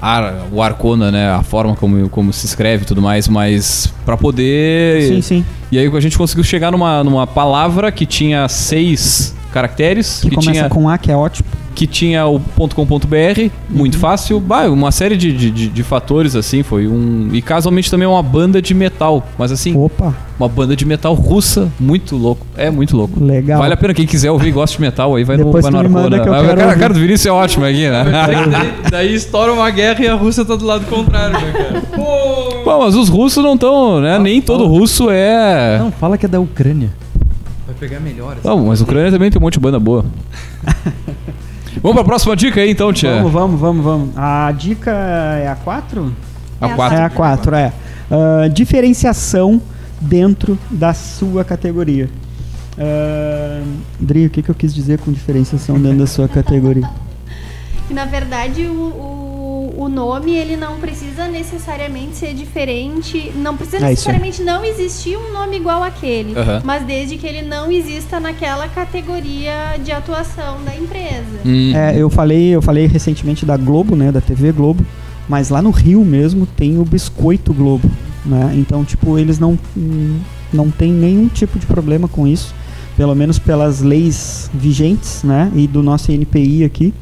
Ar, 0.00 0.46
o 0.52 0.62
Arcona, 0.62 1.10
né? 1.10 1.30
A 1.30 1.42
forma 1.42 1.74
como, 1.74 2.08
como 2.08 2.32
se 2.32 2.46
escreve 2.46 2.84
e 2.84 2.86
tudo 2.86 3.02
mais, 3.02 3.26
mas 3.26 3.92
pra 4.04 4.16
poder. 4.16 5.08
Sim, 5.08 5.22
sim. 5.22 5.44
E 5.72 5.78
aí 5.78 5.86
a 5.86 6.00
gente 6.00 6.16
conseguiu 6.16 6.44
chegar 6.44 6.70
numa, 6.70 7.02
numa 7.02 7.26
palavra 7.26 7.90
que 7.90 8.06
tinha 8.06 8.46
seis 8.48 9.34
caracteres, 9.54 10.20
Que, 10.22 10.30
que, 10.30 10.34
começa 10.36 10.50
tinha 10.52 10.68
com 10.68 10.88
A, 10.88 10.98
que 10.98 11.10
é 11.10 11.16
ótimo. 11.16 11.46
que 11.74 11.86
tinha 11.86 12.26
o 12.26 12.40
.com.br, 12.74 13.50
muito 13.70 13.98
fácil, 13.98 14.38
bah, 14.40 14.66
uma 14.68 14.90
série 14.92 15.16
de, 15.16 15.32
de, 15.32 15.50
de- 15.50 15.68
de 15.68 15.82
fatores 15.82 16.34
assim, 16.36 16.62
foi 16.62 16.86
um 16.86 17.30
e 17.32 17.40
casualmente 17.42 17.90
também 17.90 18.06
uma 18.06 18.22
banda 18.22 18.60
de 18.62 18.72
metal, 18.74 19.26
mas 19.38 19.50
assim, 19.50 19.76
Opa, 19.76 20.14
uma 20.38 20.48
banda 20.48 20.76
de 20.76 20.84
metal 20.84 21.14
russa, 21.14 21.68
muito 21.80 22.16
louco, 22.16 22.46
é 22.56 22.70
muito 22.70 22.96
louco. 22.96 23.22
legal. 23.24 23.58
Vale 23.60 23.74
a 23.74 23.76
pena 23.76 23.94
quem 23.94 24.06
quiser 24.06 24.30
ouvir 24.30 24.48
e 24.48 24.52
gosta 24.52 24.76
de 24.76 24.82
metal 24.82 25.14
aí 25.16 25.24
vai 25.24 25.36
Depois 25.36 25.64
no 25.64 25.70
vai 25.72 25.82
no 25.88 25.98
Arcona. 25.98 26.20
que 26.20 26.28
Ah, 26.28 26.54
cara, 26.56 26.72
a 26.72 26.76
cara 26.76 26.94
do 26.94 27.00
Vinícius 27.00 27.26
é 27.26 27.32
ótimo 27.32 27.64
aqui, 27.64 27.88
né? 27.88 28.04
daí, 28.26 28.72
daí 28.90 29.14
estoura 29.14 29.52
uma 29.52 29.70
guerra 29.70 30.04
e 30.04 30.08
a 30.08 30.14
Rússia 30.14 30.44
tá 30.44 30.54
do 30.56 30.64
lado 30.64 30.84
contrário, 30.86 31.32
né, 31.40 31.52
cara? 31.52 31.82
Pô! 31.96 32.62
Bom, 32.64 32.78
mas 32.84 32.94
os 32.94 33.08
russos 33.08 33.42
não 33.44 33.54
estão, 33.54 34.00
né? 34.00 34.18
Nem 34.18 34.40
todo 34.40 34.66
russo 34.66 35.08
é. 35.10 35.78
Não, 35.78 35.90
fala 35.92 36.16
que 36.16 36.24
é 36.26 36.28
da 36.28 36.40
Ucrânia. 36.40 36.88
Pegar 37.84 38.00
melhor. 38.00 38.38
Não, 38.42 38.64
mas 38.64 38.80
a 38.80 38.84
Ucrânia 38.84 39.12
também 39.12 39.30
tem 39.30 39.38
um 39.38 39.42
monte 39.42 39.54
de 39.54 39.60
banda 39.60 39.78
boa. 39.78 40.06
Vamos 41.82 41.96
pra 41.96 42.04
próxima 42.04 42.34
dica 42.34 42.62
aí 42.62 42.70
então, 42.70 42.90
Tia. 42.94 43.16
Vamos, 43.16 43.30
vamos, 43.30 43.60
vamos, 43.60 43.84
vamos. 43.84 44.16
A 44.16 44.50
dica 44.52 44.90
é 44.90 45.48
a 45.48 45.54
4? 45.54 46.16
A 46.60 46.66
É 46.66 46.72
a 46.72 46.74
quatro. 46.74 46.96
É 46.96 47.02
a 47.02 47.10
4, 47.10 47.54
é. 47.56 47.72
Ah, 48.10 48.48
diferenciação 48.48 49.60
dentro 50.00 50.58
da 50.70 50.94
sua 50.94 51.44
categoria. 51.44 52.08
Uh, 52.78 53.66
Dri, 54.00 54.26
o 54.26 54.30
que, 54.30 54.42
que 54.42 54.50
eu 54.50 54.54
quis 54.54 54.74
dizer 54.74 54.98
com 54.98 55.12
diferenciação 55.12 55.78
dentro 55.78 55.98
da 55.98 56.06
sua 56.06 56.26
categoria? 56.26 56.88
Que 57.86 57.92
na 57.92 58.06
verdade 58.06 58.64
o, 58.66 58.72
o, 58.72 59.23
o 59.76 59.88
nome 59.88 60.34
ele 60.34 60.56
não 60.56 60.78
precisa 60.78 61.26
necessariamente 61.28 62.16
ser 62.16 62.34
diferente, 62.34 63.32
não 63.36 63.56
precisa 63.56 63.78
É 63.78 63.90
necessariamente 63.90 64.42
não 64.42 64.64
existir 64.64 65.16
um 65.16 65.32
nome 65.32 65.56
igual 65.56 65.82
àquele, 65.82 66.36
Aham. 66.38 66.62
mas 66.64 66.84
desde 66.84 67.16
que 67.16 67.26
ele 67.26 67.42
não 67.42 67.70
exista 67.70 68.18
naquela 68.20 68.68
categoria 68.68 69.76
de 69.82 69.92
atuação 69.92 70.62
da 70.64 70.74
empresa. 70.74 71.40
Hum. 71.44 71.72
É, 71.74 71.96
eu 71.96 72.08
falei, 72.08 72.54
eu 72.54 72.62
falei 72.62 72.86
recentemente 72.86 73.44
da 73.44 73.56
Globo, 73.56 73.96
né, 73.96 74.10
da 74.10 74.20
TV 74.20 74.52
Globo, 74.52 74.84
mas 75.28 75.50
lá 75.50 75.62
no 75.62 75.70
Rio 75.70 76.04
mesmo 76.04 76.46
tem 76.46 76.78
o 76.78 76.84
Biscoito 76.84 77.52
Globo, 77.52 77.90
né? 78.24 78.52
Então, 78.56 78.84
tipo, 78.84 79.18
eles 79.18 79.38
não 79.38 79.58
não 80.52 80.70
tem 80.70 80.92
nenhum 80.92 81.26
tipo 81.26 81.58
de 81.58 81.66
problema 81.66 82.06
com 82.06 82.26
isso, 82.26 82.54
pelo 82.96 83.14
menos 83.14 83.38
pelas 83.38 83.80
leis 83.80 84.48
vigentes, 84.54 85.22
né, 85.24 85.50
e 85.54 85.66
do 85.66 85.82
nosso 85.82 86.12
NPI 86.12 86.62
aqui, 86.64 86.94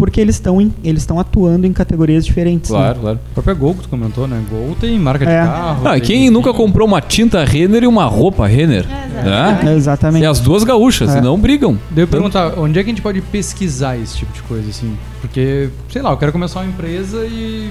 porque 0.00 0.20
eles 0.20 0.36
estão 0.36 0.58
eles 0.82 1.02
estão 1.02 1.20
atuando 1.20 1.66
em 1.66 1.72
categorias 1.72 2.24
diferentes. 2.24 2.70
né? 2.70 2.76
Claro, 2.78 3.00
claro. 3.00 3.20
A 3.30 3.34
própria 3.34 3.54
Gol 3.54 3.74
que 3.74 3.82
tu 3.82 3.88
comentou, 3.88 4.26
né? 4.26 4.42
Gol 4.50 4.74
tem 4.80 4.98
marca 4.98 5.24
de 5.26 5.30
É. 5.30 5.36
carro. 5.44 5.86
Ah, 5.86 5.92
tem- 5.92 6.00
quem 6.00 6.30
nunca 6.30 6.52
comprou 6.54 6.88
uma 6.88 7.00
tinta 7.00 7.44
Renner 7.44 7.84
e 7.84 7.86
uma 7.86 8.06
roupa 8.06 8.46
Renner? 8.46 8.86
É, 8.90 9.06
Né? 9.08 9.20
exatamente. 9.20 9.68
É, 9.68 9.76
exatamente. 9.76 10.22
E 10.22 10.26
as 10.26 10.40
duas 10.40 10.64
gaúchas, 10.64 11.14
É. 11.14 11.20
não 11.20 11.38
brigam. 11.38 11.78
Devo 11.90 12.10
perguntar, 12.10 12.58
onde 12.58 12.78
é 12.78 12.82
que 12.82 12.88
a 12.88 12.92
gente 12.92 13.02
pode 13.02 13.20
pesquisar 13.20 13.96
esse 13.98 14.16
tipo 14.16 14.32
de 14.32 14.42
coisa, 14.42 14.68
assim? 14.70 14.96
Porque, 15.20 15.68
sei 15.90 16.00
lá, 16.02 16.10
eu 16.10 16.16
quero 16.16 16.32
começar 16.32 16.60
uma 16.60 16.66
empresa 16.68 17.26
e 17.26 17.70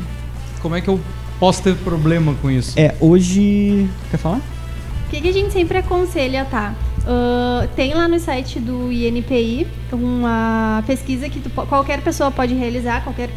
como 0.62 0.76
é 0.76 0.82
que 0.82 0.88
eu 0.88 1.00
posso 1.40 1.64
ter 1.64 1.76
problema 1.78 2.36
com 2.42 2.52
isso? 2.52 2.80
É, 2.80 2.94
hoje. 3.00 3.90
Quer 4.12 4.18
falar? 4.18 4.38
O 4.38 5.10
que, 5.10 5.22
que 5.22 5.30
a 5.30 5.34
gente 5.34 5.52
sempre 5.52 5.80
aconselha, 5.80 6.46
tá? 6.46 6.76
Ah, 7.12 7.68
tem 7.76 7.96
lá 7.96 8.08
no 8.08 8.20
site 8.20 8.60
do 8.60 8.92
INPI 8.92 9.66
uma 9.92 10.84
pesquisa 10.86 11.28
que 11.28 11.40
tu 11.40 11.50
qualquer 11.50 12.02
pessoa 12.04 12.30
pode 12.30 12.54
realizar, 12.54 13.04
qualquer 13.04 13.32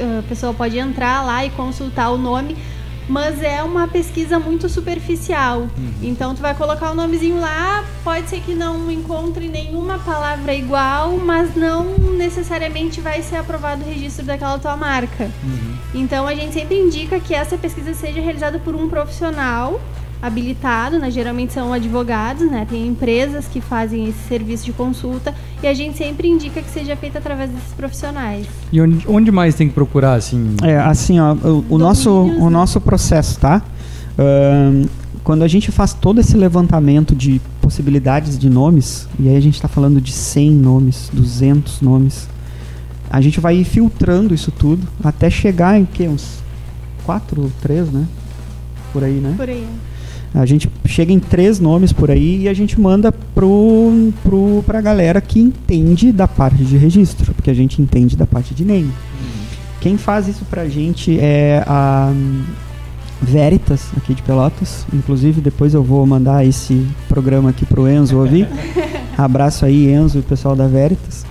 ah, 0.00 0.22
pessoa 0.28 0.54
pode 0.54 0.78
entrar 0.78 1.26
lá 1.26 1.44
e 1.44 1.50
consultar 1.50 2.10
o 2.10 2.16
nome, 2.16 2.56
mas 3.08 3.42
é 3.42 3.64
uma 3.64 3.88
pesquisa 3.88 4.38
muito 4.38 4.68
superficial. 4.68 5.66
Então 6.00 6.36
tu 6.36 6.40
vai 6.40 6.54
colocar 6.54 6.92
o 6.92 6.94
nomezinho 6.94 7.40
lá, 7.40 7.84
pode 8.04 8.28
ser 8.28 8.40
que 8.42 8.54
não 8.54 8.88
encontre 8.88 9.48
nenhuma 9.48 9.98
palavra 9.98 10.54
igual, 10.54 11.16
mas 11.16 11.56
não 11.56 11.98
necessariamente 12.16 13.00
vai 13.00 13.22
ser 13.22 13.36
aprovado 13.36 13.82
o 13.82 13.88
registro 13.88 14.24
daquela 14.24 14.56
tua 14.56 14.76
marca. 14.76 15.28
Então 15.92 16.28
a 16.28 16.34
gente 16.34 16.54
sempre 16.54 16.76
indica 16.76 17.18
que 17.18 17.34
essa 17.34 17.58
pesquisa 17.58 17.92
seja 17.92 18.20
realizada 18.20 18.60
por 18.60 18.76
um 18.76 18.88
profissional 18.88 19.80
habilitado, 20.20 20.98
né? 20.98 21.10
geralmente 21.10 21.52
são 21.52 21.72
advogados, 21.72 22.50
né? 22.50 22.66
Tem 22.68 22.86
empresas 22.86 23.46
que 23.46 23.60
fazem 23.60 24.08
esse 24.08 24.28
serviço 24.28 24.64
de 24.64 24.72
consulta 24.72 25.34
e 25.62 25.66
a 25.66 25.74
gente 25.74 25.96
sempre 25.96 26.28
indica 26.28 26.60
que 26.62 26.70
seja 26.70 26.96
feita 26.96 27.18
através 27.18 27.50
desses 27.50 27.72
profissionais. 27.74 28.46
E 28.72 28.80
onde, 28.80 29.06
onde 29.06 29.30
mais 29.30 29.54
tem 29.54 29.68
que 29.68 29.74
procurar, 29.74 30.14
assim? 30.14 30.56
É, 30.62 30.78
assim, 30.78 31.20
ó, 31.20 31.34
o, 31.34 31.64
o 31.70 31.78
nosso, 31.78 32.10
o 32.10 32.44
né? 32.44 32.50
nosso 32.50 32.80
processo, 32.80 33.38
tá? 33.38 33.62
Ahn, 34.18 34.86
quando 35.22 35.42
a 35.42 35.48
gente 35.48 35.72
faz 35.72 35.92
todo 35.92 36.20
esse 36.20 36.36
levantamento 36.36 37.14
de 37.14 37.40
possibilidades 37.60 38.38
de 38.38 38.48
nomes, 38.48 39.08
e 39.18 39.28
aí 39.28 39.36
a 39.36 39.40
gente 39.40 39.60
tá 39.60 39.66
falando 39.66 40.00
de 40.00 40.12
100 40.12 40.52
nomes, 40.52 41.10
200 41.12 41.80
nomes, 41.80 42.28
a 43.10 43.20
gente 43.20 43.40
vai 43.40 43.62
filtrando 43.64 44.32
isso 44.32 44.52
tudo 44.52 44.86
até 45.02 45.28
chegar 45.28 45.78
em 45.78 45.84
que? 45.84 46.06
Uns 46.06 46.38
4, 47.04 47.52
3, 47.60 47.90
né? 47.90 48.06
Por 48.92 49.02
aí, 49.02 49.14
né? 49.14 49.34
Por 49.36 49.48
aí. 49.48 49.66
A 50.38 50.44
gente 50.46 50.68
chega 50.84 51.12
em 51.12 51.18
três 51.18 51.58
nomes 51.58 51.92
por 51.92 52.10
aí 52.10 52.42
e 52.42 52.48
a 52.48 52.52
gente 52.54 52.78
manda 52.80 53.10
pro, 53.10 54.12
pro, 54.22 54.62
pra 54.66 54.80
galera 54.82 55.20
que 55.20 55.40
entende 55.40 56.12
da 56.12 56.28
parte 56.28 56.62
de 56.64 56.76
registro, 56.76 57.32
porque 57.34 57.50
a 57.50 57.54
gente 57.54 57.80
entende 57.80 58.16
da 58.16 58.26
parte 58.26 58.54
de 58.54 58.64
name. 58.64 58.90
Quem 59.80 59.96
faz 59.96 60.28
isso 60.28 60.44
pra 60.50 60.68
gente 60.68 61.18
é 61.18 61.64
a 61.66 62.12
Veritas, 63.20 63.86
aqui 63.96 64.14
de 64.14 64.22
Pelotas. 64.22 64.86
Inclusive, 64.92 65.40
depois 65.40 65.72
eu 65.74 65.82
vou 65.82 66.06
mandar 66.06 66.44
esse 66.44 66.86
programa 67.08 67.50
aqui 67.50 67.64
pro 67.64 67.88
Enzo 67.88 68.18
ouvir. 68.18 68.46
Abraço 69.16 69.64
aí, 69.64 69.90
Enzo 69.90 70.18
e 70.18 70.20
o 70.20 70.24
pessoal 70.24 70.54
da 70.54 70.66
Veritas. 70.66 71.24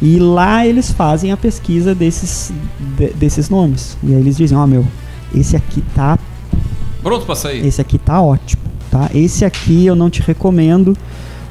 E 0.00 0.18
lá 0.18 0.64
eles 0.66 0.90
fazem 0.92 1.32
a 1.32 1.36
pesquisa 1.36 1.94
desses, 1.94 2.52
de- 2.96 3.12
desses 3.14 3.48
nomes. 3.48 3.96
E 4.02 4.14
aí 4.14 4.20
eles 4.20 4.36
dizem, 4.36 4.56
ó 4.56 4.66
meu, 4.66 4.86
esse 5.34 5.56
aqui 5.56 5.82
tá 5.94 6.18
Pronto 7.04 7.24
pra 7.24 7.36
sair. 7.36 7.64
esse 7.64 7.80
aqui 7.80 7.98
tá 7.98 8.20
ótimo, 8.20 8.62
tá? 8.90 9.08
Esse 9.14 9.44
aqui 9.44 9.86
eu 9.86 9.94
não 9.94 10.10
te 10.10 10.20
recomendo 10.22 10.96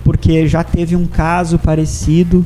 porque 0.04 0.46
já 0.48 0.64
teve 0.66 0.96
um 0.98 1.06
caso 1.06 1.58
parecido, 1.58 2.46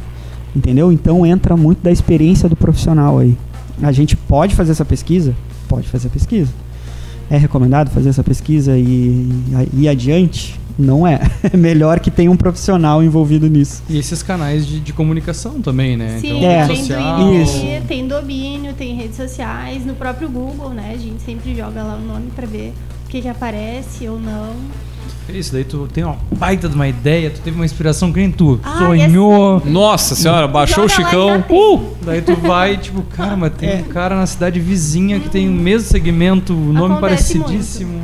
entendeu? 0.55 0.91
Então 0.91 1.26
entra 1.26 1.58
muito 1.58 1.82
da 1.82 1.91
experiência 1.91 2.47
do 2.47 2.55
profissional 2.55 3.18
aí. 3.18 3.36
A 3.82 3.91
gente 3.91 4.16
pode 4.16 4.53
fazer 4.55 4.74
essa 4.74 4.86
pesquisa? 4.86 5.34
Pode 5.68 5.88
fazer 5.88 6.08
a 6.08 6.12
pesquisa. 6.12 6.51
É 7.30 7.38
recomendado 7.38 7.89
fazer 7.89 8.10
essa 8.10 8.24
pesquisa 8.24 8.78
e 8.78 9.28
e 9.74 9.82
ir 9.84 9.88
adiante? 9.89 10.60
Não 10.78 11.08
é. 11.08 11.20
É 11.51 11.58
melhor 11.58 11.99
que 11.99 12.12
tenha 12.12 12.30
um 12.30 12.38
profissional 12.38 13.01
envolvido 13.03 13.47
nisso. 13.49 13.82
E 13.89 13.97
esses 13.97 14.22
canais 14.22 14.66
de, 14.68 14.80
de 14.80 14.93
comunicação 14.93 15.60
também, 15.62 15.97
né? 15.97 16.20
Sim, 16.22 16.43
É. 16.45 16.62
rede 16.64 16.68
tem 16.74 16.78
social. 16.86 17.20
Twitter, 17.20 17.41
Isso. 17.43 17.88
tem 17.88 18.08
domínio, 18.08 18.74
tem 18.74 18.95
redes 18.95 19.16
sociais, 19.18 19.84
no 19.86 19.95
próprio 19.95 20.30
Google, 20.30 20.70
né? 20.70 20.91
A 20.93 20.97
gente 20.97 21.22
sempre 21.24 21.55
joga 21.55 21.82
lá 21.84 21.95
o 21.95 22.01
nome 22.05 22.28
pra 22.36 22.45
ver 22.45 22.74
o 23.08 23.10
que, 23.10 23.22
que 23.22 23.30
aparece 23.30 24.08
ou 24.08 24.20
não. 24.20 24.53
Isso, 25.30 25.51
daí 25.51 25.64
tu 25.66 25.88
tem 25.91 26.03
uma 26.05 26.18
baita 26.38 26.70
de 26.70 26.76
uma 26.76 26.88
ideia, 26.88 27.30
tu 27.30 27.41
teve 27.41 27.55
uma 27.58 27.66
inspiração 27.66 28.14
que 28.14 28.20
nem 28.20 28.32
tu 28.32 28.60
Ah, 28.64 28.78
sonhou. 28.80 29.62
Nossa 29.66 30.16
senhora, 30.16 30.47
baixou 30.47 30.86
o 30.86 30.89
Chicão. 30.89 31.43
Uh! 31.49 31.95
Daí 32.05 32.22
tu 32.22 32.34
vai, 32.36 32.78
tipo, 32.78 33.01
cara, 33.01 33.36
mas 33.36 33.51
tem 33.53 33.70
É. 33.70 33.76
um 33.76 33.84
cara 33.84 34.16
na 34.16 34.26
cidade 34.26 34.58
vizinha 34.60 35.20
que 35.20 35.30
tem 35.30 35.49
o 35.49 35.51
mesmo 35.51 35.89
segmento, 35.89 36.53
o 36.53 36.72
nome 36.74 36.95
Acontece 36.95 37.38
parecidíssimo. 37.39 38.01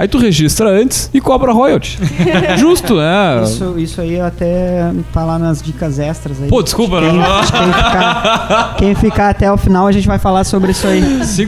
Aí 0.00 0.08
tu 0.08 0.16
registra 0.16 0.66
antes 0.70 1.10
e 1.12 1.20
cobra 1.20 1.52
royalty. 1.52 1.98
Justo, 2.56 2.96
né? 2.96 3.42
Isso, 3.44 3.74
isso 3.78 4.00
aí 4.00 4.18
até 4.18 4.90
tá 5.12 5.22
lá 5.26 5.38
nas 5.38 5.60
dicas 5.60 5.98
extras 5.98 6.40
aí. 6.42 6.48
Pô, 6.48 6.62
desculpa, 6.62 7.00
quem, 7.00 7.12
não. 7.12 7.22
quem 7.22 7.72
ficar, 7.74 8.74
quem 8.78 8.94
ficar 8.94 9.28
até 9.28 9.52
o 9.52 9.58
final 9.58 9.86
a 9.86 9.92
gente 9.92 10.08
vai 10.08 10.18
falar 10.18 10.44
sobre 10.44 10.70
isso 10.70 10.86
aí. 10.86 11.02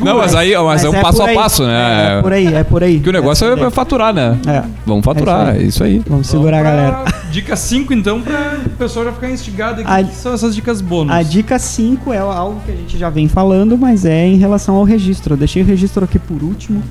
Não, 0.04 0.18
mas 0.18 0.34
aí 0.34 0.54
mas 0.54 0.84
é 0.84 0.90
um 0.90 1.00
passo 1.00 1.18
por 1.18 1.26
a 1.26 1.30
aí. 1.30 1.34
passo, 1.34 1.62
É, 1.62 1.66
né? 1.66 2.18
é 2.18 2.22
por 2.22 2.32
aí, 2.34 2.54
é 2.54 2.64
por 2.64 2.84
aí. 2.84 2.94
Porque 2.96 3.08
o 3.08 3.12
negócio 3.14 3.46
é, 3.48 3.58
é 3.58 3.70
faturar, 3.70 4.12
né? 4.12 4.36
É, 4.46 4.62
Vamos 4.84 5.02
faturar, 5.02 5.56
É 5.56 5.58
é 5.58 5.62
isso 5.62 5.82
aí. 5.82 6.02
vamos 6.06 6.26
segurar 6.26 6.58
a 6.58 6.62
Vamos 6.62 6.76
galera. 6.76 6.96
pra 7.04 7.22
Dica 7.30 7.56
5, 7.56 7.94
então, 7.94 8.20
pra 8.20 8.58
o 8.66 8.68
pessoal 8.70 9.06
já 9.06 9.12
ficar 9.12 9.30
instigado 9.30 9.80
aqui. 9.80 9.90
A- 9.90 10.04
que 10.04 10.14
são 10.14 10.34
essas 10.34 10.54
dicas 10.54 10.82
bônus? 10.82 11.14
A 11.14 11.22
dica 11.22 11.58
5 11.58 12.12
é 12.12 12.18
algo 12.18 12.60
que 12.66 12.70
a 12.72 12.76
gente 12.76 12.98
já 12.98 13.08
vem 13.08 13.28
falando, 13.28 13.78
mas 13.78 14.04
é 14.04 14.26
em 14.26 14.36
relação 14.36 14.74
ao 14.74 14.84
registro. 14.84 15.32
Eu 15.32 15.38
deixei 15.38 15.62
o 15.62 15.64
registro 15.64 16.04
aqui 16.04 16.18
por 16.18 16.42
último, 16.42 16.82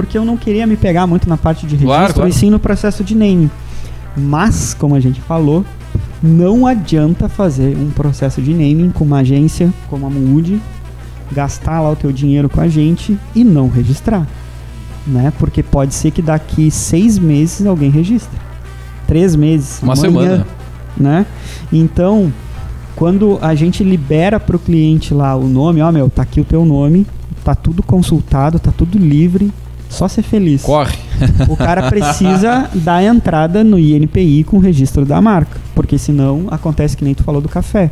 porque 0.00 0.16
eu 0.16 0.24
não 0.24 0.34
queria 0.34 0.66
me 0.66 0.76
pegar 0.76 1.06
muito 1.06 1.28
na 1.28 1.36
parte 1.36 1.66
de 1.66 1.74
registro 1.74 1.88
Claro, 1.88 2.14
claro. 2.14 2.30
e 2.30 2.32
sim 2.32 2.48
no 2.48 2.58
processo 2.58 3.04
de 3.04 3.14
name. 3.14 3.50
Mas, 4.16 4.72
como 4.72 4.94
a 4.94 5.00
gente 5.00 5.20
falou, 5.20 5.62
Não 6.22 6.66
adianta 6.66 7.28
fazer 7.28 7.76
um 7.76 7.90
processo 7.90 8.42
de 8.42 8.52
naming 8.52 8.90
com 8.90 9.04
uma 9.04 9.18
agência 9.18 9.72
como 9.88 10.06
a 10.06 10.10
Mood, 10.10 10.60
gastar 11.32 11.80
lá 11.80 11.90
o 11.90 11.96
teu 11.96 12.12
dinheiro 12.12 12.48
com 12.48 12.60
a 12.60 12.68
gente 12.68 13.18
e 13.34 13.42
não 13.42 13.68
registrar. 13.68 14.26
Né? 15.06 15.32
Porque 15.38 15.62
pode 15.62 15.94
ser 15.94 16.10
que 16.10 16.20
daqui 16.20 16.70
seis 16.70 17.18
meses 17.18 17.66
alguém 17.66 17.90
registre. 17.90 18.38
Três 19.06 19.34
meses. 19.34 19.80
Uma 19.82 19.94
amanhã, 19.94 20.10
semana. 20.10 20.46
Né? 20.96 21.26
Então, 21.72 22.30
quando 22.94 23.38
a 23.40 23.54
gente 23.54 23.82
libera 23.82 24.38
para 24.38 24.56
o 24.56 24.58
cliente 24.58 25.14
lá 25.14 25.34
o 25.34 25.48
nome, 25.48 25.80
ó 25.80 25.90
meu, 25.90 26.10
tá 26.10 26.22
aqui 26.22 26.38
o 26.40 26.44
teu 26.44 26.66
nome, 26.66 27.06
tá 27.42 27.54
tudo 27.54 27.82
consultado, 27.82 28.58
tá 28.58 28.70
tudo 28.76 28.98
livre, 28.98 29.50
só 29.90 30.08
ser 30.08 30.22
feliz. 30.22 30.62
Corre. 30.62 30.96
O 31.48 31.56
cara 31.56 31.90
precisa 31.90 32.70
dar 32.74 33.02
entrada 33.02 33.62
no 33.62 33.78
INPI 33.78 34.44
com 34.44 34.56
o 34.56 34.60
registro 34.60 35.04
da 35.04 35.20
marca, 35.20 35.60
porque 35.74 35.98
senão 35.98 36.46
acontece 36.50 36.96
que 36.96 37.04
nem 37.04 37.12
tu 37.12 37.22
falou 37.22 37.42
do 37.42 37.48
café. 37.48 37.90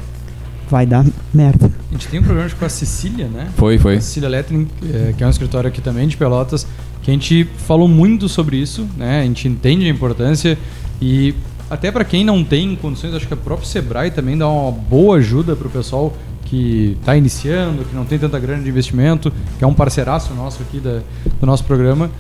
Vai 0.71 0.87
dar 0.87 1.05
merda. 1.33 1.71
A 1.91 1.93
gente 1.93 2.09
tem 2.09 2.21
um 2.21 2.23
programa 2.23 2.51
com 2.51 2.65
a 2.65 2.69
Cecília, 2.69 3.27
né? 3.27 3.49
Foi, 3.57 3.79
foi. 3.79 3.97
A 3.97 4.01
Cecília 4.01 4.29
Lettering, 4.29 4.69
eh, 4.85 5.15
que 5.17 5.25
é 5.25 5.27
um 5.27 5.31
escritório 5.31 5.69
aqui 5.69 5.81
também 5.81 6.07
de 6.07 6.17
Pelotas, 6.17 6.67
que 7.03 7.11
a 7.11 7.15
gente 7.15 7.49
falou 7.67 7.89
muito 7.89 8.29
sobre 8.29 8.57
isso, 8.59 8.87
né? 8.97 9.21
A 9.21 9.25
gente 9.25 9.49
entende 9.49 9.87
a 9.87 9.89
importância 9.89 10.59
e 11.01 11.35
até 11.71 11.91
para 11.91 12.05
quem 12.05 12.25
não 12.25 12.45
tem 12.45 12.75
condições, 12.77 13.15
acho 13.15 13.27
que 13.27 13.35
o 13.35 13.37
próprio 13.37 13.67
Sebrae 13.67 14.11
também 14.11 14.37
dá 14.37 14.49
uma 14.49 14.73
boa 14.73 15.19
ajuda 15.19 15.55
para 15.55 15.67
o 15.67 15.71
pessoal 15.71 16.15
que 16.49 16.97
está 17.01 17.17
iniciando, 17.17 17.85
que 17.85 17.95
não 17.95 18.05
tem 18.05 18.19
tanta 18.19 18.39
grana 18.39 18.63
de 18.63 18.69
investimento, 18.69 19.33
que 19.59 19.65
é 19.65 19.67
um 19.67 19.75
parceiraço 19.75 20.33
nosso 20.35 20.63
aqui 20.63 20.79
da, 20.79 21.01
do 21.41 21.47
nosso 21.47 21.65
programa, 21.65 22.11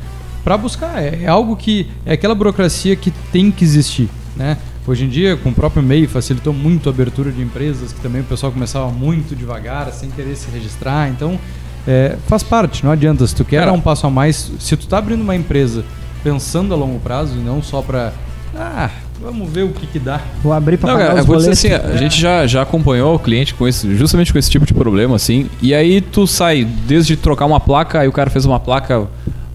para 0.44 0.56
buscar. 0.56 1.02
É, 1.02 1.24
é 1.24 1.26
algo 1.26 1.56
que 1.56 1.88
é 2.04 2.12
aquela 2.12 2.34
burocracia 2.34 2.94
que 2.96 3.10
tem 3.32 3.50
que 3.50 3.64
existir, 3.64 4.08
né? 4.36 4.56
Hoje 4.86 5.04
em 5.04 5.08
dia, 5.08 5.36
com 5.36 5.50
o 5.50 5.54
próprio 5.54 5.82
MEI, 5.82 6.06
facilitou 6.06 6.50
muito 6.50 6.88
a 6.88 6.92
abertura 6.92 7.30
de 7.30 7.42
empresas, 7.42 7.92
que 7.92 8.00
também 8.00 8.22
o 8.22 8.24
pessoal 8.24 8.50
começava 8.50 8.88
muito 8.88 9.36
devagar, 9.36 9.92
sem 9.92 10.08
querer 10.08 10.34
se 10.34 10.50
registrar. 10.50 11.10
Então, 11.10 11.38
é, 11.86 12.16
faz 12.26 12.42
parte, 12.42 12.82
não 12.84 12.90
adianta. 12.90 13.26
Se 13.26 13.34
tu 13.34 13.44
quer 13.44 13.66
dar 13.66 13.72
um 13.72 13.82
passo 13.82 14.06
a 14.06 14.10
mais, 14.10 14.50
se 14.58 14.76
tu 14.78 14.86
tá 14.86 14.96
abrindo 14.96 15.20
uma 15.20 15.36
empresa 15.36 15.84
pensando 16.24 16.72
a 16.72 16.76
longo 16.76 16.98
prazo 17.00 17.34
e 17.36 17.42
não 17.42 17.62
só 17.62 17.82
para 17.82 18.14
ah, 18.56 18.90
vamos 19.22 19.50
ver 19.50 19.64
o 19.64 19.68
que 19.68 19.86
que 19.86 19.98
dá. 19.98 20.20
Vou 20.42 20.52
abrir 20.52 20.76
para 20.76 20.90
Não, 20.90 20.96
pagar 20.98 21.08
cara, 21.10 21.20
os 21.20 21.26
vou 21.26 21.36
dizer 21.36 21.50
boletos. 21.70 21.88
assim, 21.88 21.94
a 21.94 21.96
gente 21.96 22.20
já, 22.20 22.46
já 22.46 22.62
acompanhou 22.62 23.14
o 23.14 23.18
cliente 23.18 23.54
com 23.54 23.66
esse, 23.66 23.94
justamente 23.96 24.32
com 24.32 24.38
esse 24.38 24.50
tipo 24.50 24.64
de 24.66 24.74
problema, 24.74 25.16
assim, 25.16 25.46
e 25.60 25.74
aí 25.74 26.00
tu 26.00 26.26
sai 26.26 26.64
desde 26.64 27.16
trocar 27.16 27.46
uma 27.46 27.60
placa, 27.60 28.00
aí 28.00 28.08
o 28.08 28.12
cara 28.12 28.30
fez 28.30 28.44
uma 28.44 28.60
placa 28.60 29.06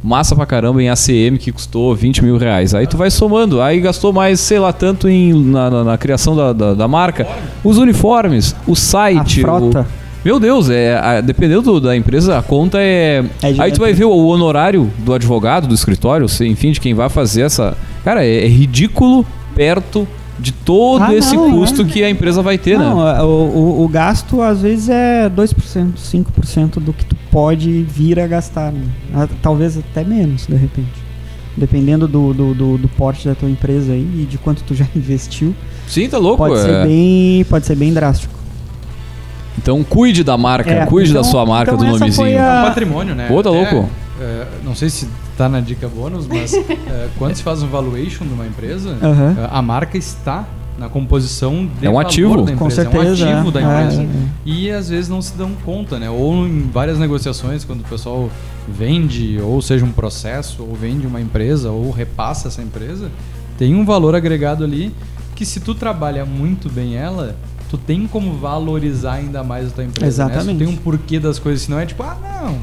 massa 0.04 0.36
pra 0.36 0.46
caramba 0.46 0.84
em 0.84 0.90
ACM 0.90 1.38
que 1.40 1.50
custou 1.52 1.96
20 1.96 2.24
mil 2.26 2.38
reais. 2.38 2.76
Aí 2.76 2.86
tu 2.86 2.98
vai 2.98 3.10
somando, 3.10 3.62
aí 3.62 3.80
gastou 3.80 4.12
mais, 4.12 4.40
sei 4.42 4.60
lá, 4.60 4.74
tanto 4.74 5.08
em, 5.08 5.34
na, 5.34 5.70
na- 5.70 5.84
na 5.86 5.98
criação 5.98 6.36
da, 6.36 6.52
da, 6.52 6.74
da 6.74 6.88
marca, 6.90 7.26
os 7.64 7.78
uniformes, 7.78 8.54
o 8.68 8.74
a 8.74 8.76
site, 8.76 9.40
frota. 9.42 9.82
o- 9.82 10.04
Meu 10.26 10.40
Deus, 10.42 10.70
é, 10.70 10.98
a- 10.98 11.22
dependendo 11.22 11.62
do- 11.62 11.80
da 11.80 11.96
empresa, 11.96 12.38
a 12.38 12.42
conta 12.42 12.80
é. 12.82 13.24
É 13.42 13.54
aí 13.62 13.72
tu 13.72 13.80
vai 13.80 13.94
ver 13.94 14.04
o, 14.04 14.10
o 14.12 14.28
honorário 14.28 14.92
do 15.00 15.14
advogado, 15.14 15.68
do 15.68 15.74
escritório, 15.74 16.26
enfim, 16.42 16.72
de 16.74 16.82
quem 16.82 16.94
vai 16.94 17.08
fazer 17.08 17.44
essa. 17.44 17.78
Cara, 18.04 18.26
é, 18.26 18.44
é 18.44 18.48
ridículo 18.48 19.26
perto 19.56 20.08
de 20.40 20.52
todo 20.52 21.04
Ah, 21.04 21.14
esse 21.14 21.36
não, 21.36 21.52
custo 21.52 21.86
que 21.86 22.04
a 22.04 22.10
empresa 22.10 22.42
vai 22.42 22.58
ter, 22.58 22.78
Não, 22.78 23.04
né? 23.06 23.22
o, 23.22 23.26
o, 23.26 23.84
o 23.86 23.88
gasto 23.88 24.42
às 24.42 24.62
vezes 24.62 24.90
é 24.90 25.30
2%, 25.30 25.94
5% 25.96 26.80
do 26.80 26.92
que 26.92 27.06
tu 27.06 27.16
pode 27.32 27.84
vir 27.84 28.20
a 28.20 28.26
gastar. 28.28 28.72
né? 28.72 29.30
Talvez 29.42 29.78
até 29.78 30.04
menos, 30.04 30.48
de 30.48 30.56
repente. 30.56 31.04
Dependendo 31.56 32.08
do, 32.08 32.34
do, 32.34 32.54
do, 32.56 32.78
do 32.80 32.88
porte 32.90 33.28
da 33.28 33.36
tua 33.36 33.48
empresa 33.50 33.94
aí 33.94 34.22
e 34.24 34.26
de 34.26 34.40
quanto 34.40 34.64
tu 34.64 34.74
já 34.74 34.86
investiu, 34.96 35.54
Sim, 35.88 36.10
tá 36.10 36.18
louco. 36.18 36.38
pode, 36.38 36.60
é. 36.60 36.64
ser 36.64 36.88
bem, 36.88 37.46
pode 37.48 37.66
ser 37.68 37.76
bem 37.76 37.94
drástico. 37.94 38.34
Então 39.58 39.84
cuide 39.84 40.24
da 40.24 40.36
marca, 40.36 40.72
É, 40.72 40.86
cuide 40.88 41.14
da 41.14 41.20
então- 41.20 41.32
sua 41.32 41.46
marca, 41.46 41.74
então 41.74 41.78
do 41.78 41.90
essa 41.92 42.00
nomezinho. 42.00 42.26
foi 42.26 42.34
É 42.34 42.40
a- 42.42 42.62
um 42.64 42.68
patrimônio, 42.68 43.14
né? 43.14 43.28
Pô, 43.28 43.44
tá 43.44 43.50
Até, 43.52 43.60
louco. 43.72 43.90
É, 44.20 44.48
não 44.64 44.76
sei 44.76 44.90
se 44.90 45.08
tá 45.38 45.50
na 45.50 45.60
dica 45.60 45.88
bônus, 45.88 46.28
mas 46.28 46.54
é, 46.54 47.10
quando 47.18 47.36
se 47.36 47.44
faz 47.44 47.64
um 47.64 47.68
valuation 47.68 48.26
de 48.26 48.34
uma 48.34 48.46
empresa, 48.46 48.98
é, 49.02 49.48
a 49.52 49.62
marca 49.62 49.98
está 49.98 50.46
na 50.78 50.90
composição 50.90 51.70
de 51.80 51.86
É 51.86 51.90
um 51.90 51.94
valor 51.94 52.08
ativo. 52.08 52.36
da 52.36 52.42
empresa, 52.42 52.58
Com 52.60 52.70
certeza. 52.70 53.28
é 53.28 53.36
um 53.36 53.38
ativo 53.38 53.52
da 53.52 53.62
é, 53.62 53.64
empresa. 53.64 54.02
é. 54.02 54.08
E 54.46 54.72
às 54.72 54.90
vezes 54.90 55.10
não 55.10 55.22
se 55.22 55.36
dão 55.36 55.52
conta, 55.64 56.00
né? 56.00 56.10
Ou 56.10 56.48
em 56.48 56.70
várias 56.72 56.98
negociações, 56.98 57.64
quando 57.64 57.82
o 57.82 57.84
pessoal 57.84 58.30
vende, 58.68 59.40
ou 59.42 59.62
seja 59.62 59.86
um 59.86 59.92
processo, 59.92 60.64
ou 60.64 60.74
vende 60.76 61.06
uma 61.06 61.22
empresa, 61.22 61.70
ou 61.70 61.92
repassa 61.92 62.48
essa 62.48 62.62
empresa, 62.62 63.12
tem 63.58 63.76
um 63.76 63.86
valor 63.86 64.16
agregado 64.16 64.64
ali 64.64 64.94
que 65.36 65.46
se 65.46 65.60
tu 65.60 65.74
trabalha 65.76 66.26
muito 66.26 66.70
bem 66.70 66.96
ela, 66.96 67.36
tu 67.70 67.78
tem 67.78 68.08
como 68.08 68.34
valorizar 68.38 69.14
ainda 69.14 69.44
mais 69.44 69.68
a 69.68 69.72
tua 69.72 69.84
empresa. 69.84 70.06
Né? 70.26 70.32
Exatamente. 70.32 70.58
Tu 70.58 70.66
tem 70.66 70.68
um 70.74 70.78
porquê 70.78 71.20
das 71.20 71.40
coisas, 71.40 71.64
senão 71.64 71.80
é 71.80 71.86
tipo, 71.86 72.04
ah, 72.04 72.18
não. 72.22 72.60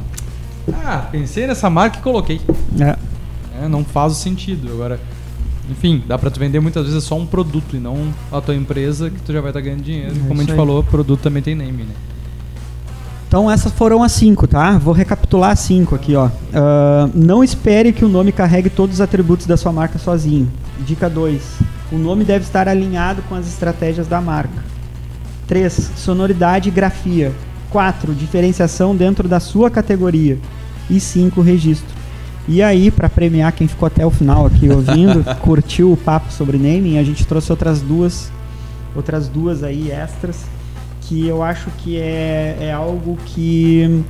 Ah, 0.75 1.09
pensei 1.11 1.47
nessa 1.47 1.69
marca 1.71 1.99
e 1.99 2.03
coloquei. 2.03 2.41
É. 2.79 2.97
É, 3.65 3.69
não 3.69 3.85
faz 3.85 4.13
o 4.13 4.17
sentido. 4.17 4.73
Agora, 4.73 5.01
enfim, 5.71 6.03
dá 6.07 6.19
pra 6.19 6.31
tu 6.31 6.41
vender 6.41 6.61
muitas 6.61 6.87
vezes 6.87 7.05
só 7.05 7.17
um 7.17 7.27
produto 7.27 7.77
e 7.77 7.79
não 7.79 8.09
a 8.33 8.41
tua 8.41 8.55
empresa 8.55 9.11
que 9.11 9.21
tu 9.21 9.33
já 9.33 9.41
vai 9.41 9.51
estar 9.51 9.61
ganhando 9.61 9.83
dinheiro. 9.83 10.15
É 10.17 10.29
Como 10.29 10.41
a 10.41 10.43
gente 10.43 10.53
aí. 10.53 10.57
falou, 10.57 10.83
produto 10.83 11.21
também 11.21 11.43
tem 11.43 11.55
name, 11.55 11.85
né? 11.85 11.95
Então 13.29 13.49
essas 13.49 13.73
foram 13.73 14.03
as 14.03 14.11
cinco, 14.11 14.49
tá? 14.49 14.77
Vou 14.79 14.93
recapitular 14.93 15.53
as 15.53 15.61
cinco 15.61 15.95
aqui, 15.95 16.17
ó. 16.17 16.29
Ah, 16.53 17.09
não 17.15 17.45
espere 17.45 17.93
que 17.93 18.05
o 18.05 18.09
nome 18.09 18.33
carregue 18.33 18.69
todos 18.69 18.97
os 18.97 19.01
atributos 19.01 19.47
da 19.47 19.57
sua 19.57 19.73
marca 19.73 19.99
sozinho. 19.99 20.51
Dica 20.85 21.09
2. 21.09 21.41
O 21.93 21.99
nome 21.99 22.25
deve 22.25 22.45
estar 22.45 22.67
alinhado 22.69 23.23
com 23.29 23.35
as 23.35 23.47
estratégias 23.47 24.09
da 24.09 24.21
marca. 24.21 24.65
3. 25.47 25.93
Sonoridade 25.97 26.69
e 26.69 26.73
grafia. 26.73 27.33
4. 27.71 28.15
Diferenciação 28.15 28.97
dentro 28.97 29.29
da 29.29 29.39
sua 29.39 29.71
categoria. 29.71 30.39
E 30.91 31.01
5. 31.01 31.41
Registro. 31.41 32.01
E 32.49 32.63
aí, 32.63 32.91
para 32.91 33.09
premiar 33.09 33.53
quem 33.53 33.69
ficou 33.69 33.87
até 33.87 34.05
o 34.05 34.11
final 34.11 34.47
aqui 34.47 34.69
ouvindo, 34.69 35.25
curtiu 35.41 35.93
o 35.93 35.97
papo 35.97 36.33
sobre 36.33 36.59
naming, 36.59 36.99
a 36.99 37.05
gente 37.05 37.25
trouxe 37.27 37.53
outras 37.53 37.81
duas, 37.81 38.31
outras 38.95 39.29
duas 39.29 39.63
aí 39.63 39.91
extras 39.91 40.47
que 41.03 41.27
eu 41.27 41.43
acho 41.43 41.71
que 41.79 41.97
é, 41.99 42.57
é 42.61 42.73
algo 42.73 43.19
que 43.27 44.05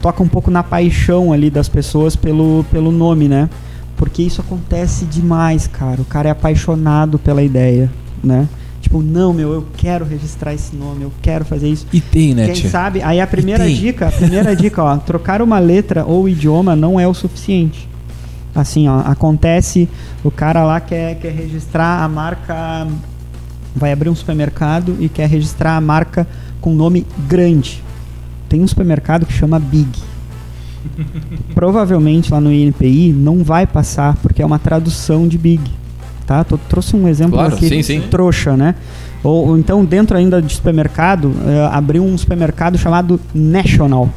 toca 0.00 0.22
um 0.22 0.28
pouco 0.28 0.50
na 0.50 0.62
paixão 0.62 1.30
ali 1.30 1.50
das 1.50 1.68
pessoas 1.68 2.16
pelo, 2.16 2.64
pelo 2.70 2.90
nome, 2.90 3.28
né? 3.28 3.50
Porque 3.94 4.22
isso 4.22 4.40
acontece 4.40 5.04
demais, 5.04 5.66
cara. 5.66 6.00
O 6.00 6.04
cara 6.04 6.28
é 6.28 6.32
apaixonado 6.32 7.18
pela 7.18 7.42
ideia, 7.42 7.90
né? 8.24 8.48
Tipo, 8.86 9.02
não, 9.02 9.32
meu, 9.32 9.52
eu 9.52 9.66
quero 9.76 10.04
registrar 10.04 10.54
esse 10.54 10.76
nome, 10.76 11.02
eu 11.02 11.12
quero 11.20 11.44
fazer 11.44 11.68
isso. 11.68 11.84
E 11.92 12.00
tem, 12.00 12.32
né, 12.36 12.46
Quem 12.46 12.54
tia? 12.54 12.70
sabe? 12.70 13.02
Aí 13.02 13.20
a 13.20 13.26
primeira 13.26 13.68
dica, 13.68 14.06
a 14.06 14.12
primeira 14.12 14.54
dica, 14.56 14.80
ó, 14.80 14.96
trocar 14.96 15.42
uma 15.42 15.58
letra 15.58 16.04
ou 16.04 16.28
idioma 16.28 16.76
não 16.76 17.00
é 17.00 17.04
o 17.04 17.12
suficiente. 17.12 17.88
Assim, 18.54 18.86
ó, 18.86 19.00
acontece, 19.00 19.88
o 20.22 20.30
cara 20.30 20.62
lá 20.62 20.78
quer, 20.78 21.16
quer 21.16 21.32
registrar 21.32 22.04
a 22.04 22.08
marca, 22.08 22.86
vai 23.74 23.90
abrir 23.90 24.08
um 24.08 24.14
supermercado 24.14 24.96
e 25.00 25.08
quer 25.08 25.28
registrar 25.28 25.76
a 25.76 25.80
marca 25.80 26.24
com 26.60 26.72
nome 26.72 27.04
grande. 27.26 27.82
Tem 28.48 28.62
um 28.62 28.68
supermercado 28.68 29.26
que 29.26 29.32
chama 29.32 29.58
Big. 29.58 29.90
Provavelmente 31.56 32.30
lá 32.30 32.40
no 32.40 32.52
INPI 32.52 33.12
não 33.12 33.42
vai 33.42 33.66
passar 33.66 34.14
porque 34.22 34.40
é 34.40 34.46
uma 34.46 34.60
tradução 34.60 35.26
de 35.26 35.36
Big. 35.36 35.68
Tá? 36.26 36.42
Tô- 36.42 36.58
trouxe 36.58 36.96
um 36.96 37.06
exemplo 37.06 37.34
Claro, 37.34 37.54
aqui 37.54 37.68
sim, 37.68 37.82
sim. 37.82 38.00
trouxa, 38.10 38.56
né? 38.56 38.74
Ou, 39.22 39.48
ou 39.48 39.58
então 39.58 39.84
dentro 39.84 40.16
ainda 40.16 40.42
de 40.42 40.52
supermercado, 40.54 41.32
eh, 41.46 41.68
abriu 41.72 42.04
um 42.04 42.18
supermercado 42.18 42.76
chamado 42.76 43.20
National. 43.34 44.08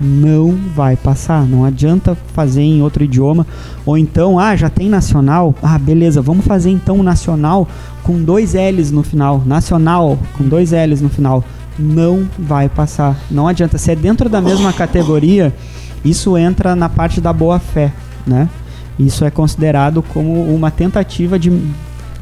Não 0.00 0.56
vai 0.76 0.94
passar, 0.94 1.44
não 1.44 1.64
adianta 1.64 2.16
fazer 2.32 2.62
em 2.62 2.82
outro 2.82 3.02
idioma. 3.02 3.44
Ou 3.84 3.98
então, 3.98 4.38
ah, 4.38 4.54
já 4.54 4.70
tem 4.70 4.88
nacional. 4.88 5.54
Ah, 5.62 5.76
beleza, 5.78 6.22
vamos 6.22 6.44
fazer 6.46 6.70
então 6.70 7.02
nacional 7.02 7.66
com 8.04 8.22
dois 8.22 8.54
L's 8.54 8.92
no 8.92 9.02
final. 9.02 9.42
Nacional 9.44 10.16
com 10.36 10.44
dois 10.44 10.70
L's 10.70 11.00
no 11.00 11.08
final. 11.08 11.42
Não 11.78 12.28
vai 12.38 12.68
passar. 12.68 13.16
Não 13.30 13.48
adianta. 13.48 13.76
Se 13.76 13.90
é 13.90 13.96
dentro 13.96 14.28
da 14.28 14.40
mesma 14.40 14.72
categoria, 14.72 15.52
isso 16.04 16.38
entra 16.38 16.76
na 16.76 16.88
parte 16.88 17.20
da 17.20 17.32
boa 17.32 17.58
fé, 17.58 17.92
né? 18.26 18.48
Isso 18.98 19.24
é 19.24 19.30
considerado 19.30 20.02
como 20.02 20.42
uma 20.52 20.70
tentativa 20.70 21.38
de. 21.38 21.50
de 21.50 21.62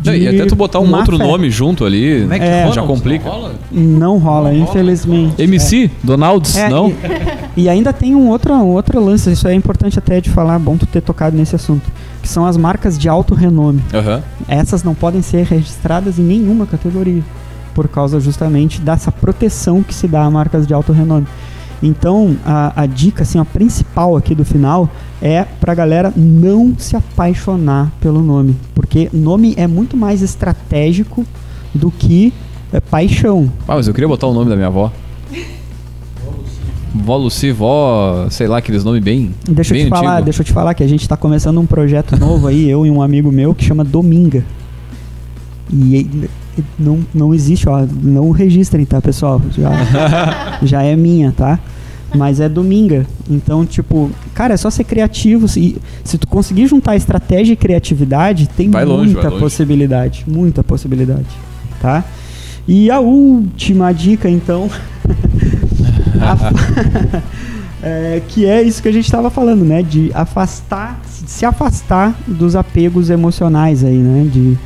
Não, 0.05 0.14
e 0.14 0.29
até 0.29 0.45
tu 0.47 0.55
botar 0.55 0.79
um 0.81 0.95
outro 0.95 1.16
fé. 1.16 1.27
nome 1.27 1.51
junto 1.51 1.85
ali, 1.85 2.20
Como 2.22 2.35
é 2.35 2.39
que 2.39 2.45
É. 2.45 2.57
Ronald, 2.59 2.74
já 2.74 2.83
complica. 2.83 3.24
não 3.24 3.33
rola? 3.33 3.55
Não 3.72 4.18
rola, 4.18 4.53
Não 4.53 4.59
rola? 4.59 4.70
infelizmente. 4.70 5.41
MC, 5.43 5.91
Donalds, 6.03 6.55
É, 6.57 6.68
não? 6.68 6.93
E, 7.57 7.62
e 7.62 7.68
ainda 7.68 7.93
tem 7.93 8.14
um 8.14 8.29
outro, 8.29 8.53
um 8.55 8.72
outro 8.72 9.03
lance, 9.03 9.31
isso 9.33 9.49
é 9.49 9.55
importante 9.55 9.99
até 9.99 10.20
de 10.20 10.29
falar, 10.29 10.59
bom 10.59 10.77
tu 10.77 10.85
ter 10.87 11.01
tocado 11.01 11.35
nesse 11.37 11.57
assunto, 11.57 11.91
que 12.22 12.29
são 12.29 12.45
as 12.45 12.57
marcas 12.59 12.99
de 12.99 13.09
alto 13.09 13.35
renome. 13.35 13.83
Aham. 13.95 14.22
Essas 14.47 14.83
não 14.85 14.95
podem 14.95 15.22
ser 15.22 15.45
registradas 15.47 16.18
em 16.18 16.22
nenhuma 16.22 16.66
categoria, 16.66 17.22
por 17.74 17.89
causa 17.89 18.20
justamente 18.20 18.81
dessa 18.83 19.11
proteção 19.11 19.83
que 19.83 19.95
se 19.95 20.07
dá 20.07 20.24
a 20.24 20.31
marcas 20.31 20.66
de 20.66 20.74
alto 20.74 20.93
renome. 20.93 21.27
Então, 21.83 22.37
a, 22.45 22.83
a 22.83 22.87
dica 22.87 23.22
assim, 23.22 23.39
a 23.39 23.45
principal 23.45 24.16
aqui 24.16 24.35
do 24.35 24.45
final 24.45 24.89
é 25.20 25.45
pra 25.61 25.74
galera 25.74 26.12
não 26.16 26.74
se 26.79 26.97
apaixonar 26.97 27.93
pelo 28.01 28.22
nome, 28.22 28.57
porque 28.74 29.11
nome 29.12 29.55
é 29.57 29.66
muito 29.66 29.97
mais 29.97 30.22
estratégico 30.22 31.24
do 31.74 31.91
que 31.91 32.33
é, 32.72 32.81
paixão. 32.81 33.51
Ah, 33.68 33.74
mas 33.77 33.87
eu 33.87 33.95
queria 33.95 34.09
botar 34.09 34.27
o 34.27 34.33
nome 34.35 34.49
da 34.51 34.57
minha 34.57 34.68
avó. 34.68 34.91
Vó 36.95 37.16
Luci, 37.18 37.53
vó, 37.53 38.27
sei 38.31 38.47
lá, 38.47 38.57
aqueles 38.59 38.83
nomes 38.83 39.03
bem. 39.03 39.35
Deixa 39.47 39.72
eu 39.74 39.77
bem 39.77 39.85
te 39.87 39.91
falar, 39.91 40.12
antigo. 40.12 40.24
deixa 40.24 40.41
eu 40.41 40.45
te 40.47 40.53
falar 40.53 40.72
que 40.74 40.83
a 40.83 40.89
gente 40.89 41.07
tá 41.07 41.16
começando 41.16 41.61
um 41.61 41.66
projeto 41.66 42.16
novo 42.16 42.47
aí, 42.47 42.68
eu 42.70 42.87
e 42.87 42.91
um 42.91 43.03
amigo 43.03 43.31
meu 43.31 43.55
que 43.55 43.62
chama 43.64 43.85
Dominga. 43.85 44.43
E 45.70 45.97
e- 45.97 46.31
não, 46.78 47.00
não 47.14 47.34
existe, 47.34 47.68
ó, 47.68 47.86
não 48.02 48.30
registrem, 48.30 48.84
tá, 48.84 49.00
pessoal? 49.00 49.40
Já, 49.57 50.59
já 50.62 50.82
é 50.82 50.96
minha, 50.96 51.32
tá? 51.32 51.59
Mas 52.14 52.40
é 52.40 52.48
Dominga. 52.48 53.07
Então, 53.28 53.66
tipo, 53.66 54.11
cara, 54.34 54.54
é 54.54 54.57
só 54.57 54.70
ser 54.70 54.84
criativo. 54.84 55.48
Se, 55.48 55.76
se 56.04 56.16
tu 56.16 56.26
conseguir 56.26 56.66
juntar 56.66 56.96
estratégia 56.96 57.52
e 57.52 57.57
criatividade, 57.57 58.48
tem 58.48 58.70
Vai 58.70 58.84
longe, 58.84 59.12
muita 59.12 59.28
longe. 59.28 59.40
possibilidade. 59.40 60.24
Muita 60.26 60.62
possibilidade, 60.62 61.26
tá? 61.80 62.04
E 62.66 62.90
a 62.90 63.00
última 63.00 63.92
dica, 63.92 64.28
então. 64.28 64.70
é, 67.82 68.22
que 68.28 68.46
é 68.46 68.62
isso 68.62 68.82
que 68.82 68.88
a 68.88 68.92
gente 68.92 69.04
estava 69.04 69.30
falando, 69.30 69.64
né? 69.64 69.82
De 69.82 70.11
afastar, 70.14 71.00
se 71.04 71.44
afastar 71.44 72.14
dos 72.26 72.57
apegos 72.57 73.11
emocionais 73.11 73.84
aí, 73.84 73.98
né? 73.98 74.28
De 74.30 74.57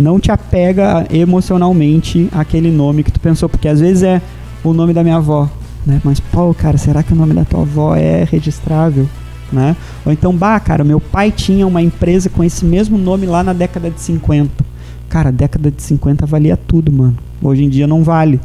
não 0.00 0.18
te 0.18 0.30
apega 0.32 1.06
emocionalmente 1.12 2.28
àquele 2.32 2.70
nome 2.70 3.02
que 3.02 3.12
tu 3.12 3.20
pensou, 3.20 3.48
porque 3.48 3.68
às 3.68 3.80
vezes 3.80 4.02
é 4.02 4.20
o 4.64 4.72
nome 4.72 4.92
da 4.92 5.02
minha 5.02 5.16
avó, 5.16 5.48
né? 5.86 6.00
Mas, 6.04 6.20
pô, 6.20 6.52
cara, 6.54 6.76
será 6.78 7.02
que 7.02 7.12
o 7.12 7.16
nome 7.16 7.34
da 7.34 7.44
tua 7.44 7.60
avó 7.62 7.94
é 7.96 8.24
registrável? 8.24 9.06
Né? 9.52 9.74
Ou 10.06 10.12
então, 10.12 10.32
bah, 10.32 10.60
cara, 10.60 10.84
meu 10.84 11.00
pai 11.00 11.32
tinha 11.32 11.66
uma 11.66 11.82
empresa 11.82 12.30
com 12.30 12.44
esse 12.44 12.64
mesmo 12.64 12.96
nome 12.96 13.26
lá 13.26 13.42
na 13.42 13.52
década 13.52 13.90
de 13.90 14.00
50. 14.00 14.64
Cara, 15.08 15.32
década 15.32 15.72
de 15.72 15.82
50 15.82 16.24
valia 16.24 16.56
tudo, 16.56 16.92
mano. 16.92 17.16
Hoje 17.42 17.64
em 17.64 17.68
dia 17.68 17.84
não 17.86 18.04
vale. 18.04 18.38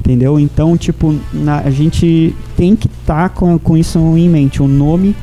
Entendeu? 0.00 0.40
Então, 0.40 0.76
tipo, 0.76 1.14
na- 1.32 1.60
a 1.60 1.70
gente 1.70 2.34
tem 2.56 2.74
que 2.74 2.88
estar 2.88 3.28
com, 3.28 3.56
com 3.60 3.76
isso 3.76 3.98
em 4.16 4.28
mente. 4.28 4.60
O 4.60 4.66
nome 4.66 5.14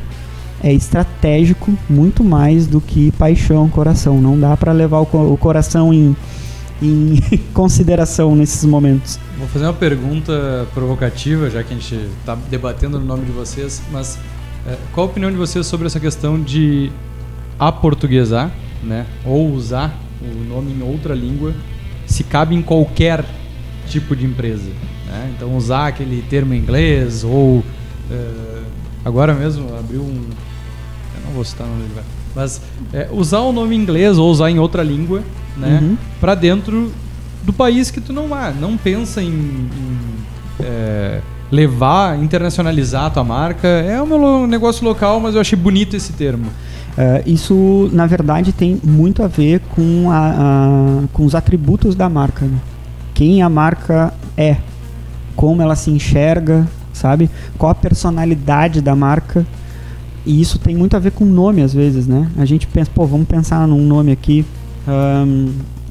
é 0.63 0.73
estratégico 0.73 1.77
muito 1.89 2.23
mais 2.23 2.67
do 2.67 2.81
que 2.81 3.11
paixão, 3.11 3.69
coração. 3.69 4.19
Não 4.19 4.39
dá 4.39 4.55
pra 4.57 4.71
levar 4.71 5.01
o 5.01 5.37
coração 5.37 5.93
em, 5.93 6.15
em 6.81 7.19
consideração 7.53 8.35
nesses 8.35 8.63
momentos. 8.65 9.19
Vou 9.37 9.47
fazer 9.47 9.65
uma 9.65 9.73
pergunta 9.73 10.67
provocativa, 10.73 11.49
já 11.49 11.63
que 11.63 11.73
a 11.73 11.77
gente 11.77 11.95
está 12.19 12.35
debatendo 12.49 12.99
no 12.99 13.05
nome 13.05 13.25
de 13.25 13.31
vocês, 13.31 13.81
mas 13.91 14.17
é, 14.65 14.75
qual 14.91 15.07
a 15.07 15.09
opinião 15.09 15.31
de 15.31 15.37
vocês 15.37 15.65
sobre 15.65 15.87
essa 15.87 15.99
questão 15.99 16.41
de 16.41 16.91
aportuguesar, 17.59 18.51
né, 18.83 19.05
ou 19.25 19.51
usar 19.51 19.97
o 20.21 20.43
nome 20.43 20.73
em 20.73 20.81
outra 20.81 21.13
língua, 21.13 21.53
se 22.05 22.23
cabe 22.23 22.55
em 22.55 22.61
qualquer 22.61 23.23
tipo 23.87 24.15
de 24.15 24.25
empresa? 24.25 24.69
Né? 25.07 25.33
Então, 25.35 25.55
usar 25.55 25.87
aquele 25.87 26.21
termo 26.21 26.53
em 26.53 26.57
inglês, 26.57 27.23
ou 27.23 27.63
é, 28.11 28.61
agora 29.05 29.33
mesmo 29.33 29.67
abriu 29.77 30.01
um. 30.01 30.21
Não 31.27 31.33
vou 31.33 31.43
citar 31.43 31.67
o 31.67 31.69
nome 31.69 31.83
do 31.83 31.89
lugar. 31.89 32.03
Mas 32.35 32.61
é, 32.93 33.07
usar 33.11 33.39
o 33.39 33.51
nome 33.51 33.75
inglês 33.75 34.17
ou 34.17 34.29
usar 34.31 34.49
em 34.49 34.59
outra 34.59 34.83
língua, 34.83 35.21
né? 35.57 35.79
Uhum. 35.81 35.97
Pra 36.19 36.35
dentro 36.35 36.91
do 37.43 37.51
país 37.53 37.89
que 37.91 37.99
tu 38.01 38.13
não 38.13 38.33
há. 38.33 38.51
Não 38.51 38.77
pensa 38.77 39.21
em, 39.21 39.27
em, 39.29 39.69
é, 40.59 41.19
levar, 41.51 42.17
internacionalizar 42.19 43.05
a 43.05 43.09
tua 43.09 43.23
marca. 43.23 43.67
É 43.67 44.01
um 44.01 44.05
meu 44.05 44.47
negócio 44.47 44.83
local, 44.85 45.19
mas 45.19 45.35
eu 45.35 45.41
achei 45.41 45.57
bonito 45.57 45.95
esse 45.95 46.13
termo. 46.13 46.45
É, 46.97 47.21
isso, 47.25 47.89
na 47.93 48.05
verdade, 48.07 48.51
tem 48.51 48.79
muito 48.83 49.21
a 49.23 49.27
ver 49.27 49.59
com, 49.75 50.09
a, 50.11 50.29
a- 50.31 51.03
com 51.13 51.25
os 51.25 51.35
atributos 51.35 51.95
da 51.95 52.09
marca. 52.09 52.45
né? 52.45 52.57
Quem 53.13 53.41
a 53.41 53.49
marca 53.49 54.13
é, 54.35 54.57
como 55.35 55.61
ela 55.61 55.75
se 55.75 55.89
enxerga, 55.91 56.67
sabe? 56.93 57.29
Qual 57.57 57.71
a 57.71 57.75
personalidade 57.75 58.81
da 58.81 58.95
marca. 58.95 59.45
E 60.27 60.41
isso 60.41 60.59
tem 60.59 60.75
muito 60.75 60.93
a 60.97 60.99
ver 60.99 61.11
com 61.11 61.23
nome, 61.23 61.61
às 61.61 61.73
vezes, 61.73 62.05
né? 62.05 62.29
A 62.37 62.43
gente 62.43 62.67
pensa, 62.67 62.91
pô, 62.93 63.05
vamos 63.05 63.25
pensar 63.25 63.65
num 63.65 63.87
nome 63.87 64.11
aqui, 64.11 64.45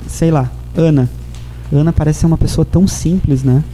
sei 0.06 0.30
lá, 0.30 0.52
Ana. 0.76 1.08
Ana 1.72 1.90
parece 1.90 2.20
ser 2.20 2.26
uma 2.26 2.36
pessoa 2.36 2.64
tão 2.64 2.86
simples, 2.86 3.42
né? 3.42 3.64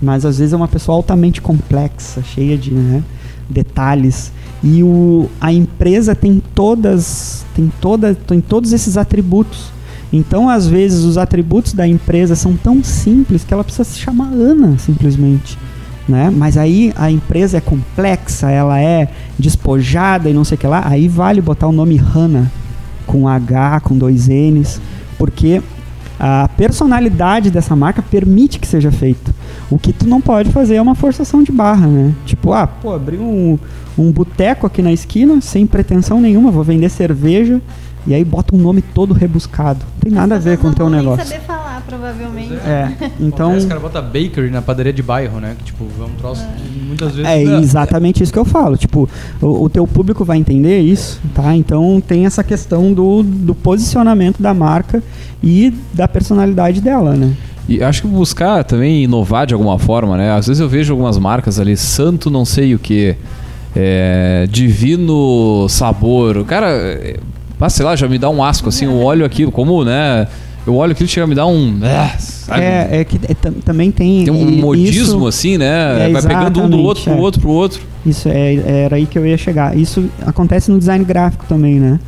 Mas 0.00 0.26
às 0.26 0.38
vezes 0.38 0.52
é 0.52 0.56
uma 0.56 0.68
pessoa 0.68 0.94
altamente 0.96 1.40
complexa, 1.40 2.22
cheia 2.22 2.58
de 2.58 2.70
né, 2.70 3.02
detalhes. 3.48 4.30
E 4.62 4.82
o, 4.82 5.26
a 5.40 5.54
empresa 5.54 6.14
tem 6.14 6.42
todas, 6.54 7.46
tem 7.54 7.72
toda, 7.80 8.14
tem 8.14 8.42
todos 8.42 8.74
esses 8.74 8.98
atributos. 8.98 9.72
Então, 10.12 10.50
às 10.50 10.66
vezes, 10.66 11.02
os 11.02 11.16
atributos 11.16 11.72
da 11.72 11.88
empresa 11.88 12.34
são 12.34 12.56
tão 12.56 12.84
simples 12.84 13.42
que 13.42 13.54
ela 13.54 13.64
precisa 13.64 13.84
se 13.84 13.98
chamar 13.98 14.32
Ana, 14.34 14.76
simplesmente. 14.78 15.56
Né? 16.08 16.30
Mas 16.34 16.56
aí 16.56 16.92
a 16.96 17.10
empresa 17.10 17.58
é 17.58 17.60
complexa, 17.60 18.50
ela 18.50 18.80
é 18.80 19.08
despojada 19.38 20.28
e 20.28 20.32
não 20.32 20.44
sei 20.44 20.56
o 20.56 20.58
que 20.58 20.66
lá, 20.66 20.82
aí 20.84 21.06
vale 21.06 21.40
botar 21.40 21.68
o 21.68 21.72
nome 21.72 21.98
Hana 21.98 22.50
com 23.06 23.28
H, 23.28 23.80
com 23.80 23.96
dois 23.96 24.28
N's, 24.28 24.80
porque 25.18 25.62
a 26.18 26.48
personalidade 26.48 27.50
dessa 27.50 27.74
marca 27.74 28.02
permite 28.02 28.58
que 28.58 28.66
seja 28.66 28.92
feito. 28.92 29.32
O 29.70 29.78
que 29.78 29.92
tu 29.92 30.06
não 30.06 30.20
pode 30.20 30.50
fazer 30.50 30.76
é 30.76 30.82
uma 30.82 30.94
forçação 30.94 31.42
de 31.42 31.50
barra, 31.50 31.86
né? 31.86 32.12
Tipo, 32.26 32.52
ah, 32.52 32.66
pô, 32.66 32.92
abri 32.92 33.16
um, 33.16 33.58
um 33.96 34.12
boteco 34.12 34.66
aqui 34.66 34.82
na 34.82 34.92
esquina, 34.92 35.40
sem 35.40 35.66
pretensão 35.66 36.20
nenhuma, 36.20 36.50
vou 36.50 36.62
vender 36.62 36.90
cerveja, 36.90 37.60
e 38.06 38.14
aí 38.14 38.24
bota 38.24 38.54
um 38.54 38.58
nome 38.58 38.82
todo 38.82 39.14
rebuscado. 39.14 39.80
Não 39.94 40.00
tem 40.00 40.12
nada 40.12 40.36
a 40.36 40.38
ver 40.38 40.58
com 40.58 40.68
o 40.68 40.74
teu 40.74 40.90
negócio. 40.90 41.26
saber 41.26 41.40
falar, 41.40 41.59
provavelmente. 41.86 42.54
É, 42.54 42.92
então. 43.20 43.48
Acontece, 43.48 43.66
o 43.66 43.68
cara 43.68 43.80
bota 43.80 44.02
bakery 44.02 44.50
na 44.50 44.62
padaria 44.62 44.92
de 44.92 45.02
bairro, 45.02 45.40
né? 45.40 45.56
Que, 45.58 45.64
tipo, 45.64 45.84
é 46.00 46.04
um 46.04 46.14
troço 46.18 46.46
que 46.56 46.78
muitas 46.78 47.14
vezes... 47.14 47.30
É 47.30 47.42
exatamente 47.42 48.22
isso 48.22 48.32
que 48.32 48.38
eu 48.38 48.44
falo. 48.44 48.76
Tipo, 48.76 49.08
o, 49.40 49.64
o 49.64 49.68
teu 49.68 49.86
público 49.86 50.24
vai 50.24 50.38
entender 50.38 50.80
isso, 50.80 51.20
tá? 51.34 51.54
Então 51.54 52.02
tem 52.06 52.26
essa 52.26 52.42
questão 52.44 52.92
do, 52.92 53.22
do 53.22 53.54
posicionamento 53.54 54.42
da 54.42 54.54
marca 54.54 55.02
e 55.42 55.72
da 55.92 56.06
personalidade 56.06 56.80
dela, 56.80 57.14
né? 57.14 57.32
E 57.68 57.82
acho 57.82 58.02
que 58.02 58.08
buscar 58.08 58.64
também 58.64 59.04
inovar 59.04 59.46
de 59.46 59.54
alguma 59.54 59.78
forma, 59.78 60.16
né? 60.16 60.32
Às 60.32 60.48
vezes 60.48 60.60
eu 60.60 60.68
vejo 60.68 60.92
algumas 60.92 61.16
marcas 61.18 61.60
ali, 61.60 61.76
santo 61.76 62.28
não 62.28 62.44
sei 62.44 62.74
o 62.74 62.78
que, 62.80 63.16
divino 64.50 65.68
sabor. 65.68 66.36
O 66.36 66.44
cara, 66.44 66.66
é, 66.68 67.16
ah, 67.60 67.70
sei 67.70 67.84
lá, 67.84 67.94
já 67.94 68.08
me 68.08 68.18
dá 68.18 68.28
um 68.28 68.42
asco, 68.42 68.68
assim, 68.68 68.86
eu 68.86 68.96
olho 68.96 69.24
aquilo, 69.24 69.52
como, 69.52 69.84
né? 69.84 70.26
Eu 70.66 70.74
olho 70.76 70.92
aquilo 70.92 71.06
e 71.06 71.10
chega 71.10 71.24
a 71.24 71.26
me 71.26 71.34
dar 71.34 71.46
um. 71.46 71.78
sabe? 72.18 72.62
É, 72.62 72.88
é 73.00 73.04
que 73.04 73.18
é, 73.28 73.34
tam- 73.34 73.52
também 73.64 73.90
tem. 73.90 74.24
Tem 74.24 74.32
um 74.34 74.50
modismo, 74.60 75.18
isso- 75.18 75.26
assim, 75.26 75.56
né? 75.58 76.08
é, 76.08 76.12
Vai 76.12 76.22
pegando 76.22 76.62
um 76.62 76.68
do 76.68 76.78
outro 76.78 77.04
pro 77.04 77.12
é. 77.12 77.16
outro 77.16 77.40
pro 77.40 77.50
outro. 77.50 77.80
Isso 78.04 78.28
é, 78.28 78.54
era 78.84 78.96
aí 78.96 79.06
que 79.06 79.18
eu 79.18 79.26
ia 79.26 79.36
chegar. 79.38 79.76
Isso 79.76 80.08
acontece 80.26 80.70
no 80.70 80.78
design 80.78 81.04
gráfico 81.04 81.44
também, 81.48 81.78
né? 81.80 81.98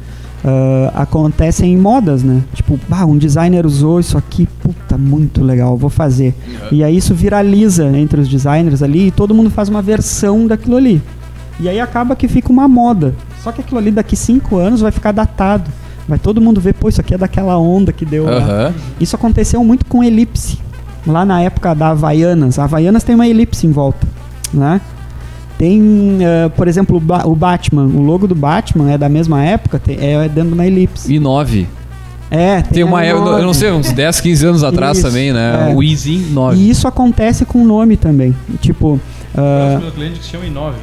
Acontece 0.95 1.65
em 1.65 1.77
modas, 1.77 2.23
né? 2.23 2.43
Tipo, 2.55 2.79
ah, 2.91 3.07
um 3.07 3.17
designer 3.17 3.65
usou 3.65 4.01
isso 4.01 4.19
aqui, 4.19 4.47
puta, 4.61 4.99
muito 4.99 5.43
legal, 5.43 5.77
vou 5.77 5.91
fazer. 5.91 6.35
E 6.71 6.83
aí 6.83 6.97
isso 6.97 7.15
viraliza 7.15 7.87
entre 7.97 8.21
os 8.21 8.29
designers 8.29 8.83
ali 8.83 9.09
e 9.09 9.11
todo 9.11 9.35
mundo 9.35 9.51
faz 9.51 9.69
uma 9.69 9.81
versão 9.83 10.47
daquilo 10.47 10.77
ali. 10.77 11.01
E 11.61 11.69
aí 11.69 11.79
acaba 11.81 12.17
que 12.17 12.27
fica 12.29 12.51
uma 12.51 12.67
moda. 12.67 13.15
Só 13.43 13.53
que 13.53 13.61
aquilo 13.61 13.79
ali 13.79 13.91
daqui 13.91 14.17
cinco 14.17 14.57
anos 14.57 14.81
vai 14.81 14.91
ficar 14.91 15.13
datado. 15.13 15.71
Vai 16.09 16.19
todo 16.19 16.41
mundo 16.41 16.61
ver, 16.61 16.75
pô, 16.75 16.89
isso 16.89 17.01
aqui 17.01 17.15
é 17.15 17.19
daquela 17.19 17.57
onda 17.59 17.93
que 17.93 18.05
deu. 18.05 18.29
Aham. 18.29 18.73
Isso 19.01 19.15
aconteceu 19.17 19.63
muito 19.65 19.85
com 19.87 20.03
elipse. 20.03 20.59
Lá 21.07 21.25
na 21.25 21.41
época 21.43 21.75
da 21.75 21.89
Havaianas. 21.91 22.59
A 22.59 22.65
Havaianas 22.65 23.03
tem 23.05 23.15
uma 23.15 23.27
elipse 23.27 23.67
em 23.67 23.73
volta, 23.73 24.07
né? 24.53 24.81
Tem, 25.59 26.19
eh, 26.21 26.49
por 26.57 26.67
exemplo, 26.67 26.97
o, 26.97 27.01
Ba- 27.01 27.23
o 27.25 27.35
Batman. 27.37 27.85
O 27.85 28.01
logo 28.03 28.27
do 28.27 28.35
Batman 28.35 28.91
é 28.91 28.99
da 28.99 29.09
mesma 29.09 29.45
época, 29.45 29.79
tem- 29.79 29.97
é 30.01 30.29
dentro 30.29 30.49
de 30.51 30.55
uma 30.55 30.67
elipse. 30.67 31.13
E 31.13 31.19
9. 31.21 31.67
É, 32.31 32.63
Tem 32.63 32.83
a 32.83 32.87
uma 32.87 33.05
época, 33.05 33.29
eu 33.31 33.43
não 33.45 33.53
sei, 33.53 33.71
uns 33.71 33.93
10, 33.93 34.19
15 34.21 34.47
anos 34.47 34.65
atrás 34.65 34.97
Isso, 34.97 35.07
também, 35.07 35.33
né? 35.35 35.71
é. 35.71 35.75
O 35.75 35.83
Easy 35.83 36.17
9. 36.31 36.57
E 36.57 36.71
isso 36.71 36.89
acontece 36.89 37.45
com 37.45 37.63
o 37.63 37.65
nome 37.67 37.97
também. 37.97 38.35
Tipo, 38.61 38.99
ah, 39.37 39.77
Próximo 39.79 39.93
cliente 39.93 40.19
que 40.19 40.25
se 40.25 40.31
chama 40.31 40.47
Inove. 40.47 40.79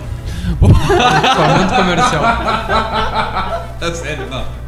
Equipamento 0.51 1.73
comercial. 1.75 2.23
É 3.81 3.91
sério, 3.93 4.25
não. 4.29 4.58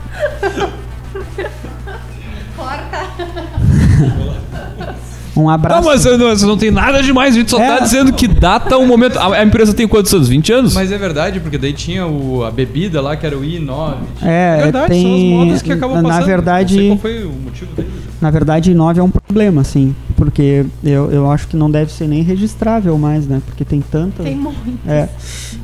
Um 5.36 5.44
Não, 5.44 5.50
abraço. 5.50 5.88
mas 5.88 6.06
eu 6.06 6.18
não, 6.18 6.28
você 6.30 6.46
não 6.46 6.58
tem 6.58 6.70
nada 6.72 7.02
demais, 7.02 7.34
a 7.34 7.38
gente 7.40 7.50
só 7.50 7.60
É. 7.60 7.68
tá 7.78 7.80
dizendo 7.84 8.12
que 8.12 8.28
data 8.28 8.78
o 8.78 8.86
momento. 8.86 9.18
A, 9.18 9.36
a 9.38 9.44
empresa 9.44 9.74
tem 9.74 9.88
quantos 9.88 10.14
anos? 10.14 10.28
20 10.28 10.52
anos? 10.54 10.74
Mas 10.76 10.92
é 10.92 10.98
verdade, 10.98 11.40
porque 11.40 11.58
daí 11.58 11.72
tinha 11.74 12.06
o, 12.06 12.44
a 12.44 12.52
bebida 12.52 13.02
lá, 13.02 13.16
que 13.16 13.26
era 13.26 13.38
o 13.38 13.42
I9. 13.42 13.94
É, 14.22 14.58
verdade, 14.64 14.88
tem- 14.90 15.02
são 15.04 15.14
as 15.16 15.46
modas 15.48 15.62
que 15.62 15.72
acabam 15.72 16.02
na 16.02 16.10
passando. 16.10 16.26
verdade- 16.26 16.74
Não 16.76 16.80
sei 16.82 16.88
qual 16.90 17.00
foi 17.00 17.24
o 17.24 17.32
motivo 17.32 17.74
deles. 17.76 17.92
Na 18.22 18.30
verdade, 18.30 18.74
9 18.74 19.00
é 19.00 19.04
um 19.04 19.10
problema, 19.10 19.62
assim, 19.62 19.96
porque 20.16 20.64
eu, 20.84 21.12
eu 21.12 21.32
acho 21.32 21.48
que 21.48 21.58
não 21.58 21.72
deve 21.72 21.92
ser 21.92 22.08
nem 22.08 22.22
registrável 22.22 22.96
mais, 22.98 23.26
né? 23.26 23.42
Porque 23.46 23.66
tem 23.66 23.82
tanta. 23.82 24.22
Tem 24.22 24.36
muito. 24.36 24.80
É. 24.88 25.10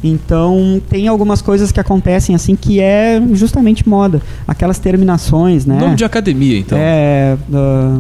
Então, 0.04 0.82
tem 0.90 1.08
algumas 1.08 1.42
coisas 1.42 1.72
que 1.72 1.80
acontecem 1.80 2.34
assim 2.34 2.56
que 2.56 2.80
é 2.80 3.22
justamente 3.34 3.88
moda. 3.88 4.22
Aquelas 4.48 4.80
terminações, 4.80 5.68
né? 5.68 5.78
Nome 5.78 5.96
de 5.96 6.04
academia, 6.04 6.58
então. 6.58 6.78
É. 6.82 7.38
ah, 7.54 8.00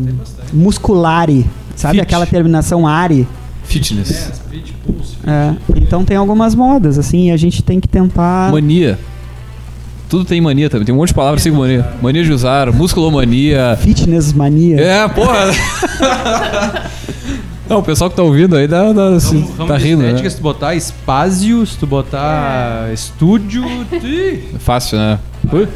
musculare. 0.52 1.46
Sabe 1.76 2.00
Fit. 2.00 2.02
aquela 2.02 2.26
terminação 2.26 2.88
are? 2.88 3.28
Fitness. 3.64 4.32
É. 5.24 5.56
Então 5.76 6.04
tem 6.04 6.18
algumas 6.18 6.56
modas, 6.56 6.98
assim, 6.98 7.28
e 7.28 7.32
a 7.32 7.38
gente 7.38 7.62
tem 7.62 7.80
que 7.80 7.88
tentar. 7.88 8.52
Mania. 8.52 8.98
Tudo 10.10 10.24
tem 10.26 10.40
mania 10.40 10.70
também. 10.70 10.86
Tem 10.86 10.96
um 10.96 10.98
monte 10.98 11.10
de 11.10 11.14
palavras 11.14 11.42
assim 11.42 11.52
com 11.52 11.58
mania. 11.60 11.86
Mania 12.02 12.24
de 12.24 12.32
usar, 12.32 12.72
musculomania. 12.72 13.78
Fitness 13.82 14.32
mania. 14.34 14.80
É, 14.80 15.08
porra. 15.10 15.48
Não, 17.70 17.80
o 17.80 17.84
pessoal 17.84 18.10
que 18.10 18.16
tá 18.16 18.24
ouvindo 18.24 18.56
aí 18.56 18.66
dá, 18.66 18.94
dá, 18.94 19.10
Ramo- 19.10 19.52
ramo 19.58 19.68
tá 19.68 19.76
rindo, 19.78 20.02
né? 20.02 20.08
estética, 20.08 20.30
Se 20.30 20.38
tu 20.38 20.42
botar 20.42 20.74
espásio, 20.76 21.66
se 21.66 21.78
tu 21.78 21.86
botar 21.86 22.90
estúdio. 22.94 23.66
ih, 24.02 24.42
Fácil, 24.60 24.98
né? 24.98 25.20
Ui. 25.52 25.68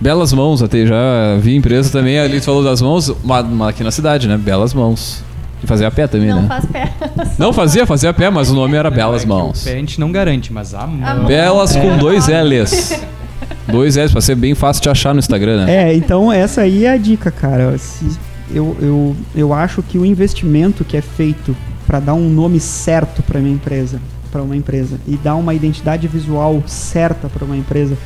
Belas 0.00 0.32
mãos 0.32 0.62
até, 0.62 0.86
já 0.86 0.96
vi 1.40 1.56
empresa 1.56 1.90
também, 1.90 2.18
ali 2.18 2.40
tu 2.40 2.44
falou 2.46 2.64
das 2.64 2.80
mãos, 2.80 3.08
uma, 3.22 3.68
aqui 3.68 3.82
na 3.84 3.90
cidade, 3.90 4.26
né? 4.28 4.38
Belas 4.38 4.72
mãos. 4.72 5.22
E 5.62 5.66
fazia 5.66 5.88
a 5.88 5.90
pé 5.90 6.06
também, 6.06 6.28
Não 6.30 6.42
né? 6.42 6.48
faz 6.48 6.64
pé. 6.66 6.92
Não 7.36 7.52
fazia, 7.52 7.84
fazia 7.84 8.08
a 8.10 8.14
pé, 8.14 8.30
mas 8.30 8.48
o 8.48 8.54
nome 8.54 8.74
era 8.76 8.90
Belas 8.90 9.22
é 9.22 9.24
que 9.24 9.28
Mãos. 9.28 9.60
O 9.60 9.64
pé 9.64 9.72
a 9.72 9.76
gente 9.76 10.00
não 10.00 10.10
garante, 10.12 10.50
mas 10.52 10.72
a 10.72 10.86
mão. 10.86 11.16
mão. 11.16 11.26
Belas 11.26 11.76
com 11.76 11.90
É. 11.92 11.96
dois 11.98 12.28
L's. 12.28 12.98
Dois 13.70 13.96
L's, 13.96 14.12
pra 14.12 14.20
ser 14.20 14.34
bem 14.34 14.54
fácil 14.54 14.82
de 14.82 14.88
achar 14.88 15.12
no 15.12 15.18
Instagram, 15.18 15.64
né? 15.64 15.90
É, 15.90 15.94
então 15.94 16.32
essa 16.32 16.62
aí 16.62 16.84
é 16.84 16.90
a 16.90 16.96
dica, 16.96 17.30
cara. 17.30 17.76
Eu, 18.50 18.76
eu, 18.80 19.16
eu 19.34 19.52
acho 19.52 19.82
que 19.82 19.98
o 19.98 20.04
investimento 20.04 20.84
que 20.84 20.96
é 20.96 21.02
feito 21.02 21.54
para 21.86 22.00
dar 22.00 22.14
um 22.14 22.28
nome 22.28 22.60
certo 22.60 23.22
para 23.22 23.40
minha 23.40 23.54
empresa, 23.54 24.00
para 24.30 24.42
uma 24.42 24.56
empresa 24.56 24.98
e 25.06 25.16
dar 25.16 25.36
uma 25.36 25.54
identidade 25.54 26.06
visual 26.06 26.62
certa 26.66 27.28
para 27.28 27.44
uma 27.44 27.56
empresa, 27.56 27.96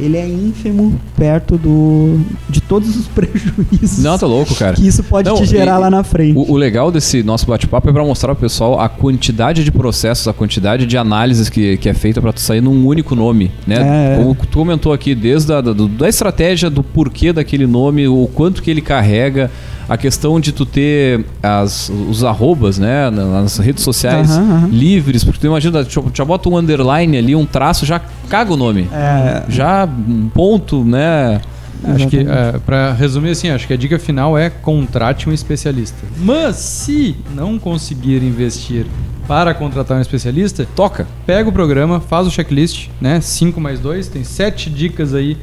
ele 0.00 0.16
é 0.16 0.26
ínfimo 0.28 0.98
perto 1.16 1.56
do 1.58 2.20
de 2.48 2.60
todos 2.60 2.96
os 2.96 3.06
prejuízos 3.14 3.98
Não, 4.02 4.18
tá 4.18 4.26
louco, 4.26 4.54
cara. 4.54 4.74
que 4.76 4.86
isso 4.86 5.02
pode 5.02 5.28
Não, 5.28 5.36
te 5.36 5.46
gerar 5.46 5.76
e- 5.76 5.80
lá 5.80 5.90
na 5.90 6.02
frente. 6.02 6.36
O, 6.36 6.52
o 6.52 6.56
legal 6.56 6.90
desse 6.90 7.22
nosso 7.22 7.46
bate-papo 7.46 7.88
é 7.88 7.92
pra 7.92 8.04
mostrar 8.04 8.34
pro 8.34 8.42
pessoal 8.42 8.80
a 8.80 8.88
quantidade 8.88 9.62
de 9.64 9.70
processos, 9.70 10.26
a 10.28 10.32
quantidade 10.32 10.86
de 10.86 10.96
análises 10.96 11.48
que, 11.48 11.76
que 11.76 11.88
é 11.88 11.94
feita 11.94 12.20
pra 12.20 12.32
tu 12.32 12.40
sair 12.40 12.60
num 12.60 12.86
único 12.86 13.14
nome, 13.14 13.50
né? 13.66 14.14
É. 14.14 14.16
Como 14.18 14.34
tu 14.34 14.58
comentou 14.58 14.92
aqui, 14.92 15.14
desde 15.14 15.52
a 15.52 15.60
da, 15.60 15.72
da 15.72 16.08
estratégia 16.08 16.70
do 16.70 16.82
porquê 16.82 17.32
daquele 17.32 17.66
nome, 17.66 18.06
o 18.08 18.28
quanto 18.34 18.62
que 18.62 18.70
ele 18.70 18.80
carrega, 18.80 19.50
a 19.88 19.96
questão 19.96 20.38
de 20.38 20.52
tu 20.52 20.64
ter 20.64 21.24
as, 21.42 21.90
os 22.08 22.22
arrobas, 22.22 22.78
né, 22.78 23.10
na- 23.10 23.42
nas 23.42 23.58
redes 23.58 23.82
sociais 23.82 24.30
Aham, 24.30 24.42
aham. 24.58 24.68
livres, 24.70 25.24
porque 25.24 25.40
tu 25.40 25.46
imagina, 25.46 25.84
já 26.14 26.24
bota 26.24 26.48
um 26.48 26.56
underline 26.56 27.16
ali, 27.18 27.34
um 27.34 27.44
traço, 27.44 27.84
já 27.84 28.00
caga 28.30 28.52
o 28.52 28.56
nome. 28.56 28.88
É, 28.92 29.42
Já 29.48 29.84
um 29.86 30.30
ponto, 30.32 30.84
né? 30.84 31.40
Acho 31.82 32.08
que, 32.08 32.18
é, 32.18 32.58
pra 32.64 32.92
resumir 32.92 33.30
assim, 33.30 33.48
acho 33.50 33.66
que 33.66 33.72
a 33.72 33.76
dica 33.76 33.98
final 33.98 34.36
é 34.38 34.48
contrate 34.50 35.28
um 35.28 35.32
especialista. 35.32 35.98
Mas 36.18 36.56
se 36.56 37.16
não 37.34 37.58
conseguir 37.58 38.22
investir 38.22 38.86
para 39.26 39.54
contratar 39.54 39.96
um 39.96 40.00
especialista, 40.00 40.66
Toca. 40.76 41.06
pega 41.26 41.48
o 41.48 41.52
programa, 41.52 42.00
faz 42.00 42.26
o 42.26 42.30
checklist, 42.30 42.88
né? 43.00 43.20
5 43.20 43.60
mais 43.60 43.80
2, 43.80 44.08
tem 44.08 44.22
7 44.24 44.68
dicas 44.70 45.14
aí. 45.14 45.36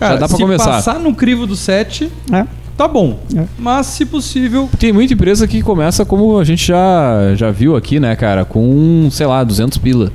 Já 0.00 0.16
dá 0.16 0.28
pra 0.28 0.36
se 0.36 0.42
começar. 0.42 0.64
passar 0.66 0.98
no 0.98 1.14
crivo 1.14 1.46
do 1.46 1.54
7, 1.56 2.10
é. 2.32 2.44
tá 2.76 2.86
bom. 2.88 3.18
É. 3.36 3.44
Mas 3.58 3.86
se 3.86 4.04
possível, 4.04 4.68
Tem 4.78 4.92
muita 4.92 5.14
empresa 5.14 5.46
que 5.46 5.62
começa 5.62 6.04
como 6.04 6.38
a 6.38 6.44
gente 6.44 6.66
já, 6.66 7.34
já 7.36 7.50
viu 7.50 7.76
aqui, 7.76 8.00
né, 8.00 8.14
cara? 8.16 8.44
Com, 8.44 9.08
sei 9.10 9.26
lá, 9.26 9.44
200 9.44 9.78
pila. 9.78 10.12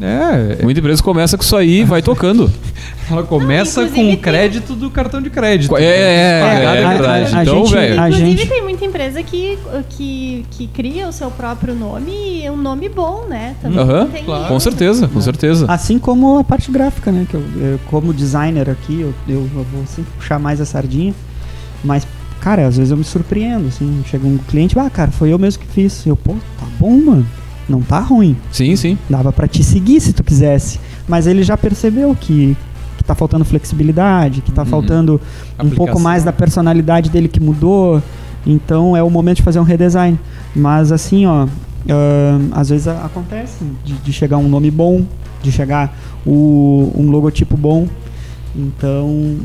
É, 0.00 0.62
Muita 0.62 0.80
empresa 0.80 1.02
começa 1.02 1.36
com 1.36 1.42
isso 1.42 1.56
aí 1.56 1.80
e 1.80 1.84
vai 1.84 2.02
tocando. 2.02 2.50
ela 3.10 3.22
começa 3.22 3.82
Não, 3.82 3.90
com 3.90 4.12
o 4.12 4.16
crédito 4.18 4.74
do 4.74 4.90
cartão 4.90 5.22
de 5.22 5.30
crédito. 5.30 5.76
É, 5.76 5.82
é, 5.84 6.40
é, 6.40 6.84
a- 6.84 6.88
verdade. 6.92 7.34
a 7.36 7.42
então, 7.42 7.64
gente- 7.64 7.72
velho. 7.74 8.00
a 8.00 8.08
Inclusive, 8.08 8.36
gente- 8.36 8.48
tem 8.48 8.62
muita 8.62 8.84
empresa 8.84 9.22
que, 9.22 9.58
que, 9.90 10.44
que 10.50 10.66
cria 10.68 11.08
o 11.08 11.12
seu 11.12 11.30
próprio 11.30 11.74
nome 11.74 12.10
e 12.12 12.44
é 12.44 12.50
um 12.52 12.56
nome 12.56 12.88
bom, 12.88 13.24
né? 13.28 13.54
Também 13.62 13.78
Aham, 13.78 14.06
tem 14.08 14.24
claro. 14.24 14.48
Com 14.48 14.60
certeza, 14.60 15.08
com 15.08 15.20
certeza. 15.20 15.66
Assim 15.68 15.98
como 15.98 16.38
a 16.38 16.44
parte 16.44 16.70
gráfica, 16.70 17.10
né? 17.10 17.26
Que 17.28 17.34
eu, 17.34 17.42
eu- 17.56 17.80
como 17.90 18.12
designer 18.12 18.68
aqui, 18.68 19.00
eu, 19.00 19.14
eu, 19.28 19.48
eu 19.54 19.64
vou 19.72 19.86
sempre 19.86 20.10
puxar 20.18 20.38
mais 20.38 20.60
a 20.60 20.64
sardinha. 20.66 21.14
Mas, 21.84 22.06
cara, 22.40 22.66
às 22.66 22.76
vezes 22.76 22.90
eu 22.90 22.96
me 22.96 23.04
surpreendo, 23.04 23.68
assim. 23.68 24.02
Chega 24.10 24.26
um 24.26 24.36
cliente, 24.38 24.78
ah, 24.78 24.90
cara, 24.90 25.10
foi 25.10 25.32
eu 25.32 25.38
mesmo 25.38 25.62
que 25.62 25.68
fiz. 25.68 26.04
Eu, 26.06 26.16
pô, 26.16 26.32
tá 26.58 26.66
bom, 26.78 26.90
mano. 27.00 27.26
Não 27.68 27.80
tá 27.80 27.98
ruim. 28.00 28.36
Sim, 28.52 28.76
sim. 28.76 28.96
Dava 29.10 29.32
pra 29.32 29.48
te 29.48 29.62
seguir 29.64 30.00
se 30.00 30.12
tu 30.12 30.22
quisesse. 30.22 30.78
Mas 31.08 31.26
ele 31.26 31.42
já 31.42 31.56
percebeu 31.56 32.14
que, 32.18 32.56
que 32.96 33.02
tá 33.04 33.14
faltando 33.14 33.44
flexibilidade, 33.44 34.40
que 34.40 34.52
tá 34.52 34.62
Uhum. 34.62 34.68
faltando 34.68 35.12
um 35.14 35.56
pouco 35.70 35.72
Aplicação. 35.74 36.00
mais 36.02 36.22
da 36.24 36.32
personalidade 36.32 37.10
dele 37.10 37.28
que 37.28 37.40
mudou. 37.40 38.00
Então 38.46 38.96
é 38.96 39.02
o 39.02 39.10
momento 39.10 39.38
de 39.38 39.42
fazer 39.42 39.58
um 39.58 39.64
redesign. 39.64 40.18
Mas 40.54 40.92
assim, 40.92 41.26
ó, 41.26 41.46
ahn, 41.88 42.48
às 42.52 42.68
vezes 42.68 42.86
acontece 42.86 43.56
de, 43.84 43.94
de 43.94 44.12
chegar 44.12 44.36
um 44.38 44.48
nome 44.48 44.70
bom, 44.70 45.04
de 45.42 45.50
chegar 45.50 45.92
o, 46.24 46.92
um 46.96 47.10
logotipo 47.10 47.56
bom. 47.56 47.86
Então. 48.54 49.36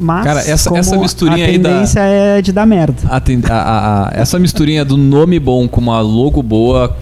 Mas 0.00 0.22
Cara, 0.24 0.40
essa- 0.40 0.76
essa 0.78 0.96
misturinha 0.96 1.44
a 1.44 1.48
aí 1.48 1.58
da- 1.58 1.70
tendência 1.70 2.00
é 2.00 2.40
de 2.42 2.52
dar 2.52 2.64
merda. 2.66 2.94
A- 3.08 3.16
a- 3.16 4.08
a- 4.08 4.10
essa 4.12 4.38
misturinha 4.38 4.84
do 4.84 4.96
nome 4.96 5.40
bom 5.40 5.66
com 5.66 5.80
uma 5.80 6.00
logo 6.00 6.40
boa, 6.42 6.96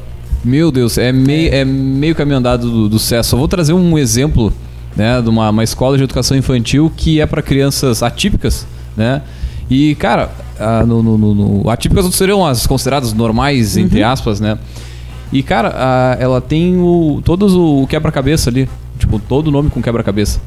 meu 0.47 0.71
Deus, 0.71 0.97
é 0.97 1.13
meio, 1.13 1.53
é 1.55 1.65
meio 1.65 2.15
caminho 2.15 2.39
andado 2.39 2.71
do, 2.71 2.89
do 2.89 2.99
sucesso. 2.99 3.35
Eu 3.35 3.39
vou 3.41 3.49
trazer 3.49 3.73
um 3.73 3.99
exemplo 3.99 4.53
né, 4.97 5.21
de 5.21 5.29
uma, 5.29 5.51
uma 5.51 5.65
escola 5.65 5.97
de 5.99 6.05
educação 6.05 6.37
infantil 6.37 6.91
que 6.97 7.21
é 7.21 7.27
para 7.27 7.43
crianças 7.43 8.03
atípicas, 8.03 8.67
né? 8.97 9.23
E, 9.69 9.95
cara, 9.97 10.31
a- 10.59 10.87
no, 10.87 11.03
no- 11.03 11.35
no- 11.35 11.69
atípicas 11.71 12.07
seriam 12.15 12.47
as 12.47 12.67
consideradas 12.67 13.13
normais, 13.13 13.77
entre 13.77 14.03
aspas, 14.03 14.41
né? 14.41 14.57
E, 15.33 15.43
cara, 15.43 15.75
a- 15.77 16.17
ela 16.21 16.41
tem 16.41 16.77
o, 16.79 17.21
todos 17.25 17.53
o, 17.53 17.83
o 17.83 17.87
quebra-cabeça 17.87 18.49
ali. 18.49 18.69
Tipo, 18.99 19.19
todo 19.19 19.51
nome 19.51 19.69
com 19.69 19.83
quebra-cabeça. 19.83 20.41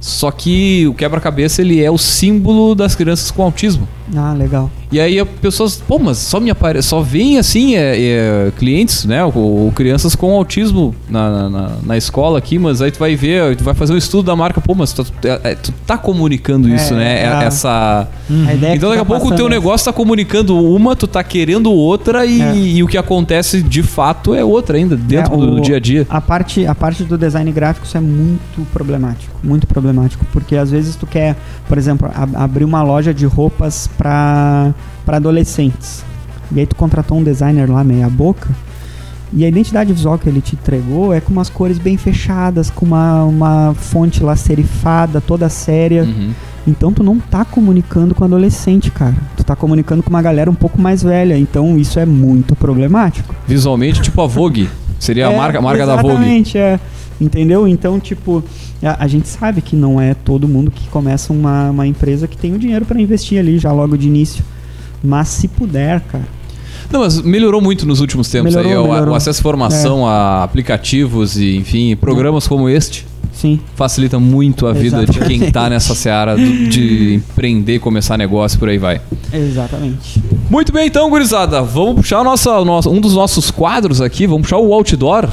Só 0.00 0.30
que 0.30 0.86
o 0.88 0.94
quebra-cabeça 0.94 1.62
ele 1.62 1.82
é 1.82 1.90
o 1.90 1.96
símbolo 1.98 2.74
das 2.74 2.94
crianças 2.96 3.30
com 3.30 3.42
autismo. 3.42 3.86
Ah, 4.14 4.34
legal. 4.34 4.70
E 4.92 5.00
aí 5.00 5.18
as 5.18 5.26
pessoas, 5.40 5.76
pô, 5.76 5.98
mas 5.98 6.18
só 6.18 6.38
me 6.38 6.50
apare... 6.50 6.82
só 6.82 7.00
vem 7.00 7.38
assim 7.38 7.74
é, 7.74 7.96
é, 7.98 8.52
clientes, 8.58 9.04
né, 9.06 9.24
ou, 9.24 9.34
ou 9.34 9.72
crianças 9.72 10.14
com 10.14 10.32
autismo 10.34 10.94
na, 11.08 11.48
na, 11.48 11.70
na 11.82 11.96
escola 11.96 12.38
aqui, 12.38 12.58
mas 12.58 12.82
aí 12.82 12.90
tu 12.90 12.98
vai 12.98 13.16
ver, 13.16 13.56
tu 13.56 13.64
vai 13.64 13.72
fazer 13.74 13.94
um 13.94 13.96
estudo 13.96 14.26
da 14.26 14.36
marca, 14.36 14.60
pô, 14.60 14.74
mas 14.74 14.92
tu, 14.92 15.04
é, 15.24 15.52
é, 15.52 15.54
tu 15.54 15.72
tá 15.86 15.96
comunicando 15.96 16.68
isso, 16.68 16.92
É, 16.92 16.96
né? 16.96 17.22
é. 17.22 17.44
Essa. 17.46 18.06
Ideia 18.28 18.72
é 18.72 18.76
Então 18.76 18.90
tu 18.90 18.92
daqui 18.96 19.02
a 19.02 19.04
tá 19.04 19.04
pouco 19.04 19.32
o 19.32 19.36
teu 19.36 19.48
negócio 19.48 19.84
tá 19.86 19.92
comunicando 19.92 20.56
uma, 20.62 20.94
tu 20.94 21.06
tá 21.06 21.24
querendo 21.24 21.72
outra 21.72 22.24
e, 22.26 22.76
e 22.76 22.82
o 22.82 22.86
que 22.86 22.98
acontece 22.98 23.62
de 23.62 23.82
fato 23.82 24.34
é 24.34 24.44
outra 24.44 24.76
ainda, 24.76 24.96
dentro 24.96 25.36
do, 25.36 25.42
o- 25.52 25.54
do 25.56 25.60
dia 25.62 25.76
a 25.76 25.80
dia. 25.80 26.06
A 26.10 26.20
parte, 26.20 26.66
a 26.66 26.74
parte 26.74 27.04
do 27.04 27.16
design 27.18 27.50
gráfico 27.52 27.86
isso 27.86 27.96
é 27.96 28.00
muito 28.00 28.66
problemático, 28.72 29.32
muito 29.42 29.66
problemático, 29.66 30.24
porque 30.32 30.56
às 30.56 30.70
vezes 30.70 30.94
tu 30.94 31.06
quer, 31.06 31.36
por 31.68 31.78
exemplo, 31.78 32.08
ab- 32.14 32.36
abrir 32.36 32.64
uma 32.64 32.82
loja 32.82 33.12
de 33.12 33.24
roupas 33.26 33.88
para 33.96 34.74
adolescentes. 35.06 36.04
E 36.52 36.60
aí 36.60 36.66
tu 36.66 36.76
contratou 36.76 37.18
um 37.18 37.22
designer 37.22 37.70
lá 37.70 37.82
meia 37.82 38.08
boca, 38.08 38.48
e 39.36 39.44
a 39.44 39.48
identidade 39.48 39.92
visual 39.92 40.16
que 40.16 40.28
ele 40.28 40.40
te 40.40 40.54
entregou 40.54 41.12
é 41.12 41.20
com 41.20 41.32
umas 41.32 41.50
cores 41.50 41.76
bem 41.78 41.96
fechadas, 41.96 42.70
com 42.70 42.86
uma, 42.86 43.24
uma 43.24 43.74
fonte 43.74 44.22
lá 44.22 44.36
serifada, 44.36 45.20
toda 45.20 45.48
séria. 45.48 46.04
Uhum. 46.04 46.30
Então 46.66 46.92
tu 46.92 47.02
não 47.02 47.18
tá 47.18 47.44
comunicando 47.44 48.14
com 48.14 48.24
adolescente, 48.24 48.92
cara. 48.92 49.14
Tu 49.36 49.42
tá 49.42 49.56
comunicando 49.56 50.04
com 50.04 50.10
uma 50.10 50.22
galera 50.22 50.48
um 50.48 50.54
pouco 50.54 50.80
mais 50.80 51.02
velha. 51.02 51.36
Então 51.36 51.76
isso 51.76 51.98
é 51.98 52.06
muito 52.06 52.54
problemático. 52.54 53.34
Visualmente, 53.46 54.00
tipo 54.00 54.22
a 54.22 54.26
Vogue. 54.26 54.70
Seria 55.00 55.26
a 55.28 55.32
É, 55.32 55.36
marca, 55.36 55.58
a 55.58 55.62
marca 55.62 55.84
da 55.84 55.96
Vogue. 55.96 56.08
Exatamente, 56.14 56.56
é. 56.56 56.78
Entendeu? 57.20 57.66
Então, 57.66 57.98
tipo, 57.98 58.42
a, 58.86 59.04
a 59.04 59.06
gente 59.06 59.28
sabe 59.28 59.60
que 59.62 59.74
não 59.76 60.00
é 60.00 60.14
todo 60.14 60.46
mundo 60.48 60.70
que 60.70 60.88
começa 60.88 61.32
uma, 61.32 61.70
uma 61.70 61.86
empresa 61.86 62.26
que 62.28 62.36
tem 62.36 62.54
o 62.54 62.58
dinheiro 62.58 62.84
para 62.84 63.00
investir 63.00 63.38
ali 63.38 63.58
já 63.58 63.72
logo 63.72 63.96
de 63.96 64.06
início. 64.06 64.44
Mas 65.02 65.28
se 65.28 65.48
puder, 65.48 66.00
cara. 66.02 66.24
Não, 66.90 67.00
mas 67.00 67.20
melhorou 67.22 67.60
muito 67.60 67.86
nos 67.86 68.00
últimos 68.00 68.28
tempos 68.28 68.56
aí. 68.56 68.62
Melhorou, 68.64 68.86
O, 68.86 68.92
melhorou. 68.92 69.10
É. 69.10 69.14
o 69.14 69.16
acesso 69.16 69.40
à 69.40 69.42
formação 69.42 70.06
a 70.06 70.42
aplicativos 70.44 71.36
e, 71.36 71.56
enfim, 71.56 71.96
programas 71.96 72.46
como 72.46 72.68
este 72.68 73.06
Sim. 73.32 73.58
facilita 73.74 74.18
muito 74.18 74.66
a 74.66 74.72
vida 74.72 75.00
de 75.04 75.12
quem 75.12 75.22
Exatamente. 75.22 75.52
tá 75.52 75.68
nessa 75.70 75.94
seara 75.94 76.36
do- 76.36 76.68
de 76.68 77.14
empreender, 77.14 77.78
começar 77.80 78.16
negócio 78.18 78.58
por 78.58 78.68
aí 78.68 78.78
vai. 78.78 79.00
Exatamente. 79.32 80.22
Muito 80.50 80.72
bem, 80.72 80.86
então, 80.86 81.08
gurizada, 81.10 81.62
vamos 81.62 81.96
puxar 81.96 82.22
nossa, 82.22 82.58
o 82.58 82.64
nosso- 82.64 82.90
um 82.90 83.00
dos 83.00 83.14
nossos 83.14 83.50
quadros 83.50 84.00
aqui, 84.00 84.26
vamos 84.26 84.42
puxar 84.42 84.58
o 84.58 84.72
outdoor. 84.72 85.28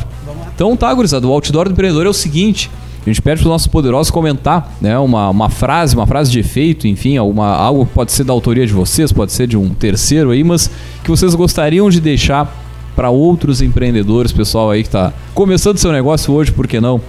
Então 0.55 0.75
tá, 0.75 0.93
gurizada, 0.93 1.25
o 1.27 1.31
outdoor 1.31 1.65
do 1.65 1.71
empreendedor 1.71 2.05
é 2.05 2.09
o 2.09 2.13
seguinte. 2.13 2.69
A 3.01 3.09
gente 3.09 3.21
pede 3.21 3.41
para 3.41 3.47
os 3.47 3.51
nossos 3.51 3.67
poderosos 3.67 4.11
comentar 4.11 4.75
né, 4.79 4.97
uma, 4.99 5.29
uma 5.29 5.49
frase, 5.49 5.95
uma 5.95 6.05
frase 6.05 6.31
de 6.31 6.39
efeito, 6.39 6.87
enfim, 6.87 7.17
alguma, 7.17 7.47
algo 7.47 7.85
que 7.85 7.93
pode 7.93 8.11
ser 8.11 8.23
da 8.23 8.31
autoria 8.31 8.65
de 8.65 8.73
vocês, 8.73 9.11
pode 9.11 9.31
ser 9.31 9.47
de 9.47 9.57
um 9.57 9.69
terceiro 9.69 10.29
aí, 10.29 10.43
mas 10.43 10.69
que 11.03 11.09
vocês 11.09 11.33
gostariam 11.33 11.89
de 11.89 11.99
deixar 11.99 12.55
para 12.95 13.09
outros 13.09 13.61
empreendedores, 13.61 14.31
pessoal 14.31 14.69
aí 14.69 14.83
que 14.83 14.89
está 14.89 15.11
começando 15.33 15.77
seu 15.77 15.91
negócio 15.91 16.31
hoje, 16.31 16.51
por 16.51 16.67
que 16.67 16.79
não? 16.79 17.01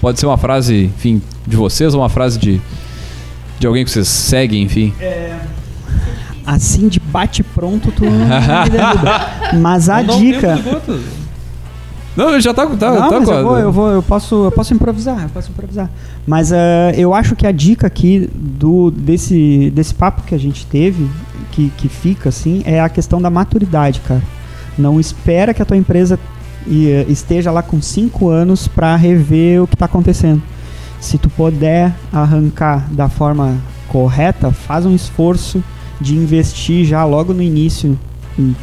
Pode 0.00 0.18
ser 0.18 0.26
uma 0.26 0.38
frase, 0.38 0.84
enfim, 0.84 1.20
de 1.46 1.56
vocês 1.56 1.94
ou 1.94 2.00
uma 2.00 2.08
frase 2.08 2.38
de, 2.38 2.58
de 3.58 3.66
alguém 3.66 3.84
que 3.84 3.90
vocês 3.90 4.08
seguem, 4.08 4.62
enfim. 4.62 4.94
Assim 6.46 6.88
de 6.88 7.00
bate 7.00 7.42
pronto, 7.42 7.92
tu 7.92 8.04
me 8.04 8.24
derruba. 8.70 9.30
Mas 9.60 9.88
a 9.88 10.00
um 10.00 10.18
dica. 10.18 10.58
Não, 12.16 12.40
já 12.40 12.54
tá, 12.54 12.64
tá, 12.66 12.92
não, 12.92 13.08
tá 13.08 13.20
mas 13.20 13.28
eu, 13.28 13.42
vou, 13.42 13.58
eu, 13.58 13.72
vou, 13.72 13.90
eu, 13.90 14.02
posso, 14.02 14.44
eu 14.44 14.52
posso 14.52 14.72
improvisar, 14.72 15.24
eu 15.24 15.28
posso 15.30 15.50
improvisar. 15.50 15.90
Mas 16.24 16.52
eh, 16.52 16.94
eu 16.96 17.12
acho 17.12 17.34
que 17.34 17.46
a 17.46 17.50
dica 17.50 17.88
aqui 17.88 18.30
do, 18.32 18.90
desse, 18.90 19.70
desse 19.74 19.94
papo 19.94 20.22
que 20.22 20.34
a 20.34 20.38
gente 20.38 20.64
teve, 20.66 21.10
que, 21.50 21.70
que 21.76 21.88
fica 21.88 22.28
assim, 22.28 22.62
é 22.64 22.80
a 22.80 22.88
questão 22.88 23.20
da 23.20 23.30
maturidade, 23.30 24.00
cara. 24.00 24.22
Não 24.78 25.00
espera 25.00 25.52
que 25.52 25.60
a 25.60 25.64
tua 25.64 25.76
empresa 25.76 26.18
eh, 26.68 27.04
esteja 27.08 27.50
lá 27.50 27.62
com 27.62 27.82
5 27.82 28.28
anos 28.28 28.68
para 28.68 28.94
rever 28.94 29.62
o 29.62 29.66
que 29.66 29.74
está 29.74 29.86
acontecendo. 29.86 30.40
Se 31.00 31.18
tu 31.18 31.28
puder 31.28 31.92
arrancar 32.12 32.86
da 32.92 33.08
forma 33.08 33.58
correta, 33.88 34.52
faz 34.52 34.86
um 34.86 34.94
esforço 34.94 35.62
de 36.00 36.14
investir 36.14 36.84
já 36.84 37.04
logo 37.04 37.34
no 37.34 37.42
início 37.42 37.98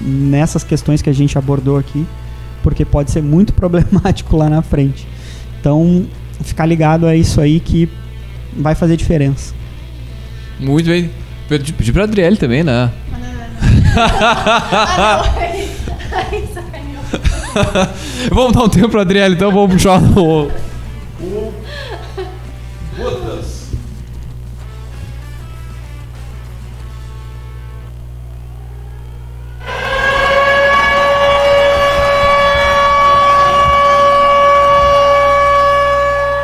nessas 0.02 0.64
questões 0.64 1.02
que 1.02 1.10
a 1.10 1.14
gente 1.14 1.38
abordou 1.38 1.78
aqui, 1.78 2.06
porque 2.64 2.86
pode 2.86 3.12
ser 3.12 3.22
muito 3.22 3.54
problemático 3.54 4.36
lá 4.38 4.50
na 4.50 4.62
frente. 4.62 5.08
Então, 5.60 6.06
ficar 6.44 6.66
ligado 6.66 7.06
a 7.06 7.16
isso 7.16 7.40
aí 7.40 7.60
que 7.60 7.90
vai 8.56 8.76
fazer 8.76 8.98
diferença. 8.98 9.54
Muito 10.60 10.88
bem. 10.88 11.10
Pedi, 11.48 11.74
pedi 11.74 11.92
pra 11.92 12.04
Adriele 12.04 12.38
também, 12.38 12.64
né? 12.64 12.90
Ah, 13.12 13.18
não. 13.18 13.32
Ai, 15.44 16.44
sacaneou. 16.54 17.90
vamos 18.32 18.54
dar 18.54 18.64
um 18.64 18.70
tempo 18.70 18.90
pra 18.90 19.02
Adriele, 19.02 19.36
então 19.36 19.52
vamos 19.52 19.74
puxar 19.74 20.02
o. 20.18 20.50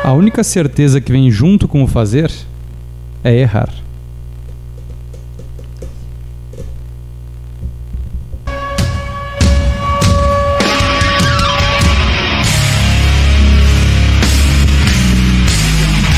A 0.08 0.14
única 0.14 0.42
certeza 0.42 1.02
que 1.02 1.12
vem 1.12 1.30
junto 1.30 1.68
com 1.68 1.82
o 1.84 1.86
fazer 1.86 2.32
é 3.22 3.34
errar. 3.40 3.68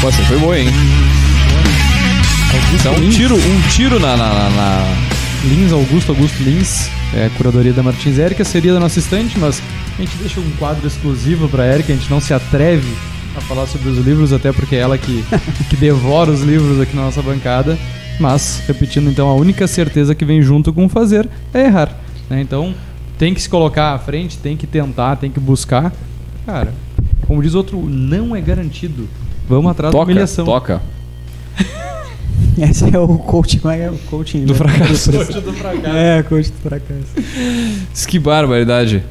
Poxa, 0.01 0.23
foi 0.25 0.39
boa, 0.39 0.59
hein? 0.59 0.69
Isso 2.75 2.89
é 2.89 2.91
um 2.91 2.95
Lins. 2.99 3.17
tiro, 3.17 3.35
um 3.37 3.61
tiro 3.71 4.01
na. 4.01 4.17
na, 4.17 4.33
na- 4.35 4.51
na- 4.51 5.11
Lins, 5.43 5.73
Augusto, 5.73 6.13
Augusto 6.13 6.43
Lins, 6.43 6.91
é 7.15 7.31
curadoria 7.39 7.73
da 7.73 7.83
Martins 7.83 8.19
Érica, 8.19 8.45
seria 8.45 8.75
da 8.75 8.81
nossa 8.81 8.99
estante, 8.99 9.39
mas 9.39 9.63
a 9.99 10.03
gente 10.03 10.15
deixa 10.17 10.39
um 10.39 10.51
quadro 10.59 10.87
exclusivo 10.87 11.49
para 11.49 11.65
Érica, 11.65 11.95
a 11.95 11.97
gente 11.97 12.11
não 12.11 12.21
se 12.21 12.35
atreve 12.35 12.87
a 13.37 13.41
falar 13.41 13.67
sobre 13.67 13.89
os 13.89 13.99
livros, 13.99 14.33
até 14.33 14.53
porque 14.53 14.77
é 14.77 14.81
ela 14.81 14.99
que, 14.99 15.25
que 15.69 15.77
devora 15.77 16.31
os 16.31 16.43
livros 16.43 16.81
aqui 16.81 16.95
na 16.97 17.03
nossa 17.03 17.23
bancada. 17.23 17.79
Mas, 18.19 18.63
repetindo 18.67 19.09
então, 19.09 19.29
a 19.29 19.35
única 19.35 19.67
certeza 19.67 20.15
que 20.15 20.25
vem 20.25 20.43
junto 20.43 20.73
com 20.73 20.85
o 20.85 20.89
fazer 20.89 21.29
é 21.55 21.65
errar. 21.65 21.91
né? 22.29 22.41
Então, 22.41 22.75
tem 23.19 23.33
que 23.33 23.41
se 23.41 23.49
colocar 23.49 23.95
à 23.95 23.99
frente, 23.99 24.37
tem 24.39 24.57
que 24.57 24.67
tentar, 24.67 25.17
tem 25.17 25.31
que 25.31 25.41
buscar. 25.41 25.93
Cara, 26.45 26.75
como 27.27 27.43
diz 27.43 27.55
outro, 27.55 27.81
não 27.81 28.35
é 28.37 28.41
garantido. 28.41 29.09
Vamos 29.49 29.71
atrás 29.71 29.93
da 29.93 29.99
Toca, 29.99 30.11
humilhação. 30.11 30.45
toca. 30.45 30.83
Esse 32.59 32.95
é 32.95 32.99
o 32.99 33.17
coaching, 33.19 33.61
é 33.69 33.85
é 33.85 33.91
o 33.91 33.97
coaching 34.11 34.45
Do 34.45 34.53
né? 34.53 34.59
fracasso. 34.59 35.11
do 35.13 35.53
fracasso. 35.55 35.97
É, 35.97 36.23
coach 36.23 36.51
do 36.51 36.59
fracasso. 36.69 37.07
Isso 37.95 38.07
Que 38.09 38.19
barbaridade. 38.19 39.03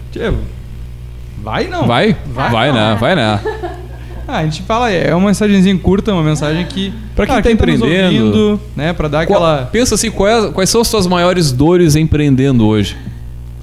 Vai 1.42 1.68
não. 1.68 1.88
Vai? 1.88 2.16
Vai, 2.34 2.52
Vai, 2.52 2.68
não. 2.72 2.76
né? 2.76 2.98
Vai, 3.00 3.16
né? 3.16 3.40
Ah, 4.32 4.38
a 4.38 4.44
gente 4.44 4.62
fala, 4.62 4.92
é 4.92 5.14
uma 5.16 5.26
mensagenzinha 5.28 5.76
curta, 5.80 6.14
uma 6.14 6.22
mensagem 6.22 6.64
que. 6.68 6.94
Pra 7.16 7.26
quem 7.26 7.36
ah, 7.36 7.42
tá 7.42 7.50
nos 7.50 7.54
empreendendo. 7.60 8.26
ouvindo, 8.26 8.62
né? 8.76 8.94
Pra 8.94 9.08
dar 9.08 9.26
Qual- 9.26 9.44
aquela. 9.44 9.66
pensa 9.66 9.96
assim, 9.96 10.12
qual 10.12 10.30
é- 10.30 10.52
quais 10.52 10.70
são 10.70 10.82
as 10.82 10.88
suas 10.88 11.08
maiores 11.08 11.52
dores 11.52 11.96
empreendendo 11.96 12.68
hoje? 12.68 12.96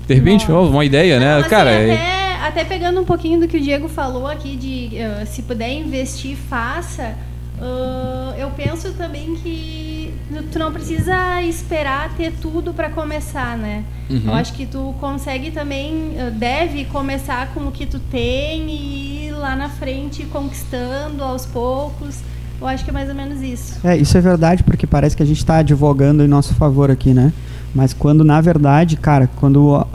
De 0.09 0.15
repente, 0.15 0.51
uma 0.51 0.85
ideia, 0.85 1.21
né? 1.21 1.35
Não, 1.35 1.41
assim, 1.41 1.49
Cara, 1.51 1.71
é- 1.71 1.93
até, 1.95 2.47
até 2.61 2.65
pegando 2.65 3.01
um 3.01 3.05
pouquinho 3.05 3.39
do 3.41 3.47
que 3.47 3.57
o 3.57 3.61
Diego 3.61 3.89
falou 3.89 4.27
aqui 4.27 4.57
de 4.57 4.97
eh, 4.99 5.25
se 5.27 5.43
puder 5.43 5.73
investir, 5.73 6.37
faça. 6.51 7.15
ah, 7.61 8.35
eu 8.39 8.51
penso 8.51 8.93
também 8.95 9.37
que 9.43 10.06
tu 10.51 10.59
não 10.59 10.73
precisa 10.73 11.43
esperar 11.43 12.15
ter 12.17 12.33
tudo 12.41 12.73
para 12.75 12.91
começar, 12.91 13.57
né? 13.57 13.85
Uhum. 14.11 14.23
Eu 14.27 14.35
acho 14.35 14.53
que 14.53 14.67
tu 14.67 14.95
consegue 15.01 15.51
também, 15.51 16.13
eh, 16.17 16.31
deve 16.31 16.85
começar 16.87 17.53
com 17.55 17.61
o 17.67 17.73
que 17.73 17.87
tu 17.87 17.99
tem 17.99 18.69
e 18.69 19.27
ir 19.29 19.33
lá 19.33 19.55
na 19.55 19.69
frente 19.69 20.25
conquistando 20.25 21.23
aos 21.23 21.47
poucos. 21.47 22.19
Eu 22.61 22.67
acho 22.67 22.85
que 22.85 22.91
é 22.91 22.93
mais 22.93 23.09
ou 23.09 23.15
menos 23.15 23.41
isso. 23.43 23.79
É, 23.87 23.97
isso 23.97 24.17
é 24.17 24.21
verdade, 24.21 24.63
porque 24.63 24.87
parece 24.87 25.17
que 25.17 25.23
a 25.23 25.27
gente 25.27 25.39
está 25.39 25.59
advogando 25.59 26.25
em 26.25 26.29
nosso 26.29 26.55
favor 26.55 26.91
aqui, 26.91 27.13
né? 27.13 27.33
Mas 27.75 27.93
quando, 27.93 28.25
na 28.25 28.41
verdade, 28.41 28.97
cara, 28.97 29.29
quando 29.37 29.87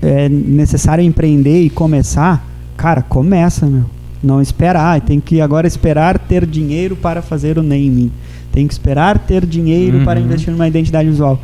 é 0.00 0.28
necessário 0.28 1.02
empreender 1.02 1.62
e 1.62 1.70
começar, 1.70 2.46
cara, 2.76 3.02
começa, 3.02 3.66
meu. 3.66 3.84
Não 4.22 4.40
esperar. 4.40 5.00
Tem 5.00 5.20
que 5.20 5.40
agora 5.40 5.66
esperar 5.66 6.18
ter 6.18 6.46
dinheiro 6.46 6.96
para 6.96 7.20
fazer 7.20 7.58
o 7.58 7.62
naming. 7.62 8.10
Tem 8.54 8.66
que 8.68 8.72
esperar 8.72 9.18
ter 9.18 9.44
dinheiro 9.44 9.98
Uhum. 9.98 10.04
para 10.04 10.20
investir 10.20 10.52
numa 10.52 10.68
identidade 10.68 11.08
visual. 11.10 11.38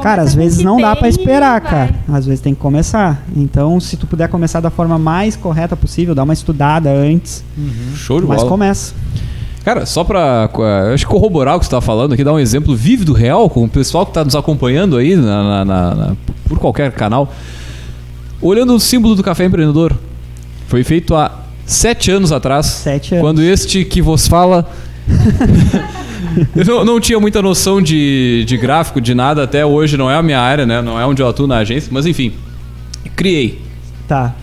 cara, 0.00 0.22
às 0.22 0.34
vezes 0.34 0.64
não 0.64 0.80
dá 0.80 0.96
para 0.96 1.08
esperar, 1.08 1.60
vai. 1.60 1.70
cara. 1.70 1.94
Às 2.08 2.24
vezes 2.24 2.40
tem 2.40 2.54
que 2.54 2.60
começar. 2.60 3.22
Então, 3.36 3.78
se 3.78 3.96
tu 3.98 4.06
puder 4.06 4.28
começar 4.28 4.60
da 4.60 4.70
forma 4.70 4.98
mais 4.98 5.36
correta 5.36 5.76
possível, 5.76 6.14
dá 6.14 6.22
uma 6.24 6.32
estudada 6.32 6.90
antes, 6.90 7.44
show 7.94 8.18
de 8.20 8.26
mas 8.26 8.38
bola. 8.38 8.48
começa. 8.48 8.94
Cara, 9.64 9.86
só 9.86 10.02
pra 10.04 10.48
co- 10.52 10.64
eh, 10.66 10.92
acho 10.94 11.06
que 11.06 11.12
corroborar 11.12 11.56
o 11.56 11.58
que 11.58 11.64
você 11.66 11.70
tá 11.70 11.80
falando 11.80 12.12
aqui, 12.12 12.24
dar 12.24 12.32
um 12.32 12.38
exemplo 12.38 12.74
vívido, 12.74 13.12
real, 13.12 13.48
com 13.48 13.64
o 13.64 13.68
pessoal 13.68 14.04
que 14.04 14.12
tá 14.12 14.24
nos 14.24 14.34
acompanhando 14.34 14.96
aí 14.96 15.14
na, 15.16 15.22
na- 15.42 15.64
na- 15.64 15.94
na- 15.94 16.16
por 16.48 16.58
qualquer 16.58 16.90
canal. 16.92 17.32
Olhando 18.42 18.74
o 18.74 18.80
símbolo 18.80 19.14
do 19.14 19.22
café 19.22 19.44
empreendedor, 19.46 19.96
foi 20.66 20.82
feito 20.84 21.14
há 21.14 21.30
sete 21.64 22.10
anos 22.10 22.30
atrás. 22.32 22.66
Sete 22.66 23.14
anos. 23.14 23.22
Quando 23.24 23.40
este 23.42 23.84
que 23.84 24.02
vos 24.02 24.26
fala. 24.28 24.66
eu 26.56 26.64
não, 26.64 26.84
não 26.84 27.00
tinha 27.00 27.18
muita 27.20 27.40
noção 27.42 27.80
de, 27.80 28.44
de 28.46 28.56
gráfico, 28.56 29.00
de 29.00 29.14
nada, 29.14 29.44
até 29.44 29.64
hoje 29.64 29.96
não 29.96 30.10
é 30.10 30.16
a 30.16 30.22
minha 30.22 30.40
área, 30.40 30.66
né? 30.66 30.82
Não 30.82 30.98
é 31.00 31.06
onde 31.06 31.22
eu 31.22 31.28
atuo 31.28 31.46
na 31.46 31.58
agência, 31.58 31.88
mas 31.92 32.06
enfim. 32.06 32.32
Criei. 33.16 33.60
Tá. 34.08 34.34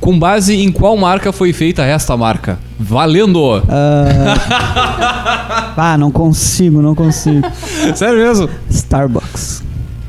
Com 0.00 0.18
base 0.18 0.54
em 0.54 0.70
qual 0.70 0.96
marca 0.96 1.32
foi 1.32 1.52
feita 1.52 1.82
esta 1.82 2.16
marca? 2.16 2.58
Valendo! 2.78 3.62
Ah, 3.68 5.72
ah, 5.76 5.98
não 5.98 6.10
consigo, 6.10 6.82
não 6.82 6.94
consigo. 6.94 7.46
Sério 7.94 8.18
mesmo? 8.18 8.48
Starbucks. 8.68 9.64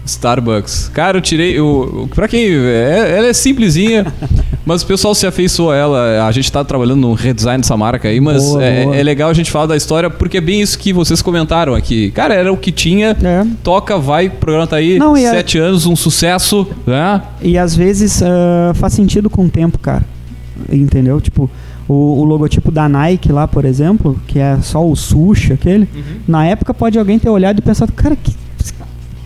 Starbucks. 0.06 0.92
Cara, 0.94 1.18
eu 1.18 1.22
tirei. 1.22 1.58
Eu- 1.58 2.10
pra 2.14 2.28
quem. 2.28 2.44
é- 2.46 3.16
ela 3.18 3.28
é 3.28 3.34
simplesinha, 3.34 4.06
mas 4.68 4.82
o 4.82 4.86
pessoal 4.86 5.16
se 5.16 5.26
afeiçoou 5.26 5.72
a 5.72 5.76
ela. 5.78 6.28
A 6.28 6.32
gente 6.34 6.52
tá 6.52 6.62
trabalhando 6.62 7.00
no 7.00 7.14
redesign 7.14 7.62
dessa 7.62 7.78
marca 7.78 8.10
aí, 8.10 8.20
mas 8.20 8.44
Boa, 8.44 8.62
é, 8.62 8.84
boa. 8.84 8.96
é 8.98 9.02
legal 9.02 9.30
a 9.30 9.34
gente 9.34 9.50
falar 9.50 9.66
da 9.66 9.78
história 9.78 10.10
porque 10.10 10.40
é 10.40 10.42
bem 10.42 10.62
isso 10.62 10.78
que 10.78 10.92
vocês 10.92 11.22
comentaram 11.22 11.74
aqui. 11.74 12.12
Cara, 12.12 12.34
era 12.34 12.52
o 12.52 12.58
que 12.58 12.70
tinha. 12.70 13.16
É. 13.24 13.46
Toca, 13.64 13.98
vai, 13.98 14.28
o 14.28 14.32
programa 14.32 14.68
tá 14.68 14.76
aí. 14.76 15.00
Não, 15.00 15.18
e 15.18 15.26
a- 15.26 15.32
sete 15.32 15.58
anos, 15.58 15.86
um 15.86 15.96
sucesso, 15.96 16.68
né? 16.86 17.22
E 17.42 17.58
às 17.58 17.74
vezes 17.78 18.22
ah, 18.22 18.74
faz 18.76 18.92
sentido 18.92 19.30
com 19.30 19.46
o 19.46 19.50
tempo, 19.50 19.80
cara. 19.80 20.04
Entendeu? 20.70 21.22
Tipo, 21.22 21.50
o, 21.88 21.94
o 22.20 22.26
logotipo 22.26 22.70
da 22.70 22.90
Nike 22.90 23.32
lá, 23.32 23.48
por 23.48 23.64
exemplo, 23.64 24.20
que 24.28 24.38
é 24.38 24.58
só 24.62 24.86
o 24.86 24.94
sushi, 24.98 25.54
aquele. 25.54 25.88
Uhum. 25.96 26.02
Na 26.28 26.46
época 26.46 26.74
pode 26.74 27.00
alguém 27.00 27.18
ter 27.18 27.30
olhado 27.30 27.60
e 27.60 27.62
pensado, 27.62 27.94
cara, 27.94 28.18
que, 28.18 28.36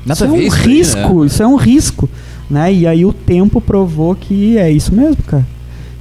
isso 0.06 0.24
é 0.24 0.28
um 0.28 0.36
aí, 0.36 0.50
risco, 0.50 1.22
né? 1.22 1.26
isso 1.28 1.44
é 1.44 1.48
um 1.48 1.56
risco. 1.56 2.10
Né? 2.52 2.74
E 2.74 2.86
aí 2.86 3.06
o 3.06 3.14
tempo 3.14 3.62
provou 3.62 4.14
que 4.14 4.58
é 4.58 4.70
isso 4.70 4.94
mesmo, 4.94 5.24
cara. 5.26 5.48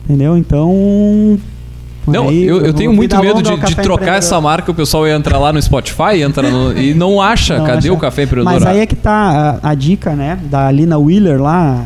Entendeu? 0.05 0.37
Então. 0.37 1.39
Não, 2.09 2.29
aí, 2.29 2.43
eu, 2.43 2.61
eu 2.61 2.75
tenho 2.75 2.93
muito 2.93 3.17
medo 3.21 3.41
de, 3.41 3.57
de 3.57 3.77
trocar 3.77 4.17
essa 4.17 4.41
marca, 4.41 4.69
o 4.73 4.75
pessoal 4.75 5.07
entra 5.07 5.39
lá 5.39 5.53
no 5.53 5.63
Spotify 5.63 6.23
entra 6.23 6.51
no- 6.51 6.77
e 6.77 6.93
não 6.93 7.23
acha. 7.23 7.59
Não 7.59 7.67
cadê 7.67 7.79
acha. 7.89 7.93
o 7.93 7.97
café 7.97 8.25
empreendedor? 8.25 8.59
Mas 8.59 8.67
aí 8.67 8.81
é 8.81 8.87
que 8.87 8.97
tá 8.97 9.61
a, 9.63 9.71
a 9.71 9.75
dica, 9.75 10.17
né, 10.17 10.41
da 10.51 10.69
Lina 10.73 10.99
Wheeler 10.99 11.41
lá, 11.41 11.85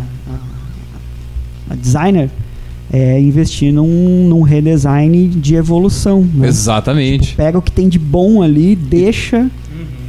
a, 1.70 1.74
designer, 1.74 2.30
é 2.90 3.20
investir 3.20 3.70
num, 3.70 4.26
num 4.26 4.40
redesign 4.40 5.28
de 5.28 5.56
evolução. 5.56 6.26
Né? 6.32 6.48
Exatamente. 6.48 7.34
Pega 7.34 7.58
o 7.58 7.62
que 7.62 7.72
tem 7.72 7.88
de 7.88 7.98
bom 7.98 8.40
ali, 8.40 8.74
deixa, 8.74 9.50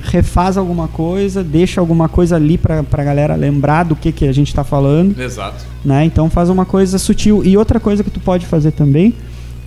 refaz 0.05 0.57
alguma 0.57 0.87
coisa, 0.87 1.43
deixa 1.43 1.81
alguma 1.81 2.07
coisa 2.07 2.35
ali 2.35 2.57
pra, 2.57 2.83
pra 2.83 3.03
galera 3.03 3.35
lembrar 3.35 3.83
do 3.83 3.95
que, 3.95 4.11
que 4.11 4.27
a 4.27 4.31
gente 4.31 4.53
tá 4.53 4.63
falando, 4.63 5.19
Exato. 5.19 5.65
né? 5.83 6.05
Então 6.05 6.29
faz 6.29 6.49
uma 6.49 6.65
coisa 6.65 6.97
sutil. 6.97 7.43
E 7.43 7.57
outra 7.57 7.79
coisa 7.79 8.03
que 8.03 8.09
tu 8.09 8.19
pode 8.19 8.45
fazer 8.45 8.71
também 8.71 9.13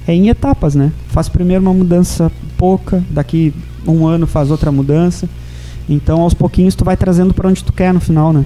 é 0.07 0.15
em 0.15 0.29
etapas, 0.29 0.75
né? 0.75 0.93
Faz 1.09 1.29
primeiro 1.29 1.63
uma 1.63 1.75
mudança 1.75 2.31
pouca, 2.57 3.03
daqui 3.11 3.53
um 3.87 4.07
ano 4.07 4.27
faz 4.27 4.51
outra 4.51 4.73
mudança. 4.73 5.29
Então 5.89 6.21
aos 6.21 6.35
pouquinhos 6.35 6.75
tu 6.75 6.85
vai 6.85 6.97
trazendo 6.97 7.35
pra 7.35 7.49
onde 7.49 7.63
tu 7.65 7.73
quer 7.73 7.93
no 7.93 8.01
final, 8.01 8.33
né? 8.33 8.45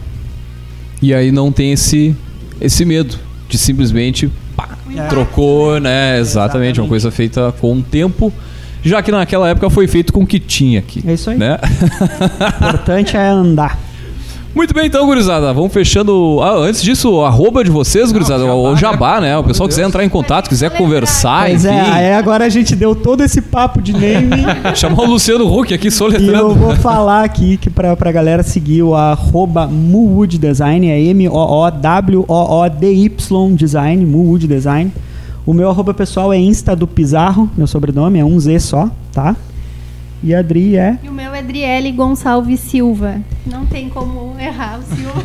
E 1.01 1.12
aí 1.12 1.30
não 1.32 1.51
tem 1.53 1.72
esse, 1.72 2.14
esse 2.61 2.84
medo 2.84 3.16
de 3.49 3.59
simplesmente 3.59 4.30
pá, 4.57 4.70
É. 4.97 5.07
trocou, 5.09 5.78
né? 5.80 6.18
Exatamente, 6.18 6.80
uma 6.80 6.86
Exatamente. 6.86 6.88
coisa 6.88 7.11
feita 7.11 7.53
com 7.61 7.76
o 7.78 7.82
tempo, 7.82 8.32
já 8.83 9.03
que 9.03 9.11
naquela 9.11 9.49
época 9.49 9.68
foi 9.70 9.87
feito 9.87 10.12
com 10.12 10.22
o 10.22 10.26
que 10.26 10.39
tinha 10.39 10.78
aqui. 10.80 11.03
É 11.07 11.14
isso 11.14 11.30
aí. 11.30 11.39
Né? 11.39 11.59
O 11.61 12.64
importante 12.64 13.16
é 13.16 13.26
andar. 13.28 13.78
Muito 14.55 14.74
bem, 14.74 14.85
então, 14.87 15.07
gurizada. 15.07 15.51
Vamos 15.55 15.72
fechando. 15.72 16.39
Ah, 16.43 16.57
antes 16.59 16.83
disso, 16.83 17.11
o 17.11 17.24
arroba 17.24 17.64
de 17.64 17.70
vocês, 17.70 18.12
gurizada. 18.12 18.43
jabá, 18.45 18.55
o 18.55 18.76
jabá, 18.76 19.18
né? 19.18 19.35
O 19.39 19.43
pessoal 19.43 19.66
quiser 19.66 19.87
entrar 19.87 20.05
em 20.05 20.11
contato, 20.11 20.47
quiser 20.47 20.68
conversar, 20.76 21.47
Pois 21.47 21.64
enfim. 21.64 21.74
é, 21.74 21.80
aí 21.91 22.12
agora 22.12 22.45
a 22.45 22.51
gente 22.51 22.76
deu 22.76 22.95
todo 22.95 23.22
esse 23.22 23.41
papo 23.41 23.80
de 23.80 23.95
naming. 23.95 24.45
Chamar 24.76 25.05
o 25.05 25.07
Luciano 25.07 25.47
Huck 25.51 25.72
aqui 25.72 25.87
E 25.87 25.89
eu 25.89 25.93
soletrando. 25.93 26.55
vou 26.55 26.76
falar 26.76 27.24
aqui 27.24 27.57
que 27.57 27.70
pra, 27.70 27.97
pra 27.97 28.12
galera 28.12 28.43
seguir 28.43 28.83
o 28.83 28.95
arroba 28.95 29.66
Design, 30.39 30.87
é 30.87 31.01
M-O-O-W-O-O-D-Y 32.12 33.55
Design, 33.57 34.05
Moowood 34.05 34.47
Design. 34.47 34.93
O 35.45 35.53
meu 35.53 35.68
arroba 35.68 35.93
pessoal 35.93 36.32
é 36.32 36.38
Insta 36.38 36.76
do 36.76 36.86
Pizarro, 36.86 37.51
meu 37.57 37.66
sobrenome 37.66 38.18
é 38.18 38.24
um 38.24 38.38
Z 38.38 38.61
só, 38.61 38.88
tá? 39.12 39.34
E 40.22 40.32
a 40.32 40.38
Adri 40.38 40.76
é. 40.76 40.99
E 41.03 41.09
o 41.09 41.12
meu 41.12 41.34
é 41.34 41.43
Driele 41.43 41.90
Gonçalves 41.90 42.61
Silva. 42.61 43.20
Não 43.45 43.66
tem 43.66 43.88
como 43.88 44.34
errar 44.38 44.78
o 44.78 44.95
Silva. 44.95 45.22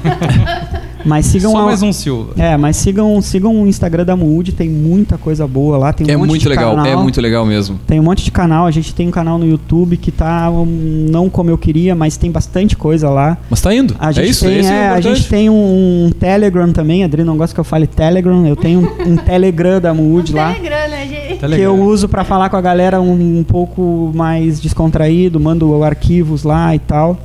Mas 1.06 1.26
sigam 1.28 1.52
Só 1.52 1.60
a- 1.60 1.66
mais 1.66 1.82
um 1.84 1.94
Silva. 1.94 2.34
É, 2.38 2.58
mas 2.58 2.76
sigam, 2.76 3.22
sigam 3.22 3.62
o 3.62 3.68
Instagram 3.68 4.04
da 4.04 4.14
Moowood, 4.16 4.52
tem 4.52 4.68
muita 4.68 5.18
coisa 5.18 5.48
boa 5.48 5.78
lá, 5.78 5.94
tem 5.94 6.06
um 6.06 6.10
É 6.10 6.18
monte 6.18 6.28
muito 6.30 6.42
de 6.42 6.50
legal, 6.50 6.76
canal. 6.76 6.86
é 6.86 6.96
muito 6.98 7.22
legal 7.22 7.46
mesmo. 7.46 7.80
Tem 7.88 7.98
um 7.98 8.04
monte 8.04 8.26
de 8.26 8.32
canal, 8.32 8.66
a 8.66 8.72
gente 8.72 8.94
tem 8.94 9.08
um 9.08 9.12
canal 9.12 9.38
no 9.38 9.48
YouTube 9.48 9.96
que 9.96 10.12
tá 10.12 10.50
um, 10.50 10.66
não 11.10 11.30
como 11.30 11.50
eu 11.50 11.58
queria, 11.58 11.96
mas 11.96 12.18
tem 12.18 12.30
bastante 12.30 12.76
coisa 12.76 13.10
lá. 13.10 13.38
Mas 13.50 13.62
tá 13.62 13.74
indo. 13.74 13.96
A 14.00 14.12
gente 14.12 14.26
é 14.26 14.30
isso, 14.30 14.46
tem, 14.46 14.56
é 14.56 14.60
isso 14.60 14.70
é, 14.72 14.90
a 14.90 15.00
gente 15.00 15.30
tem 15.30 15.50
um, 15.50 16.10
Telegram 16.20 16.74
também, 16.74 17.04
a 17.04 17.06
Adri 17.06 17.24
não 17.24 17.38
gosta 17.38 17.54
que 17.54 17.60
eu 17.60 17.64
fale 17.64 17.88
Telegram, 17.88 18.46
eu 18.46 18.56
tenho 18.58 18.82
um, 18.82 19.12
um 19.14 19.16
Telegram 19.18 19.80
da 19.80 19.94
Mood 19.94 20.34
Um 20.34 20.36
lá. 20.36 20.52
Telegram, 20.54 20.90
né, 20.90 21.08
gente? 21.08 21.56
Que 21.56 21.62
eu 21.62 21.80
uso 21.80 22.10
pra 22.10 22.26
falar 22.26 22.50
com 22.50 22.58
a 22.58 22.62
galera 22.62 23.00
um, 23.00 23.40
um 23.40 23.44
pouco 23.44 24.12
mais 24.14 24.60
descontraído, 24.60 25.40
mando 25.40 25.82
arquivos 25.84 26.44
lá 26.44 26.76
e 26.76 26.80
tal. 26.80 27.18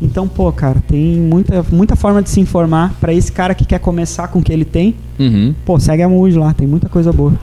Então, 0.00 0.26
pô, 0.26 0.50
cara, 0.50 0.82
tem 0.86 1.16
muita, 1.20 1.64
muita 1.70 1.94
forma 1.94 2.22
de 2.22 2.30
se 2.30 2.40
informar 2.40 2.94
pra 3.00 3.12
esse 3.12 3.30
cara 3.30 3.54
que 3.54 3.64
quer 3.64 3.78
começar 3.78 4.28
com 4.28 4.38
o 4.38 4.42
que 4.42 4.52
ele 4.52 4.64
tem. 4.64 4.94
Uhum. 5.18 5.54
Pô, 5.64 5.78
segue 5.78 6.02
a 6.02 6.08
Mood 6.08 6.36
lá, 6.38 6.54
tem 6.54 6.66
muita 6.66 6.88
coisa 6.88 7.12
boa. 7.12 7.34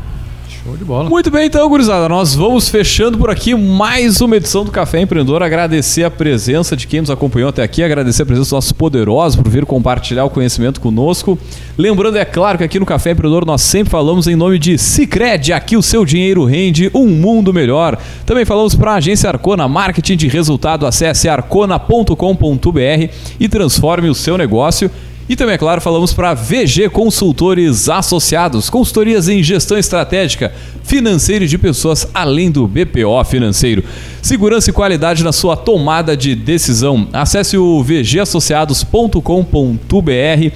De 0.75 0.83
bola. 0.83 1.09
Muito 1.09 1.31
bem, 1.31 1.47
então, 1.47 1.67
gurizada. 1.69 2.09
Nós 2.09 2.35
vamos 2.35 2.67
fechando 2.67 3.17
por 3.17 3.29
aqui 3.29 3.55
mais 3.55 4.19
uma 4.19 4.35
edição 4.35 4.65
do 4.65 4.71
Café 4.71 4.99
Empreendedor. 4.99 5.41
Agradecer 5.41 6.03
a 6.03 6.11
presença 6.11 6.75
de 6.75 6.85
quem 6.85 6.99
nos 6.99 7.09
acompanhou 7.09 7.49
até 7.49 7.63
aqui, 7.63 7.81
agradecer 7.81 8.23
a 8.23 8.25
presença 8.25 8.45
dos 8.45 8.51
nossos 8.51 8.71
poderosos 8.73 9.37
por 9.37 9.49
vir 9.49 9.65
compartilhar 9.65 10.25
o 10.25 10.29
conhecimento 10.29 10.81
conosco. 10.81 11.39
Lembrando, 11.77 12.17
é 12.17 12.25
claro, 12.25 12.57
que 12.57 12.65
aqui 12.65 12.79
no 12.79 12.85
Café 12.85 13.11
Empreendedor 13.11 13.45
nós 13.45 13.61
sempre 13.61 13.89
falamos 13.89 14.27
em 14.27 14.35
nome 14.35 14.59
de 14.59 14.77
Cicred. 14.77 15.53
Aqui 15.53 15.77
o 15.77 15.81
seu 15.81 16.03
dinheiro 16.03 16.43
rende 16.43 16.91
um 16.93 17.07
mundo 17.07 17.53
melhor. 17.53 17.97
Também 18.25 18.43
falamos 18.43 18.75
para 18.75 18.91
a 18.91 18.95
agência 18.95 19.29
Arcona 19.29 19.67
Marketing 19.69 20.17
de 20.17 20.27
Resultado. 20.27 20.85
Acesse 20.85 21.29
arcona.com.br 21.29 23.09
e 23.39 23.47
transforme 23.47 24.09
o 24.09 24.15
seu 24.15 24.37
negócio. 24.37 24.91
E 25.29 25.35
também, 25.35 25.55
é 25.55 25.57
claro, 25.57 25.81
falamos 25.81 26.13
para 26.13 26.33
VG 26.33 26.87
Consultores 26.89 27.89
Associados, 27.89 28.69
consultorias 28.69 29.27
em 29.27 29.43
gestão 29.43 29.77
estratégica, 29.77 30.53
financeira 30.83 31.45
de 31.45 31.57
pessoas, 31.57 32.07
além 32.13 32.49
do 32.49 32.65
BPO 32.65 33.21
financeiro. 33.25 33.83
Segurança 34.21 34.69
e 34.69 34.73
qualidade 34.73 35.25
na 35.25 35.33
sua 35.33 35.57
tomada 35.57 36.15
de 36.15 36.33
decisão. 36.33 37.09
Acesse 37.11 37.57
o 37.57 37.83
vgassociados.com.br 37.83 40.51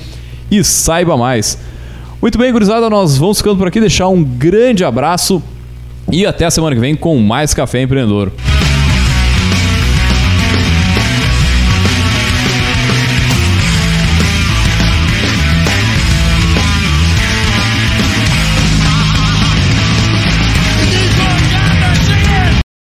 e 0.49 0.63
saiba 0.63 1.17
mais. 1.17 1.57
Muito 2.21 2.37
bem, 2.37 2.53
gurizada, 2.53 2.89
nós 2.89 3.17
vamos 3.17 3.39
ficando 3.39 3.57
por 3.57 3.67
aqui. 3.67 3.81
Deixar 3.81 4.07
um 4.07 4.23
grande 4.23 4.85
abraço 4.85 5.43
e 6.09 6.25
até 6.25 6.45
a 6.45 6.51
semana 6.51 6.75
que 6.75 6.81
vem 6.81 6.95
com 6.95 7.19
mais 7.19 7.53
Café 7.53 7.81
Empreendedor. 7.81 8.31